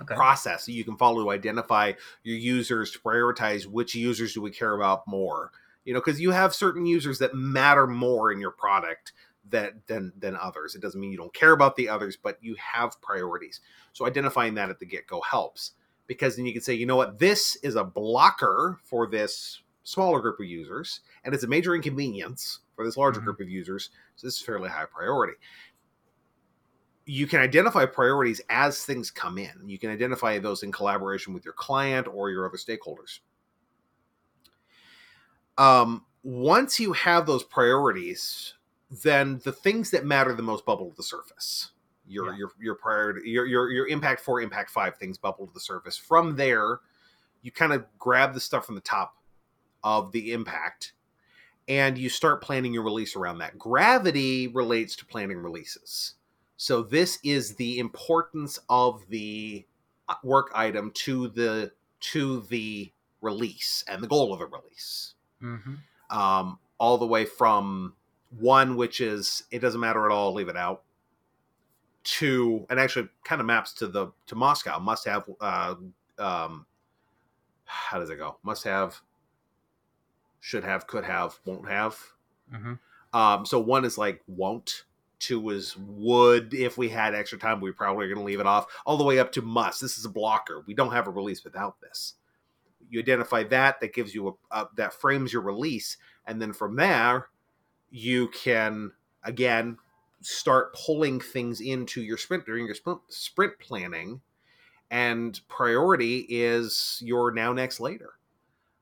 okay. 0.00 0.14
process 0.14 0.64
so 0.66 0.72
you 0.72 0.84
can 0.84 0.96
follow 0.96 1.24
to 1.24 1.30
identify 1.30 1.92
your 2.22 2.36
users 2.36 2.90
to 2.92 2.98
prioritize 2.98 3.66
which 3.66 3.94
users 3.94 4.34
do 4.34 4.40
we 4.40 4.50
care 4.50 4.74
about 4.74 5.06
more 5.06 5.50
you 5.84 5.94
know 5.94 6.00
because 6.00 6.20
you 6.20 6.30
have 6.30 6.54
certain 6.54 6.86
users 6.86 7.18
that 7.18 7.34
matter 7.34 7.86
more 7.86 8.32
in 8.32 8.40
your 8.40 8.50
product 8.50 9.12
that 9.48 9.86
than 9.86 10.12
than 10.18 10.36
others 10.36 10.74
it 10.74 10.82
doesn't 10.82 11.00
mean 11.00 11.10
you 11.10 11.16
don't 11.16 11.34
care 11.34 11.52
about 11.52 11.76
the 11.76 11.88
others 11.88 12.16
but 12.20 12.38
you 12.40 12.56
have 12.56 13.00
priorities 13.00 13.60
so 13.92 14.06
identifying 14.06 14.54
that 14.54 14.70
at 14.70 14.78
the 14.78 14.86
get-go 14.86 15.20
helps 15.20 15.72
because 16.06 16.36
then 16.36 16.46
you 16.46 16.52
can 16.52 16.62
say 16.62 16.74
you 16.74 16.86
know 16.86 16.96
what 16.96 17.18
this 17.18 17.56
is 17.62 17.76
a 17.76 17.84
blocker 17.84 18.78
for 18.84 19.06
this 19.06 19.62
smaller 19.86 20.20
group 20.20 20.40
of 20.40 20.46
users 20.46 21.00
and 21.24 21.34
it's 21.34 21.44
a 21.44 21.48
major 21.48 21.74
inconvenience 21.74 22.60
for 22.74 22.84
this 22.84 22.96
larger 22.96 23.20
mm-hmm. 23.20 23.26
group 23.26 23.40
of 23.40 23.48
users 23.48 23.90
so 24.16 24.26
this 24.26 24.36
is 24.36 24.42
fairly 24.42 24.68
high 24.68 24.84
priority 24.84 25.34
you 27.06 27.28
can 27.28 27.40
identify 27.40 27.86
priorities 27.86 28.40
as 28.50 28.84
things 28.84 29.12
come 29.12 29.38
in. 29.38 29.52
You 29.64 29.78
can 29.78 29.90
identify 29.90 30.38
those 30.38 30.64
in 30.64 30.72
collaboration 30.72 31.32
with 31.32 31.44
your 31.44 31.54
client 31.54 32.08
or 32.12 32.30
your 32.30 32.46
other 32.46 32.58
stakeholders. 32.58 33.20
Um, 35.56 36.04
once 36.24 36.80
you 36.80 36.92
have 36.92 37.24
those 37.24 37.44
priorities, 37.44 38.54
then 39.04 39.40
the 39.44 39.52
things 39.52 39.90
that 39.92 40.04
matter 40.04 40.34
the 40.34 40.42
most 40.42 40.66
bubble 40.66 40.90
to 40.90 40.96
the 40.96 41.02
surface. 41.02 41.70
Your 42.08 42.30
yeah. 42.30 42.38
your 42.38 42.50
your 42.60 42.74
priority, 42.76 43.30
your, 43.30 43.46
your 43.46 43.70
your 43.70 43.88
impact 43.88 44.20
four, 44.20 44.40
impact 44.40 44.70
five 44.70 44.96
things 44.96 45.18
bubble 45.18 45.46
to 45.46 45.52
the 45.52 45.60
surface. 45.60 45.96
From 45.96 46.36
there, 46.36 46.80
you 47.42 47.50
kind 47.50 47.72
of 47.72 47.84
grab 47.98 48.32
the 48.32 48.40
stuff 48.40 48.66
from 48.66 48.76
the 48.76 48.80
top 48.80 49.16
of 49.86 50.10
the 50.10 50.32
impact 50.32 50.92
and 51.68 51.96
you 51.96 52.08
start 52.08 52.42
planning 52.42 52.74
your 52.74 52.82
release 52.82 53.14
around 53.14 53.38
that. 53.38 53.56
Gravity 53.56 54.48
relates 54.48 54.96
to 54.96 55.06
planning 55.06 55.38
releases. 55.38 56.14
So 56.56 56.82
this 56.82 57.20
is 57.22 57.54
the 57.54 57.78
importance 57.78 58.58
of 58.68 59.04
the 59.08 59.64
uh, 60.08 60.14
work 60.24 60.50
item 60.54 60.90
to 60.94 61.28
the 61.28 61.70
to 62.00 62.40
the 62.48 62.90
release 63.20 63.84
and 63.88 64.02
the 64.02 64.08
goal 64.08 64.32
of 64.32 64.40
the 64.40 64.46
release. 64.46 65.14
Mm-hmm. 65.40 66.16
Um, 66.16 66.58
all 66.78 66.98
the 66.98 67.06
way 67.06 67.24
from 67.24 67.94
one, 68.38 68.76
which 68.76 69.00
is 69.00 69.44
it 69.52 69.60
doesn't 69.60 69.80
matter 69.80 70.04
at 70.04 70.12
all, 70.12 70.32
leave 70.32 70.48
it 70.48 70.56
out, 70.56 70.82
to 72.04 72.66
and 72.70 72.80
actually 72.80 73.08
kind 73.24 73.40
of 73.40 73.46
maps 73.46 73.72
to 73.74 73.86
the 73.86 74.08
to 74.26 74.34
MoSCoW. 74.34 74.82
Must 74.82 75.06
have 75.06 75.24
uh, 75.40 75.74
um, 76.18 76.66
how 77.66 77.98
does 77.98 78.10
it 78.10 78.16
go? 78.16 78.38
Must 78.42 78.64
have, 78.64 79.00
should 80.40 80.64
have, 80.64 80.86
could 80.86 81.04
have, 81.04 81.38
won't 81.44 81.68
have. 81.68 81.98
Mm-hmm. 82.52 82.74
Um, 83.16 83.46
so 83.46 83.58
one 83.58 83.84
is 83.84 83.98
like 83.98 84.22
won't, 84.26 84.84
Two 85.18 85.48
is 85.48 85.76
would 85.78 86.52
if 86.52 86.76
we 86.76 86.90
had 86.90 87.14
extra 87.14 87.38
time, 87.38 87.60
we 87.60 87.72
probably 87.72 88.04
are 88.04 88.08
going 88.08 88.18
to 88.18 88.24
leave 88.24 88.40
it 88.40 88.46
off. 88.46 88.66
All 88.84 88.98
the 88.98 89.04
way 89.04 89.18
up 89.18 89.32
to 89.32 89.42
must. 89.42 89.80
This 89.80 89.96
is 89.96 90.04
a 90.04 90.10
blocker. 90.10 90.62
We 90.66 90.74
don't 90.74 90.92
have 90.92 91.06
a 91.06 91.10
release 91.10 91.42
without 91.42 91.80
this. 91.80 92.14
You 92.90 93.00
identify 93.00 93.44
that. 93.44 93.80
That 93.80 93.94
gives 93.94 94.14
you 94.14 94.36
a, 94.50 94.58
a 94.58 94.68
that 94.76 94.92
frames 94.92 95.32
your 95.32 95.40
release, 95.40 95.96
and 96.26 96.40
then 96.40 96.52
from 96.52 96.76
there, 96.76 97.28
you 97.90 98.28
can 98.28 98.92
again 99.24 99.78
start 100.20 100.74
pulling 100.74 101.18
things 101.18 101.62
into 101.62 102.02
your 102.02 102.18
sprint 102.18 102.44
during 102.44 102.66
your 102.66 102.74
sprint, 102.74 103.00
sprint 103.08 103.58
planning. 103.58 104.20
And 104.90 105.40
priority 105.48 106.26
is 106.28 107.00
your 107.04 107.32
now, 107.32 107.52
next, 107.52 107.80
later. 107.80 108.10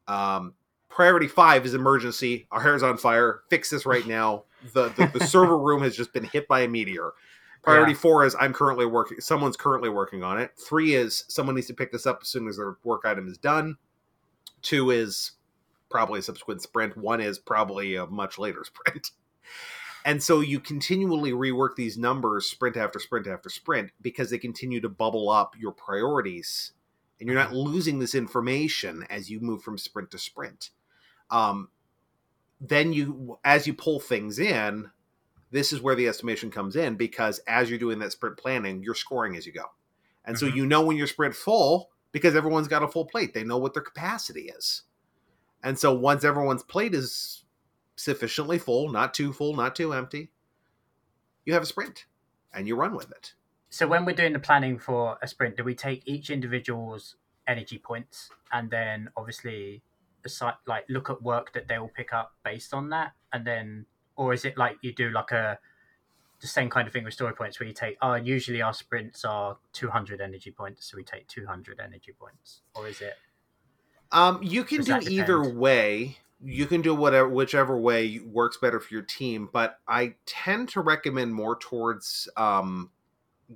Um, 0.09 0.55
priority 0.95 1.29
five 1.29 1.67
is 1.67 1.75
emergency. 1.75 2.47
Our 2.53 2.61
hair's 2.61 2.83
on 2.83 2.97
fire. 2.97 3.41
Fix 3.51 3.71
this 3.71 3.85
right 3.85 4.07
now 4.07 4.45
the, 4.73 4.89
the, 4.91 5.19
the 5.19 5.27
server 5.27 5.59
room 5.59 5.83
has 5.83 5.97
just 5.97 6.13
been 6.13 6.25
hit 6.25 6.49
by 6.49 6.61
a 6.61 6.69
meteor. 6.69 7.13
Priority 7.63 7.93
yeah. 7.93 7.99
four 7.99 8.25
is 8.25 8.37
I'm 8.39 8.53
currently 8.53 8.87
working. 8.87 9.21
Someone's 9.21 9.57
currently 9.57 9.89
working 9.89 10.23
on 10.23 10.41
it. 10.41 10.53
Three 10.57 10.95
is 10.95 11.25
someone 11.29 11.57
needs 11.57 11.67
to 11.67 11.75
pick 11.75 11.93
this 11.93 12.07
up 12.07 12.21
as 12.23 12.29
soon 12.29 12.47
as 12.47 12.57
their 12.57 12.77
work 12.85 13.03
item 13.05 13.27
is 13.27 13.39
done. 13.39 13.77
Two 14.63 14.91
is 14.91 15.33
probably 15.91 16.21
a 16.21 16.23
subsequent 16.23 16.63
sprint. 16.63 16.97
One 16.97 17.21
is 17.21 17.39
probably 17.39 17.97
a 17.97 18.07
much 18.07 18.39
later 18.39 18.65
sprint. 18.87 19.11
And 20.05 20.23
so 20.23 20.41
you 20.41 20.61
continually 20.61 21.33
rework 21.33 21.77
these 21.77 21.97
numbers 21.97 22.47
sprint 22.47 22.77
after 22.77 22.99
sprint 22.99 23.27
after 23.27 23.49
sprint 23.49 23.91
because 24.01 24.31
they 24.31 24.39
continue 24.39 24.81
to 24.81 24.89
bubble 24.89 25.31
up 25.31 25.55
your 25.59 25.73
priorities 25.73 26.73
and 27.19 27.27
you're 27.27 27.39
not 27.39 27.49
mm-hmm. 27.49 27.57
losing 27.57 27.99
this 27.99 28.15
information 28.15 29.07
as 29.09 29.31
you 29.31 29.41
move 29.41 29.63
from 29.63 29.79
sprint 29.79 30.11
to 30.11 30.19
sprint. 30.19 30.71
Um, 31.35 31.69
then 32.61 32.93
you 32.93 33.39
as 33.45 33.67
you 33.67 33.75
pull 33.75 33.99
things 33.99 34.39
in 34.39 34.91
this 35.51 35.73
is 35.73 35.81
where 35.81 35.97
the 35.97 36.09
estimation 36.09 36.51
comes 36.51 36.77
in 36.77 36.95
because 36.95 37.41
as 37.47 37.69
you're 37.69 37.79
doing 37.79 37.99
that 37.99 38.13
sprint 38.13 38.37
planning 38.37 38.83
you're 38.83 38.95
scoring 38.95 39.37
as 39.37 39.45
you 39.45 39.53
go. 39.53 39.65
And 40.25 40.37
mm-hmm. 40.37 40.49
so 40.49 40.55
you 40.55 40.65
know 40.65 40.83
when 40.83 40.97
you're 40.97 41.09
sprint 41.09 41.35
full 41.35 41.91
because 42.13 42.37
everyone's 42.37 42.69
got 42.69 42.85
a 42.85 42.89
full 42.89 43.05
plate. 43.05 43.35
They 43.35 43.43
know 43.43 43.59
what 43.59 43.75
their 43.75 43.83
capacity 43.83 44.43
is. 44.43 44.83
And 45.63 45.77
so 45.77 45.93
once 45.93 46.23
everyone's 46.25 46.63
plate 46.63 46.95
is 46.95 47.45
sufficiently 47.97 48.59
full 48.59 48.91
not 48.91 49.15
too 49.15 49.33
full 49.33 49.55
not 49.55 49.77
too 49.77 49.93
empty 49.93 50.31
you 51.45 51.53
have 51.53 51.63
a 51.63 51.67
sprint 51.67 52.07
and 52.53 52.67
you 52.67 52.75
run 52.75 52.95
with 52.95 53.11
it. 53.11 53.35
So 53.71 53.87
when 53.87 54.05
we're 54.05 54.17
doing 54.17 54.33
the 54.33 54.39
planning 54.39 54.79
for 54.79 55.19
a 55.23 55.29
sprint 55.29 55.57
do 55.57 55.65
we 55.65 55.75
take 55.75 56.03
each 56.05 56.31
individual's 56.31 57.17
energy 57.47 57.79
points 57.79 58.31
and 58.53 58.71
then 58.71 59.11
obviously 59.17 59.83
aside, 59.85 59.94
like 60.67 60.85
look 60.89 61.11
at 61.11 61.23
work 61.23 61.53
that 61.55 61.69
they 61.69 61.79
will 61.79 61.89
pick 61.95 62.13
up 62.13 62.35
based 62.45 62.75
on 62.75 62.91
that, 62.91 63.13
and 63.33 63.47
then, 63.47 63.87
or 64.17 64.33
is 64.33 64.45
it 64.45 64.57
like 64.57 64.77
you 64.83 64.93
do 64.93 65.11
like 65.11 65.31
a 65.31 65.59
the 66.45 66.49
same 66.49 66.69
kind 66.69 66.87
of 66.87 66.93
thing 66.93 67.05
with 67.05 67.15
story 67.15 67.33
points 67.33 67.59
where 67.59 67.67
you 67.67 67.73
take 67.73 67.97
oh 68.03 68.15
usually 68.15 68.61
our 68.61 68.75
sprints 68.75 69.25
are 69.25 69.57
200 69.73 70.21
energy 70.21 70.51
points 70.51 70.91
so 70.91 70.97
we 70.97 71.03
take 71.03 71.27
200 71.27 71.81
energy 71.81 72.13
points. 72.19 72.61
Or 72.75 72.87
is 72.87 73.01
it 73.01 73.15
um 74.13 74.41
you 74.43 74.63
can 74.65 74.83
do 74.83 74.99
either 75.09 75.49
way. 75.49 76.19
You 76.43 76.67
can 76.67 76.83
do 76.83 76.95
whatever 76.95 77.29
whichever 77.31 77.79
way 77.79 78.21
works 78.27 78.59
better 78.59 78.79
for 78.79 78.93
your 78.93 79.03
team 79.05 79.49
but 79.51 79.79
i 79.89 80.15
tend 80.27 80.69
to 80.71 80.83
recommend 80.83 81.35
more 81.35 81.57
towards 81.57 82.29
um 82.37 82.91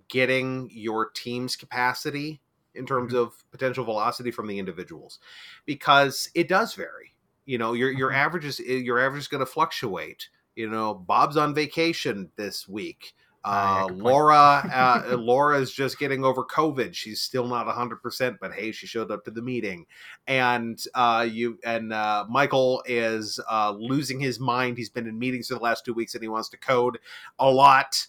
getting 0.08 0.70
your 0.72 1.10
team's 1.10 1.56
capacity 1.56 2.40
in 2.78 2.86
terms 2.86 3.12
mm-hmm. 3.12 3.22
of 3.22 3.44
potential 3.50 3.84
velocity 3.84 4.30
from 4.30 4.46
the 4.46 4.58
individuals 4.58 5.18
because 5.66 6.30
it 6.34 6.48
does 6.48 6.74
vary 6.74 7.14
you 7.44 7.58
know 7.58 7.72
your 7.72 7.90
your 7.90 8.10
mm-hmm. 8.10 8.18
average 8.18 8.44
is 8.44 8.60
eh, 8.60 8.74
your 8.74 8.98
average 8.98 9.22
is 9.22 9.28
going 9.28 9.44
to 9.44 9.46
fluctuate 9.46 10.28
you 10.56 10.68
know 10.68 10.94
bob's 10.94 11.36
on 11.36 11.54
vacation 11.54 12.30
this 12.36 12.68
week 12.68 13.14
uh, 13.44 13.86
Laura, 13.92 14.62
uh, 14.72 15.16
Laura 15.16 15.58
is 15.58 15.72
just 15.72 15.98
getting 15.98 16.24
over 16.24 16.44
COVID. 16.44 16.94
She's 16.94 17.22
still 17.22 17.46
not 17.46 17.66
hundred 17.66 18.02
percent, 18.02 18.36
but 18.40 18.52
hey, 18.52 18.72
she 18.72 18.86
showed 18.86 19.10
up 19.10 19.24
to 19.24 19.30
the 19.30 19.40
meeting. 19.40 19.86
And 20.26 20.78
uh, 20.94 21.26
you 21.30 21.58
and 21.64 21.92
uh, 21.92 22.26
Michael 22.28 22.82
is 22.86 23.40
uh, 23.50 23.74
losing 23.78 24.20
his 24.20 24.40
mind. 24.40 24.76
He's 24.76 24.90
been 24.90 25.06
in 25.06 25.18
meetings 25.18 25.48
for 25.48 25.54
the 25.54 25.60
last 25.60 25.84
two 25.84 25.94
weeks, 25.94 26.14
and 26.14 26.22
he 26.22 26.28
wants 26.28 26.48
to 26.50 26.58
code 26.58 26.98
a 27.38 27.50
lot. 27.50 28.06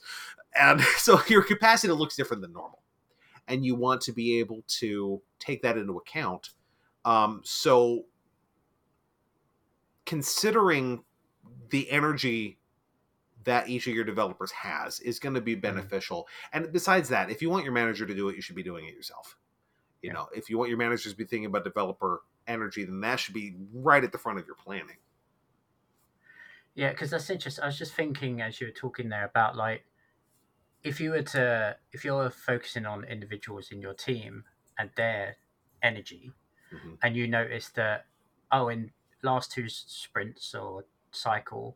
And 0.59 0.82
so 0.97 1.22
your 1.28 1.43
capacity 1.43 1.93
looks 1.93 2.15
different 2.15 2.41
than 2.41 2.51
normal 2.51 2.80
and 3.49 3.65
you 3.65 3.75
want 3.75 4.01
to 4.01 4.13
be 4.13 4.39
able 4.39 4.63
to 4.67 5.21
take 5.39 5.63
that 5.63 5.77
into 5.77 5.97
account. 5.97 6.51
Um, 7.03 7.41
so, 7.43 8.05
considering 10.05 11.03
the 11.69 11.89
energy 11.91 12.59
that 13.43 13.69
each 13.69 13.87
of 13.87 13.93
your 13.93 14.03
developers 14.03 14.51
has 14.51 14.99
is 14.99 15.19
going 15.19 15.35
to 15.35 15.41
be 15.41 15.53
mm-hmm. 15.53 15.61
beneficial. 15.61 16.21
Mm-hmm. 16.53 16.63
And 16.63 16.73
besides 16.73 17.09
that, 17.09 17.29
if 17.29 17.41
you 17.41 17.49
want 17.49 17.63
your 17.63 17.73
manager 17.73 18.05
to 18.05 18.13
do 18.13 18.29
it, 18.29 18.35
you 18.35 18.41
should 18.41 18.55
be 18.55 18.63
doing 18.63 18.85
it 18.85 18.93
yourself. 18.93 19.37
You 20.01 20.09
yeah. 20.09 20.13
know, 20.13 20.27
if 20.33 20.49
you 20.49 20.57
want 20.57 20.69
your 20.69 20.77
managers 20.77 21.11
to 21.11 21.17
be 21.17 21.25
thinking 21.25 21.47
about 21.47 21.63
developer 21.63 22.21
energy, 22.47 22.85
then 22.85 23.01
that 23.01 23.19
should 23.19 23.33
be 23.33 23.55
right 23.73 24.03
at 24.03 24.11
the 24.11 24.17
front 24.17 24.39
of 24.39 24.45
your 24.45 24.55
planning. 24.55 24.97
Yeah, 26.75 26.91
because 26.91 27.09
that's 27.09 27.29
interesting. 27.29 27.63
I 27.63 27.67
was 27.67 27.77
just 27.77 27.93
thinking 27.93 28.41
as 28.41 28.61
you 28.61 28.67
were 28.67 28.73
talking 28.73 29.09
there 29.09 29.25
about 29.25 29.55
like 29.55 29.83
if 30.84 30.99
you 30.99 31.11
were 31.11 31.21
to 31.21 31.75
if 31.91 32.05
you're 32.05 32.30
focusing 32.30 32.86
on 32.86 33.03
individuals 33.03 33.71
in 33.71 33.82
your 33.82 33.93
team 33.93 34.43
and 34.77 34.89
their 34.95 35.38
energy 35.84 36.32
mm-hmm. 36.73 36.93
and 37.03 37.15
you 37.15 37.27
notice 37.27 37.69
that 37.69 38.05
oh 38.51 38.69
in 38.69 38.91
last 39.23 39.51
two 39.51 39.67
sprints 39.67 40.55
or 40.55 40.86
cycle 41.11 41.75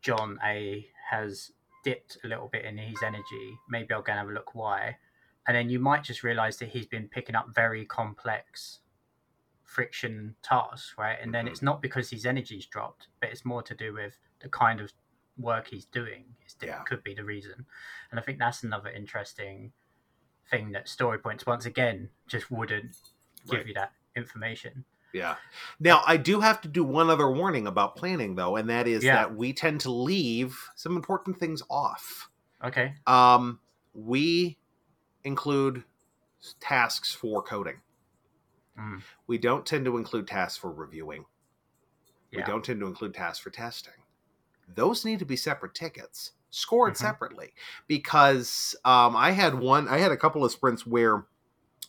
john 0.00 0.38
a 0.44 0.86
has 1.10 1.52
dipped 1.84 2.18
a 2.24 2.28
little 2.28 2.48
bit 2.48 2.64
in 2.64 2.78
his 2.78 3.02
energy 3.02 3.58
maybe 3.68 3.92
i'll 3.92 4.02
go 4.02 4.12
and 4.12 4.18
have 4.18 4.28
a 4.28 4.32
look 4.32 4.54
why 4.54 4.96
and 5.46 5.56
then 5.56 5.68
you 5.68 5.78
might 5.78 6.04
just 6.04 6.22
realize 6.22 6.58
that 6.58 6.68
he's 6.70 6.86
been 6.86 7.08
picking 7.08 7.34
up 7.34 7.48
very 7.54 7.84
complex 7.84 8.80
friction 9.70 10.34
tasks, 10.42 10.94
right? 10.98 11.16
And 11.22 11.32
then 11.32 11.46
Mhm. 11.46 11.50
it's 11.50 11.62
not 11.62 11.80
because 11.80 12.10
his 12.10 12.26
energy's 12.26 12.66
dropped, 12.66 13.06
but 13.20 13.30
it's 13.30 13.44
more 13.44 13.62
to 13.62 13.74
do 13.74 13.92
with 13.92 14.18
the 14.40 14.48
kind 14.48 14.80
of 14.80 14.92
work 15.38 15.68
he's 15.68 15.84
doing. 15.86 16.24
It's, 16.42 16.56
Yeah. 16.62 16.82
could 16.82 17.02
be 17.02 17.14
the 17.14 17.24
reason. 17.24 17.66
And 18.10 18.20
I 18.20 18.22
think 18.22 18.38
that's 18.38 18.62
another 18.62 18.90
interesting 18.90 19.72
thing 20.50 20.72
that 20.72 20.88
story 20.88 21.18
points 21.18 21.46
once 21.46 21.64
again 21.66 22.10
just 22.26 22.50
wouldn't 22.50 22.96
give 23.46 23.58
Right. 23.60 23.66
you 23.68 23.74
that 23.74 23.92
information. 24.16 24.84
Yeah. 25.12 25.36
Now, 25.80 26.02
I 26.06 26.16
do 26.16 26.40
have 26.40 26.60
to 26.62 26.68
do 26.68 26.84
one 26.84 27.10
other 27.10 27.30
warning 27.30 27.66
about 27.66 27.96
planning, 27.96 28.34
though, 28.36 28.56
and 28.56 28.68
that 28.70 28.86
is 28.86 29.02
Yeah. 29.02 29.16
that 29.16 29.34
we 29.34 29.52
tend 29.52 29.80
to 29.82 29.90
leave 29.90 30.68
some 30.76 30.94
important 30.96 31.38
things 31.38 31.62
off. 31.68 32.30
Okay. 32.62 32.94
Um, 33.06 33.60
we 33.92 34.58
include 35.24 35.84
tasks 36.60 37.12
for 37.12 37.42
coding. 37.42 37.80
Mm. 38.78 39.02
We 39.26 39.36
don't 39.38 39.66
tend 39.66 39.84
to 39.86 39.96
include 39.96 40.26
tasks 40.28 40.58
for 40.58 40.70
reviewing. 40.72 41.26
We 42.32 42.42
don't 42.44 42.64
tend 42.64 42.78
to 42.80 42.86
include 42.86 43.14
tasks 43.14 43.40
for 43.42 43.50
testing. 43.50 43.94
Those 44.74 45.04
need 45.04 45.18
to 45.20 45.24
be 45.24 45.36
separate 45.36 45.74
tickets, 45.74 46.32
scored 46.50 46.94
Mhm. 46.94 46.98
separately. 46.98 47.54
Because 47.86 48.74
um, 48.84 49.16
I 49.16 49.32
had 49.32 49.58
one, 49.58 49.88
I 49.88 49.98
had 49.98 50.12
a 50.12 50.16
couple 50.16 50.44
of 50.44 50.52
sprints 50.52 50.86
where 50.86 51.26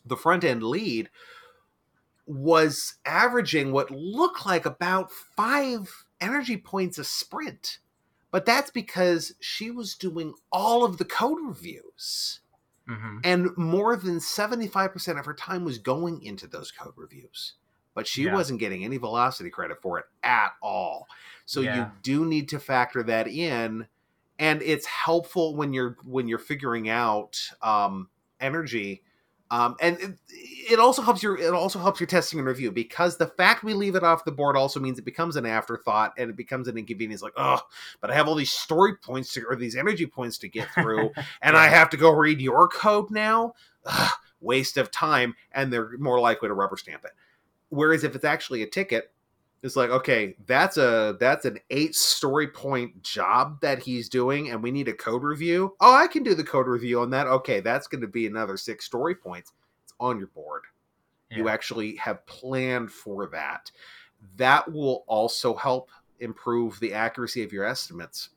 the 0.05 0.17
front 0.17 0.43
end 0.43 0.63
lead 0.63 1.09
was 2.25 2.95
averaging 3.05 3.71
what 3.71 3.91
looked 3.91 4.45
like 4.45 4.65
about 4.65 5.11
five 5.11 6.05
energy 6.19 6.57
points 6.57 6.97
a 6.97 7.03
sprint. 7.03 7.79
But 8.31 8.45
that's 8.45 8.71
because 8.71 9.33
she 9.41 9.71
was 9.71 9.95
doing 9.95 10.33
all 10.51 10.85
of 10.85 10.97
the 10.97 11.05
code 11.05 11.39
reviews. 11.43 12.39
hmm 12.87 13.19
And 13.23 13.55
more 13.57 13.95
than 13.95 14.19
75% 14.19 15.19
of 15.19 15.25
her 15.25 15.33
time 15.33 15.65
was 15.65 15.77
going 15.77 16.21
into 16.23 16.47
those 16.47 16.71
code 16.71 16.93
reviews. 16.95 17.55
But 17.93 18.07
she 18.07 18.23
Yeah. 18.23 18.33
wasn't 18.33 18.59
getting 18.59 18.85
any 18.85 18.97
velocity 18.97 19.49
credit 19.49 19.81
for 19.81 19.99
it 19.99 20.05
at 20.23 20.53
all. 20.61 21.07
So 21.45 21.61
Yeah. 21.61 21.75
you 21.75 21.91
do 22.03 22.25
need 22.25 22.49
to 22.49 22.59
factor 22.59 23.03
that 23.03 23.27
in. 23.27 23.87
And 24.39 24.61
it's 24.61 24.85
helpful 24.85 25.55
when 25.55 25.73
you're 25.73 25.97
when 26.03 26.27
you're 26.27 26.39
figuring 26.39 26.89
out 26.89 27.37
um, 27.61 28.09
energy. 28.39 29.03
Um, 29.51 29.75
and 29.81 29.99
it, 29.99 30.17
it 30.29 30.79
also 30.79 31.01
helps 31.01 31.21
your 31.21 31.37
it 31.37 31.53
also 31.53 31.77
helps 31.77 31.99
your 31.99 32.07
testing 32.07 32.39
and 32.39 32.47
review 32.47 32.71
because 32.71 33.17
the 33.17 33.27
fact 33.27 33.65
we 33.65 33.73
leave 33.73 33.95
it 33.95 34.03
off 34.03 34.23
the 34.23 34.31
board 34.31 34.55
also 34.55 34.79
means 34.79 34.97
it 34.97 35.03
becomes 35.03 35.35
an 35.35 35.45
afterthought 35.45 36.13
and 36.17 36.29
it 36.29 36.37
becomes 36.37 36.69
an 36.69 36.77
inconvenience 36.77 37.21
like 37.21 37.33
oh 37.35 37.59
but 37.99 38.09
I 38.09 38.13
have 38.15 38.29
all 38.29 38.35
these 38.35 38.53
story 38.53 38.95
points 38.95 39.33
to 39.33 39.43
or 39.49 39.57
these 39.57 39.75
energy 39.75 40.05
points 40.05 40.37
to 40.37 40.47
get 40.47 40.69
through 40.71 41.11
and 41.41 41.57
I 41.57 41.67
have 41.67 41.89
to 41.89 41.97
go 41.97 42.11
read 42.11 42.39
your 42.39 42.69
code 42.69 43.11
now. 43.11 43.53
Ugh, 43.85 44.11
waste 44.39 44.77
of 44.77 44.89
time, 44.89 45.35
and 45.51 45.71
they're 45.71 45.97
more 45.97 46.19
likely 46.21 46.47
to 46.47 46.53
rubber 46.53 46.77
stamp 46.77 47.03
it. 47.03 47.11
Whereas 47.71 48.03
if 48.03 48.15
it's 48.15 48.25
actually 48.25 48.61
a 48.61 48.67
ticket, 48.67 49.11
it's 49.63 49.75
like 49.75 49.89
okay, 49.89 50.35
that's 50.45 50.77
a 50.77 51.17
that's 51.19 51.45
an 51.45 51.57
eight 51.69 51.95
story 51.95 52.47
point 52.47 53.01
job 53.01 53.59
that 53.61 53.79
he's 53.79 54.09
doing, 54.09 54.51
and 54.51 54.61
we 54.61 54.71
need 54.71 54.87
a 54.87 54.93
code 54.93 55.23
review. 55.23 55.75
Oh, 55.79 55.95
I 55.95 56.07
can 56.07 56.23
do 56.23 56.35
the 56.35 56.43
code 56.43 56.67
review 56.67 56.99
on 56.99 57.09
that. 57.11 57.27
Okay, 57.27 57.59
that's 57.59 57.87
going 57.87 58.01
to 58.01 58.07
be 58.07 58.27
another 58.27 58.57
six 58.57 58.85
story 58.85 59.15
points. 59.15 59.53
It's 59.83 59.93
on 59.99 60.17
your 60.17 60.27
board. 60.27 60.63
You 61.33 61.47
actually 61.47 61.95
have 61.95 62.25
planned 62.25 62.91
for 62.91 63.27
that. 63.27 63.71
That 64.35 64.69
will 64.69 65.05
also 65.07 65.55
help 65.55 65.89
improve 66.19 66.79
the 66.81 66.93
accuracy 66.93 67.41
of 67.41 67.53
your 67.53 67.63
estimates 67.63 68.31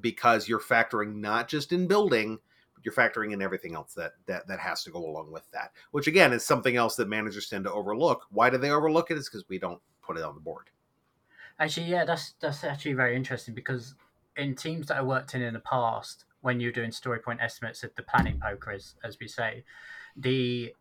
because 0.00 0.46
you're 0.46 0.60
factoring 0.60 1.16
not 1.16 1.48
just 1.48 1.72
in 1.72 1.86
building, 1.86 2.38
you're 2.82 2.94
factoring 2.94 3.32
in 3.32 3.42
everything 3.42 3.74
else 3.74 3.94
that 3.94 4.12
that 4.26 4.46
that 4.48 4.58
has 4.58 4.82
to 4.84 4.90
go 4.90 5.04
along 5.04 5.30
with 5.30 5.50
that. 5.52 5.72
Which 5.90 6.06
again 6.06 6.32
is 6.32 6.44
something 6.44 6.76
else 6.76 6.96
that 6.96 7.08
managers 7.08 7.48
tend 7.48 7.64
to 7.64 7.72
overlook. 7.72 8.26
Why 8.30 8.50
do 8.50 8.58
they 8.58 8.70
overlook 8.70 9.10
it? 9.10 9.18
Is 9.18 9.28
because 9.28 9.48
we 9.48 9.58
don't 9.58 9.80
put 10.02 10.16
it 10.16 10.22
on 10.22 10.34
the 10.34 10.40
board. 10.40 10.70
Actually, 11.58 11.86
yeah, 11.86 12.04
that's 12.04 12.34
that's 12.40 12.64
actually 12.64 12.94
very 12.94 13.16
interesting 13.16 13.54
because 13.54 13.94
in 14.36 14.54
teams 14.54 14.86
that 14.86 14.96
I 14.96 15.02
worked 15.02 15.34
in 15.34 15.42
in 15.42 15.54
the 15.54 15.60
past, 15.60 16.24
when 16.40 16.60
you're 16.60 16.72
doing 16.72 16.92
story 16.92 17.18
point 17.18 17.40
estimates 17.42 17.82
of 17.82 17.94
the 17.96 18.02
planning 18.02 18.40
poker, 18.40 18.70
as, 18.70 18.94
as 19.02 19.18
we 19.20 19.26
say, 19.26 19.64
the 20.16 20.72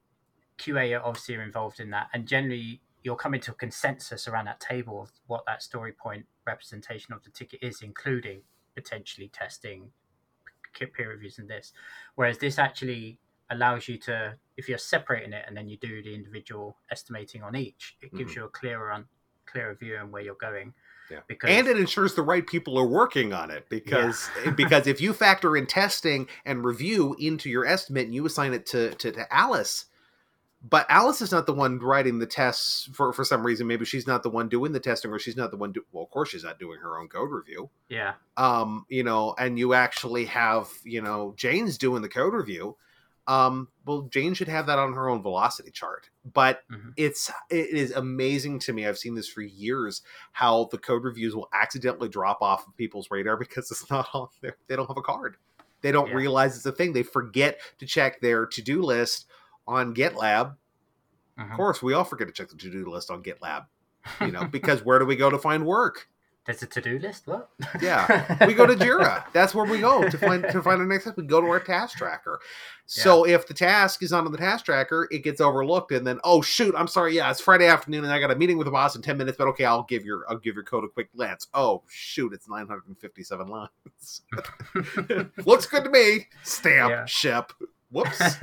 QA 0.60 1.00
obviously 1.04 1.36
are 1.36 1.44
involved 1.44 1.80
in 1.80 1.90
that, 1.90 2.10
and 2.14 2.28
generally 2.28 2.82
you're 3.04 3.16
coming 3.16 3.42
to 3.42 3.52
a 3.52 3.56
consensus 3.56 4.28
around 4.28 4.46
that 4.46 4.60
table 4.60 5.02
of 5.02 5.12
what 5.28 5.44
that 5.46 5.64
story 5.64 5.92
point 5.92 6.26
representation 6.46 7.14
of 7.14 7.24
the 7.24 7.30
ticket 7.32 7.60
is, 7.64 7.82
including 7.82 8.42
potentially 8.76 9.30
testing, 9.30 9.90
peer 10.86 11.10
reviews, 11.10 11.40
and 11.40 11.50
this. 11.50 11.74
Whereas 12.14 12.38
this 12.38 12.60
actually 12.60 13.18
allows 13.50 13.88
you 13.88 13.98
to, 13.98 14.36
if 14.58 14.70
you're 14.70 14.78
separating 14.78 15.34
it 15.34 15.46
and 15.48 15.58
then 15.58 15.68
you 15.68 15.78
do 15.78 16.04
the 16.04 16.14
individual 16.14 16.78
estimating 16.92 17.42
on 17.42 17.56
each, 17.56 17.98
it 18.02 18.14
gives 18.14 18.34
Mhm. 18.34 18.36
you 18.36 18.46
a 18.46 18.50
clearer 18.50 18.92
on 18.92 19.08
clearer 19.48 19.74
view 19.74 19.98
on 19.98 20.12
where 20.12 20.22
you're 20.22 20.36
going. 20.36 20.74
Yeah. 21.10 21.22
Because 21.26 21.50
and 21.50 21.68
it 21.68 21.80
ensures 21.80 22.14
the 22.14 22.22
right 22.22 22.46
people 22.46 22.78
are 22.78 22.86
working 22.86 23.32
on 23.32 23.50
it 23.50 23.70
because 23.70 24.30
because 24.58 24.88
if 24.88 25.00
you 25.00 25.14
factor 25.14 25.56
in 25.56 25.66
testing 25.66 26.28
and 26.46 26.66
review 26.66 27.16
into 27.18 27.50
your 27.50 27.66
estimate 27.66 28.06
and 28.06 28.14
you 28.14 28.26
assign 28.26 28.54
it 28.54 28.66
to, 28.68 28.94
to 28.96 29.12
to 29.14 29.34
Alice, 29.34 29.86
but 30.62 30.86
Alice 30.90 31.22
is 31.22 31.32
not 31.32 31.46
the 31.46 31.54
one 31.54 31.80
writing 31.80 32.20
the 32.20 32.26
tests 32.26 32.90
for 32.94 33.14
for 33.14 33.24
some 33.24 33.46
reason. 33.46 33.68
Maybe 33.68 33.86
she's 33.86 34.08
not 34.08 34.24
the 34.24 34.30
one 34.30 34.50
doing 34.50 34.72
the 34.72 34.80
testing, 34.80 35.12
or 35.12 35.20
she's 35.20 35.38
not 35.38 35.52
the 35.52 35.58
one. 35.58 35.72
Do- 35.72 35.86
well, 35.92 36.04
of 36.04 36.10
course, 36.10 36.30
she's 36.30 36.44
not 36.44 36.60
doing 36.60 36.80
her 36.80 36.98
own 37.00 37.08
code 37.08 37.32
review. 37.32 37.70
yeah, 37.90 38.14
Um, 38.36 38.86
you 38.90 39.04
know, 39.04 39.36
and 39.38 39.58
you 39.60 39.74
actually 39.74 40.26
have 40.26 40.70
you 40.84 41.02
know 41.02 41.34
Jane's 41.38 41.78
doing 41.78 42.02
the 42.02 42.10
code 42.10 42.34
review. 42.34 42.76
Um, 43.28 43.68
well, 43.86 44.04
Jane 44.04 44.34
should 44.36 44.48
have 44.48 44.68
that 44.68 44.80
on 44.80 44.94
her 44.94 45.10
own 45.10 45.22
velocity 45.22 45.70
chart. 45.70 46.10
But 46.24 46.62
Mhm. 46.72 46.94
it's 46.96 47.30
it 47.50 47.70
is 47.72 47.92
amazing 47.92 48.60
to 48.60 48.74
me. 48.74 48.88
I've 48.88 48.98
seen 48.98 49.16
this 49.16 49.28
for 49.30 49.42
years 49.42 50.02
how 50.32 50.70
the 50.72 50.78
code 50.78 51.04
reviews 51.04 51.36
will 51.36 51.50
accidentally 51.54 52.08
drop 52.10 52.42
off 52.42 52.66
of 52.66 52.76
people's 52.78 53.12
radar 53.12 53.36
because 53.38 53.70
it's 53.70 53.90
not 53.90 54.08
on 54.14 54.30
there. 54.42 54.56
They 54.68 54.76
don't 54.78 54.88
have 54.88 54.98
a 54.98 55.02
card. 55.02 55.36
They 55.82 55.92
don't 55.92 56.08
Yeah. 56.08 56.16
realize 56.16 56.56
it's 56.56 56.66
a 56.66 56.72
thing. 56.72 56.94
They 56.94 57.04
forget 57.04 57.60
to 57.80 57.86
check 57.86 58.22
their 58.22 58.46
to 58.48 58.62
do 58.62 58.82
list 58.82 59.28
on 59.68 59.94
GitLab. 59.94 60.56
Of 61.38 61.44
uh-huh. 61.46 61.56
course, 61.56 61.84
we 61.84 61.94
all 61.94 62.04
forget 62.04 62.28
to 62.28 62.34
check 62.34 62.50
the 62.50 62.56
to 62.56 62.72
do 62.72 62.90
list 62.90 63.12
on 63.12 63.24
GitLab. 63.24 63.66
You 64.22 64.32
know, 64.32 64.46
because 64.52 64.84
where 64.84 65.00
do 65.00 65.06
we 65.06 65.16
go 65.16 65.30
to 65.30 65.38
find 65.38 65.66
work? 65.66 66.08
there's 66.48 66.64
a 66.64 66.66
to-do 66.66 66.98
list. 66.98 67.28
What? 67.28 67.50
Yeah, 67.82 68.48
we 68.48 68.54
go 68.54 68.66
to 68.66 68.74
Jira. 68.76 69.26
That's 69.34 69.54
where 69.54 69.66
we 69.66 69.80
go 69.80 70.08
to 70.10 70.18
find 70.18 70.44
to 70.44 70.62
find 70.64 70.80
our 70.80 70.88
next 70.88 71.04
step. 71.04 71.18
We 71.18 71.24
go 71.24 71.42
to 71.42 71.48
our 71.48 71.60
task 71.60 71.98
tracker. 71.98 72.40
So 72.86 73.26
if 73.26 73.48
the 73.48 73.54
task 73.54 74.02
is 74.02 74.14
on 74.14 74.32
the 74.32 74.38
task 74.38 74.64
tracker, 74.64 75.10
it 75.12 75.26
gets 75.26 75.42
overlooked, 75.42 75.92
and 75.92 76.08
then 76.08 76.20
oh 76.24 76.42
shoot, 76.42 76.74
I'm 76.78 76.88
sorry. 76.88 77.16
Yeah, 77.16 77.30
it's 77.30 77.42
Friday 77.42 77.68
afternoon, 77.68 78.06
and 78.06 78.14
I 78.14 78.20
got 78.22 78.32
a 78.32 78.36
meeting 78.36 78.58
with 78.58 78.64
the 78.64 78.72
boss 78.72 78.96
in 78.96 79.02
ten 79.02 79.18
minutes. 79.18 79.38
But 79.38 79.50
okay, 79.50 79.66
I'll 79.66 79.84
give 79.84 80.06
your 80.06 80.24
I'll 80.30 80.38
give 80.38 80.56
your 80.56 80.64
code 80.64 80.86
a 80.86 80.88
quick 80.88 81.14
glance. 81.14 81.48
Oh 81.54 81.84
shoot, 81.90 82.32
it's 82.32 82.48
957 82.48 83.48
lines. 83.48 84.22
Looks 85.46 85.66
good 85.66 85.84
to 85.84 85.90
me. 85.90 86.28
Stamp 86.44 86.92
Yeah. 86.92 87.06
ship. 87.06 87.52
Whoops. 87.92 88.38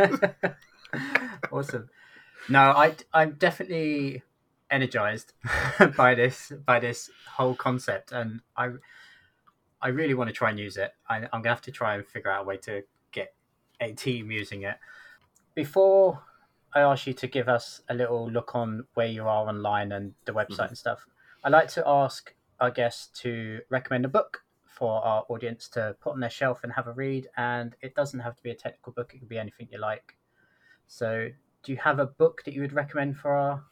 Awesome. 1.52 1.88
No, 2.48 2.60
I 2.60 2.94
I'm 3.12 3.32
definitely 3.32 4.22
energized 4.70 5.32
by 5.96 6.14
this 6.14 6.52
by 6.64 6.80
this 6.80 7.10
whole 7.36 7.54
concept, 7.54 8.12
and 8.12 8.40
I 8.56 8.70
I 9.80 9.88
really 9.88 10.14
want 10.14 10.28
to 10.28 10.34
try 10.34 10.50
and 10.50 10.58
use 10.58 10.76
it. 10.76 10.92
I, 11.08 11.16
I'm 11.32 11.42
gonna 11.42 11.50
have 11.50 11.62
to 11.62 11.72
try 11.72 11.94
and 11.94 12.06
figure 12.06 12.30
out 12.30 12.42
a 12.42 12.44
way 12.44 12.56
to 12.58 12.82
get 13.12 13.34
a 13.80 13.92
team 13.92 14.30
using 14.30 14.62
it. 14.62 14.76
Before 15.54 16.22
I 16.74 16.80
ask 16.80 17.06
you 17.06 17.12
to 17.14 17.26
give 17.26 17.48
us 17.48 17.82
a 17.88 17.94
little 17.94 18.30
look 18.30 18.54
on 18.54 18.86
where 18.94 19.06
you 19.06 19.22
are 19.22 19.48
online 19.48 19.92
and 19.92 20.14
the 20.24 20.32
website 20.32 20.48
mm-hmm. 20.48 20.62
and 20.64 20.78
stuff, 20.78 21.06
I 21.44 21.48
like 21.48 21.68
to 21.68 21.86
ask 21.86 22.34
our 22.60 22.70
guests 22.70 23.20
to 23.20 23.60
recommend 23.70 24.04
a 24.04 24.08
book 24.08 24.42
for 24.66 25.04
our 25.04 25.24
audience 25.28 25.68
to 25.68 25.94
put 26.00 26.14
on 26.14 26.20
their 26.20 26.30
shelf 26.30 26.60
and 26.64 26.72
have 26.72 26.88
a 26.88 26.92
read. 26.92 27.28
And 27.36 27.76
it 27.80 27.94
doesn't 27.94 28.20
have 28.20 28.36
to 28.36 28.42
be 28.42 28.50
a 28.50 28.54
technical 28.54 28.92
book; 28.92 29.12
it 29.14 29.20
could 29.20 29.28
be 29.28 29.38
anything 29.38 29.68
you 29.70 29.78
like. 29.78 30.16
So, 30.86 31.28
do 31.62 31.72
you 31.72 31.78
have 31.78 31.98
a 31.98 32.06
book 32.06 32.42
that 32.44 32.54
you 32.54 32.60
would 32.60 32.72
recommend 32.72 33.16
for 33.16 33.32
our 33.32 33.64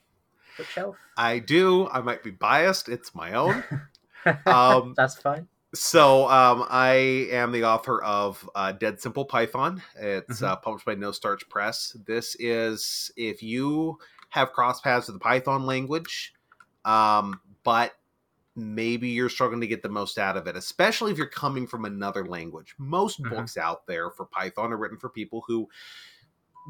bookshelf? 0.56 0.96
I 1.16 1.38
do. 1.38 1.88
I 1.88 2.00
might 2.00 2.22
be 2.22 2.30
biased. 2.30 2.88
It's 2.88 3.14
my 3.14 3.32
own. 3.34 3.64
Um, 4.46 4.94
That's 4.96 5.16
fine. 5.16 5.48
So 5.74 6.28
um, 6.28 6.64
I 6.70 6.92
am 7.32 7.50
the 7.50 7.64
author 7.64 8.00
of 8.04 8.48
uh, 8.54 8.70
Dead 8.70 9.00
Simple 9.00 9.24
Python. 9.24 9.82
It's 9.96 10.40
Mhm. 10.40 10.46
uh, 10.46 10.56
published 10.56 10.84
by 10.86 10.94
No 10.94 11.10
Starch 11.10 11.48
Press. 11.48 11.96
This 12.06 12.36
is 12.38 13.10
if 13.16 13.42
you 13.42 13.98
have 14.28 14.52
cross 14.52 14.80
paths 14.80 15.08
with 15.08 15.16
the 15.16 15.20
Python 15.20 15.66
language, 15.66 16.34
um, 16.84 17.40
but 17.64 17.94
maybe 18.54 19.08
you're 19.08 19.28
struggling 19.28 19.62
to 19.62 19.66
get 19.66 19.82
the 19.82 19.88
most 19.88 20.18
out 20.18 20.36
of 20.36 20.46
it, 20.46 20.54
especially 20.56 21.10
if 21.10 21.18
you're 21.18 21.26
coming 21.26 21.66
from 21.66 21.84
another 21.84 22.24
language. 22.26 22.76
Most 22.78 23.20
Mhm. 23.22 23.30
books 23.30 23.56
out 23.56 23.86
there 23.88 24.10
for 24.10 24.26
Python 24.26 24.72
are 24.72 24.76
written 24.76 24.98
for 24.98 25.08
people 25.08 25.42
who 25.48 25.68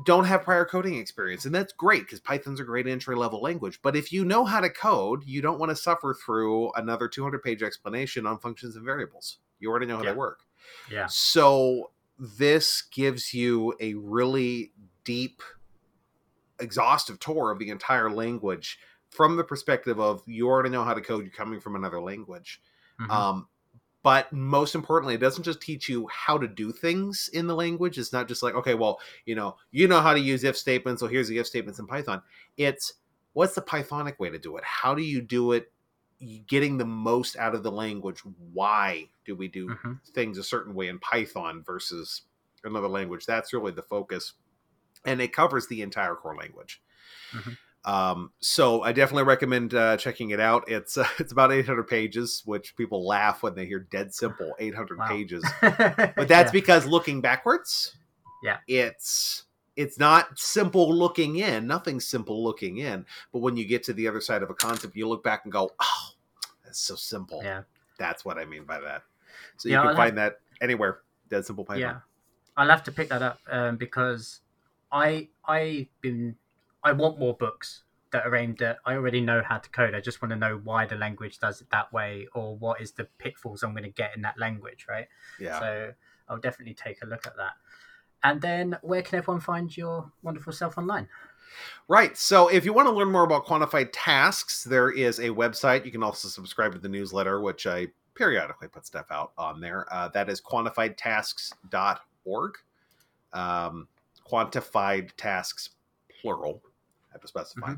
don't 0.06 0.24
have 0.24 0.42
prior 0.42 0.64
coding 0.64 0.96
experience 0.96 1.44
and 1.44 1.54
that's 1.54 1.72
great 1.72 2.02
because 2.02 2.18
python's 2.20 2.60
a 2.60 2.64
great 2.64 2.86
entry 2.86 3.14
level 3.14 3.40
language 3.42 3.78
but 3.82 3.94
if 3.94 4.10
you 4.12 4.24
know 4.24 4.44
how 4.44 4.58
to 4.60 4.70
code 4.70 5.22
you 5.24 5.42
don't 5.42 5.58
want 5.58 5.68
to 5.70 5.76
suffer 5.76 6.14
through 6.14 6.72
another 6.72 7.08
200 7.08 7.42
page 7.42 7.62
explanation 7.62 8.26
on 8.26 8.38
functions 8.38 8.74
and 8.74 8.84
variables 8.84 9.38
you 9.60 9.68
already 9.70 9.86
know 9.86 9.96
how 9.98 10.02
Yeah. 10.02 10.12
they 10.12 10.16
work 10.16 10.40
Yeah. 10.90 11.06
so 11.08 11.90
this 12.18 12.82
gives 12.82 13.34
you 13.34 13.74
a 13.80 13.94
really 13.94 14.72
deep 15.04 15.42
exhaustive 16.58 17.18
tour 17.18 17.50
of 17.50 17.58
the 17.58 17.70
entire 17.70 18.10
language 18.10 18.78
from 19.10 19.36
the 19.36 19.44
perspective 19.44 20.00
of 20.00 20.22
you 20.26 20.48
already 20.48 20.70
know 20.70 20.84
how 20.84 20.94
to 20.94 21.00
code, 21.02 21.22
you're 21.24 21.32
coming 21.32 21.60
from 21.60 21.76
another 21.76 22.00
language. 22.00 22.62
Mhm. 23.00 23.10
Um, 23.10 23.48
but 24.02 24.32
most 24.32 24.74
importantly, 24.74 25.14
it 25.14 25.20
doesn't 25.20 25.44
just 25.44 25.60
teach 25.60 25.88
you 25.88 26.08
how 26.08 26.36
to 26.38 26.48
do 26.48 26.72
things 26.72 27.28
in 27.32 27.46
the 27.46 27.54
language. 27.54 27.98
It's 27.98 28.12
not 28.12 28.28
just 28.28 28.42
like, 28.42 28.54
okay, 28.54 28.74
well, 28.74 29.00
you 29.26 29.34
know, 29.34 29.56
you 29.70 29.86
know 29.88 30.00
how 30.00 30.12
to 30.12 30.20
use 30.20 30.44
if 30.44 30.56
statements, 30.56 31.00
so 31.00 31.06
here's 31.06 31.28
the 31.28 31.38
if 31.38 31.46
statements 31.46 31.78
in 31.78 31.86
Python. 31.86 32.22
It's 32.56 32.94
what's 33.32 33.54
the 33.54 33.62
Pythonic 33.62 34.18
way 34.18 34.30
to 34.30 34.38
do 34.38 34.56
it? 34.56 34.64
How 34.64 34.94
do 34.94 35.02
you 35.02 35.20
do 35.20 35.52
it 35.52 35.72
getting 36.46 36.78
the 36.78 36.84
most 36.84 37.36
out 37.36 37.54
of 37.54 37.62
the 37.62 37.72
language? 37.72 38.20
Why 38.52 39.08
do 39.24 39.34
we 39.34 39.48
do 39.48 39.68
Mhm. 39.68 40.00
things 40.12 40.38
a 40.38 40.44
certain 40.44 40.74
way 40.74 40.88
in 40.88 40.98
Python 40.98 41.62
versus 41.62 42.22
another 42.64 42.88
language? 42.88 43.26
That's 43.26 43.52
really 43.52 43.72
the 43.72 43.82
focus. 43.82 44.34
And 45.04 45.20
it 45.20 45.32
covers 45.32 45.66
the 45.66 45.82
entire 45.82 46.14
core 46.14 46.36
language. 46.36 46.82
Mhm. 47.32 47.56
Um, 47.84 48.30
so 48.38 48.82
I 48.82 48.92
definitely 48.92 49.24
recommend 49.24 49.74
uh, 49.74 49.96
checking 49.96 50.30
it 50.30 50.38
out. 50.40 50.64
It's 50.68 50.96
uh, 50.96 51.06
it's 51.18 51.32
about 51.32 51.52
800 51.52 51.84
pages, 51.84 52.42
which 52.44 52.76
people 52.76 53.04
laugh 53.06 53.42
when 53.42 53.54
they 53.54 53.66
hear 53.66 53.80
dead 53.80 54.14
simple 54.14 54.52
800 54.58 54.98
Wow. 54.98 55.08
pages. 55.08 55.44
But 55.62 56.28
that's 56.28 56.48
Yeah. 56.48 56.52
because 56.52 56.86
looking 56.86 57.20
backwards, 57.20 57.96
Yeah. 58.42 58.58
it's 58.68 59.44
it's 59.74 59.98
not 59.98 60.38
simple 60.38 60.94
looking 60.94 61.36
in. 61.36 61.66
Nothing's 61.66 62.06
simple 62.06 62.44
looking 62.44 62.76
in. 62.78 63.06
But 63.32 63.38
when 63.40 63.56
you 63.56 63.64
get 63.64 63.82
to 63.84 63.92
the 63.94 64.06
other 64.06 64.20
side 64.20 64.42
of 64.42 64.50
a 64.50 64.54
concept, 64.54 64.94
you 64.94 65.08
look 65.08 65.24
back 65.24 65.40
and 65.44 65.52
go, 65.52 65.70
"Oh, 65.80 66.08
that's 66.64 66.78
so 66.78 66.94
simple." 66.94 67.40
yeah. 67.42 67.62
That's 67.98 68.24
what 68.24 68.38
I 68.38 68.44
mean 68.44 68.64
by 68.64 68.80
that. 68.80 69.02
So 69.56 69.68
you 69.68 69.76
I'll 69.76 69.88
can 69.88 69.96
find 69.96 70.18
that 70.18 70.40
anywhere. 70.60 71.00
Dead 71.30 71.44
simple 71.46 71.64
Python. 71.64 71.80
Yeah, 71.80 72.00
I'll 72.56 72.68
have 72.68 72.82
to 72.84 72.92
pick 72.92 73.08
that 73.08 73.22
up 73.22 73.40
um, 73.50 73.76
because 73.76 74.40
I 74.90 75.28
I've 75.44 75.86
been 76.00 76.36
I 76.84 76.92
want 76.92 77.18
more 77.18 77.34
books 77.34 77.84
that 78.12 78.26
are 78.26 78.36
aimed 78.36 78.62
at. 78.62 78.78
I 78.84 78.94
already 78.94 79.20
know 79.20 79.42
how 79.46 79.58
to 79.58 79.70
code. 79.70 79.94
I 79.94 80.00
just 80.00 80.22
want 80.22 80.30
to 80.30 80.36
know 80.36 80.60
why 80.62 80.86
the 80.86 80.96
language 80.96 81.38
does 81.38 81.60
it 81.60 81.70
that 81.70 81.92
way, 81.92 82.28
or 82.34 82.56
what 82.56 82.80
is 82.80 82.92
the 82.92 83.08
pitfalls 83.18 83.62
I'm 83.62 83.72
going 83.72 83.84
to 83.84 83.90
get 83.90 84.14
in 84.14 84.22
that 84.22 84.38
language, 84.38 84.86
right? 84.88 85.08
Yeah. 85.40 85.58
So 85.58 85.92
I'll 86.28 86.38
definitely 86.38 86.74
take 86.74 87.02
a 87.02 87.06
look 87.06 87.26
at 87.26 87.36
that. 87.36 87.52
And 88.22 88.40
then, 88.40 88.78
where 88.82 89.02
can 89.02 89.18
everyone 89.18 89.40
find 89.40 89.76
your 89.76 90.12
wonderful 90.22 90.52
self 90.52 90.78
online? 90.78 91.08
Right. 91.88 92.16
So 92.16 92.48
if 92.48 92.64
you 92.64 92.72
want 92.72 92.88
to 92.88 92.92
learn 92.92 93.10
more 93.10 93.24
about 93.24 93.46
quantified 93.46 93.90
tasks, 93.92 94.64
there 94.64 94.90
is 94.90 95.18
a 95.18 95.28
website. 95.28 95.84
You 95.84 95.90
can 95.90 96.02
also 96.02 96.28
subscribe 96.28 96.72
to 96.72 96.78
the 96.78 96.88
newsletter, 96.88 97.40
which 97.40 97.66
I 97.66 97.88
periodically 98.14 98.68
put 98.68 98.86
stuff 98.86 99.06
out 99.10 99.32
on 99.36 99.60
there. 99.60 99.86
Uh, 99.92 100.08
that 100.08 100.30
is 100.30 100.40
quantifiedtasks.org. 100.40 102.54
Um, 103.32 103.88
quantified 104.30 105.10
tasks, 105.16 105.70
plural, 106.20 106.62
I 107.12 107.14
have 107.14 107.20
to 107.20 107.28
specify, 107.28 107.74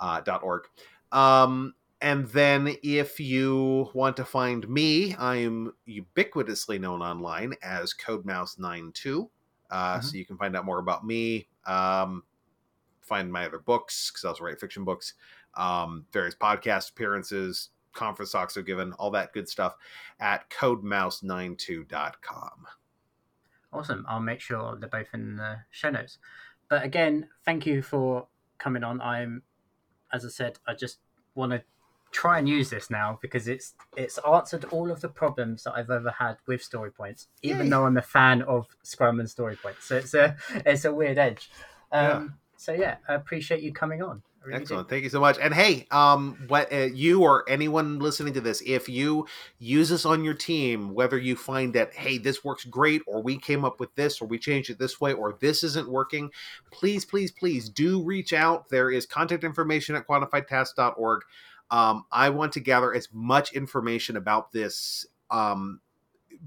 uh, 0.00 0.20
dot 0.22 0.42
.org. 0.42 0.64
Um, 1.12 1.74
and 2.00 2.26
then 2.28 2.76
if 2.82 3.20
you 3.20 3.90
want 3.94 4.16
to 4.16 4.24
find 4.24 4.68
me, 4.68 5.14
I 5.14 5.36
am 5.36 5.72
ubiquitously 5.86 6.80
known 6.80 7.00
online 7.00 7.54
as 7.62 7.94
CodeMouse92. 7.94 9.30
Uh, 9.70 9.98
Mhm. 9.98 10.04
So 10.04 10.16
you 10.16 10.26
can 10.26 10.36
find 10.36 10.56
out 10.56 10.64
more 10.64 10.80
about 10.80 11.06
me. 11.06 11.48
Um, 11.64 12.24
find 13.00 13.32
my 13.32 13.46
other 13.46 13.60
books 13.60 14.10
because 14.10 14.24
I 14.24 14.28
also 14.28 14.42
write 14.44 14.58
fiction 14.58 14.84
books, 14.84 15.14
um, 15.54 16.06
various 16.12 16.34
podcast 16.34 16.90
appearances, 16.90 17.70
conference 17.92 18.32
talks 18.32 18.56
I've 18.56 18.66
given, 18.66 18.92
all 18.94 19.10
that 19.12 19.32
good 19.32 19.48
stuff 19.48 19.76
at 20.18 20.50
codemouse92.com. 20.50 22.66
Awesome. 23.72 24.04
I'll 24.08 24.20
make 24.20 24.40
sure 24.40 24.76
they're 24.76 24.88
both 24.88 25.08
in 25.14 25.36
the 25.36 25.60
show 25.70 25.90
notes. 25.90 26.18
But 26.68 26.84
again, 26.84 27.28
thank 27.44 27.64
you 27.66 27.82
for 27.82 28.26
coming 28.62 28.84
on. 28.84 29.00
I'm, 29.00 29.42
as 30.12 30.24
I 30.24 30.28
said, 30.28 30.58
I 30.66 30.74
just 30.74 30.98
want 31.34 31.52
to 31.52 31.62
try 32.12 32.38
and 32.38 32.46
use 32.48 32.68
this 32.68 32.90
now 32.90 33.18
because 33.22 33.48
it's 33.48 33.74
it's 33.96 34.18
answered 34.30 34.64
all 34.70 34.90
of 34.90 35.00
the 35.00 35.08
problems 35.08 35.62
that 35.64 35.72
I've 35.74 35.90
ever 35.90 36.10
had 36.10 36.36
with 36.46 36.62
story 36.62 36.90
points, 36.90 37.28
even 37.42 37.66
Yay. 37.66 37.70
though 37.70 37.86
I'm 37.86 37.96
a 37.96 38.02
fan 38.02 38.42
of 38.42 38.66
Scrum 38.82 39.18
and 39.20 39.28
story 39.28 39.56
points. 39.56 39.84
So 39.86 39.96
it's 39.96 40.14
a 40.14 40.36
it's 40.66 40.84
a 40.84 40.92
weird 40.92 41.18
edge. 41.18 41.50
Um, 41.90 42.02
Yeah. 42.02 42.26
So 42.58 42.72
yeah, 42.72 42.96
I 43.08 43.14
appreciate 43.14 43.62
you 43.62 43.72
coming 43.72 44.02
on. 44.02 44.22
Really. 44.44 44.60
Excellent. 44.60 44.88
Thank 44.88 45.04
you 45.04 45.10
so 45.10 45.20
much. 45.20 45.38
And 45.40 45.54
hey, 45.54 45.86
um, 45.90 46.36
what 46.48 46.72
uh, 46.72 46.88
you 46.92 47.22
or 47.22 47.48
anyone 47.48 47.98
listening 47.98 48.34
to 48.34 48.40
this, 48.40 48.62
if 48.66 48.88
you 48.88 49.26
use 49.58 49.88
this 49.88 50.04
on 50.04 50.24
your 50.24 50.34
team, 50.34 50.94
whether 50.94 51.16
you 51.18 51.36
find 51.36 51.72
that 51.74 51.94
hey, 51.94 52.18
this 52.18 52.42
works 52.44 52.64
great, 52.64 53.02
or 53.06 53.22
we 53.22 53.38
came 53.38 53.64
up 53.64 53.78
with 53.78 53.94
this, 53.94 54.20
or 54.20 54.26
we 54.26 54.38
changed 54.38 54.70
it 54.70 54.78
this 54.78 55.00
way, 55.00 55.12
or 55.12 55.36
this 55.40 55.62
isn't 55.62 55.88
working, 55.88 56.30
please, 56.70 57.04
please, 57.04 57.30
please 57.30 57.68
do 57.68 58.02
reach 58.02 58.32
out. 58.32 58.68
There 58.68 58.90
is 58.90 59.06
contact 59.06 59.44
information 59.44 59.94
at 59.94 60.06
quantifiedtask.org. 60.06 61.22
Um, 61.70 62.04
I 62.10 62.30
want 62.30 62.52
to 62.52 62.60
gather 62.60 62.92
as 62.92 63.08
much 63.12 63.52
information 63.52 64.16
about 64.16 64.52
this 64.52 65.06
um, 65.30 65.80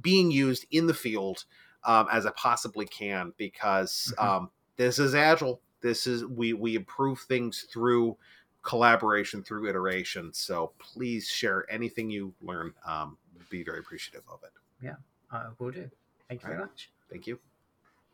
being 0.02 0.32
used 0.32 0.66
in 0.72 0.88
the 0.88 0.94
field 0.94 1.46
um, 1.84 2.08
as 2.12 2.26
I 2.26 2.32
possibly 2.32 2.86
can 2.86 3.34
because 3.38 4.14
Mhm. 4.18 4.24
um, 4.24 4.52
this 4.78 5.00
is 5.00 5.16
agile. 5.16 5.62
This 5.86 6.08
is 6.08 6.26
we 6.26 6.54
we 6.54 6.76
improve 6.76 7.20
things 7.20 7.68
through 7.72 8.18
collaboration, 8.64 9.44
through 9.44 9.70
iteration. 9.70 10.34
So 10.34 10.72
please 10.80 11.28
share 11.28 11.72
anything 11.72 12.10
you 12.10 12.34
learn. 12.42 12.74
Um, 12.88 13.20
be 13.52 13.64
very 13.64 13.82
appreciative 13.82 14.24
of 14.28 14.40
it. 14.42 14.50
Yeah, 14.82 14.96
I 15.30 15.50
will 15.60 15.70
do. 15.70 15.88
Thank 16.28 16.42
you 16.42 16.48
very 16.48 16.58
Alright. 16.58 16.72
much. 16.72 16.90
Thank 17.12 17.28
you. 17.28 17.38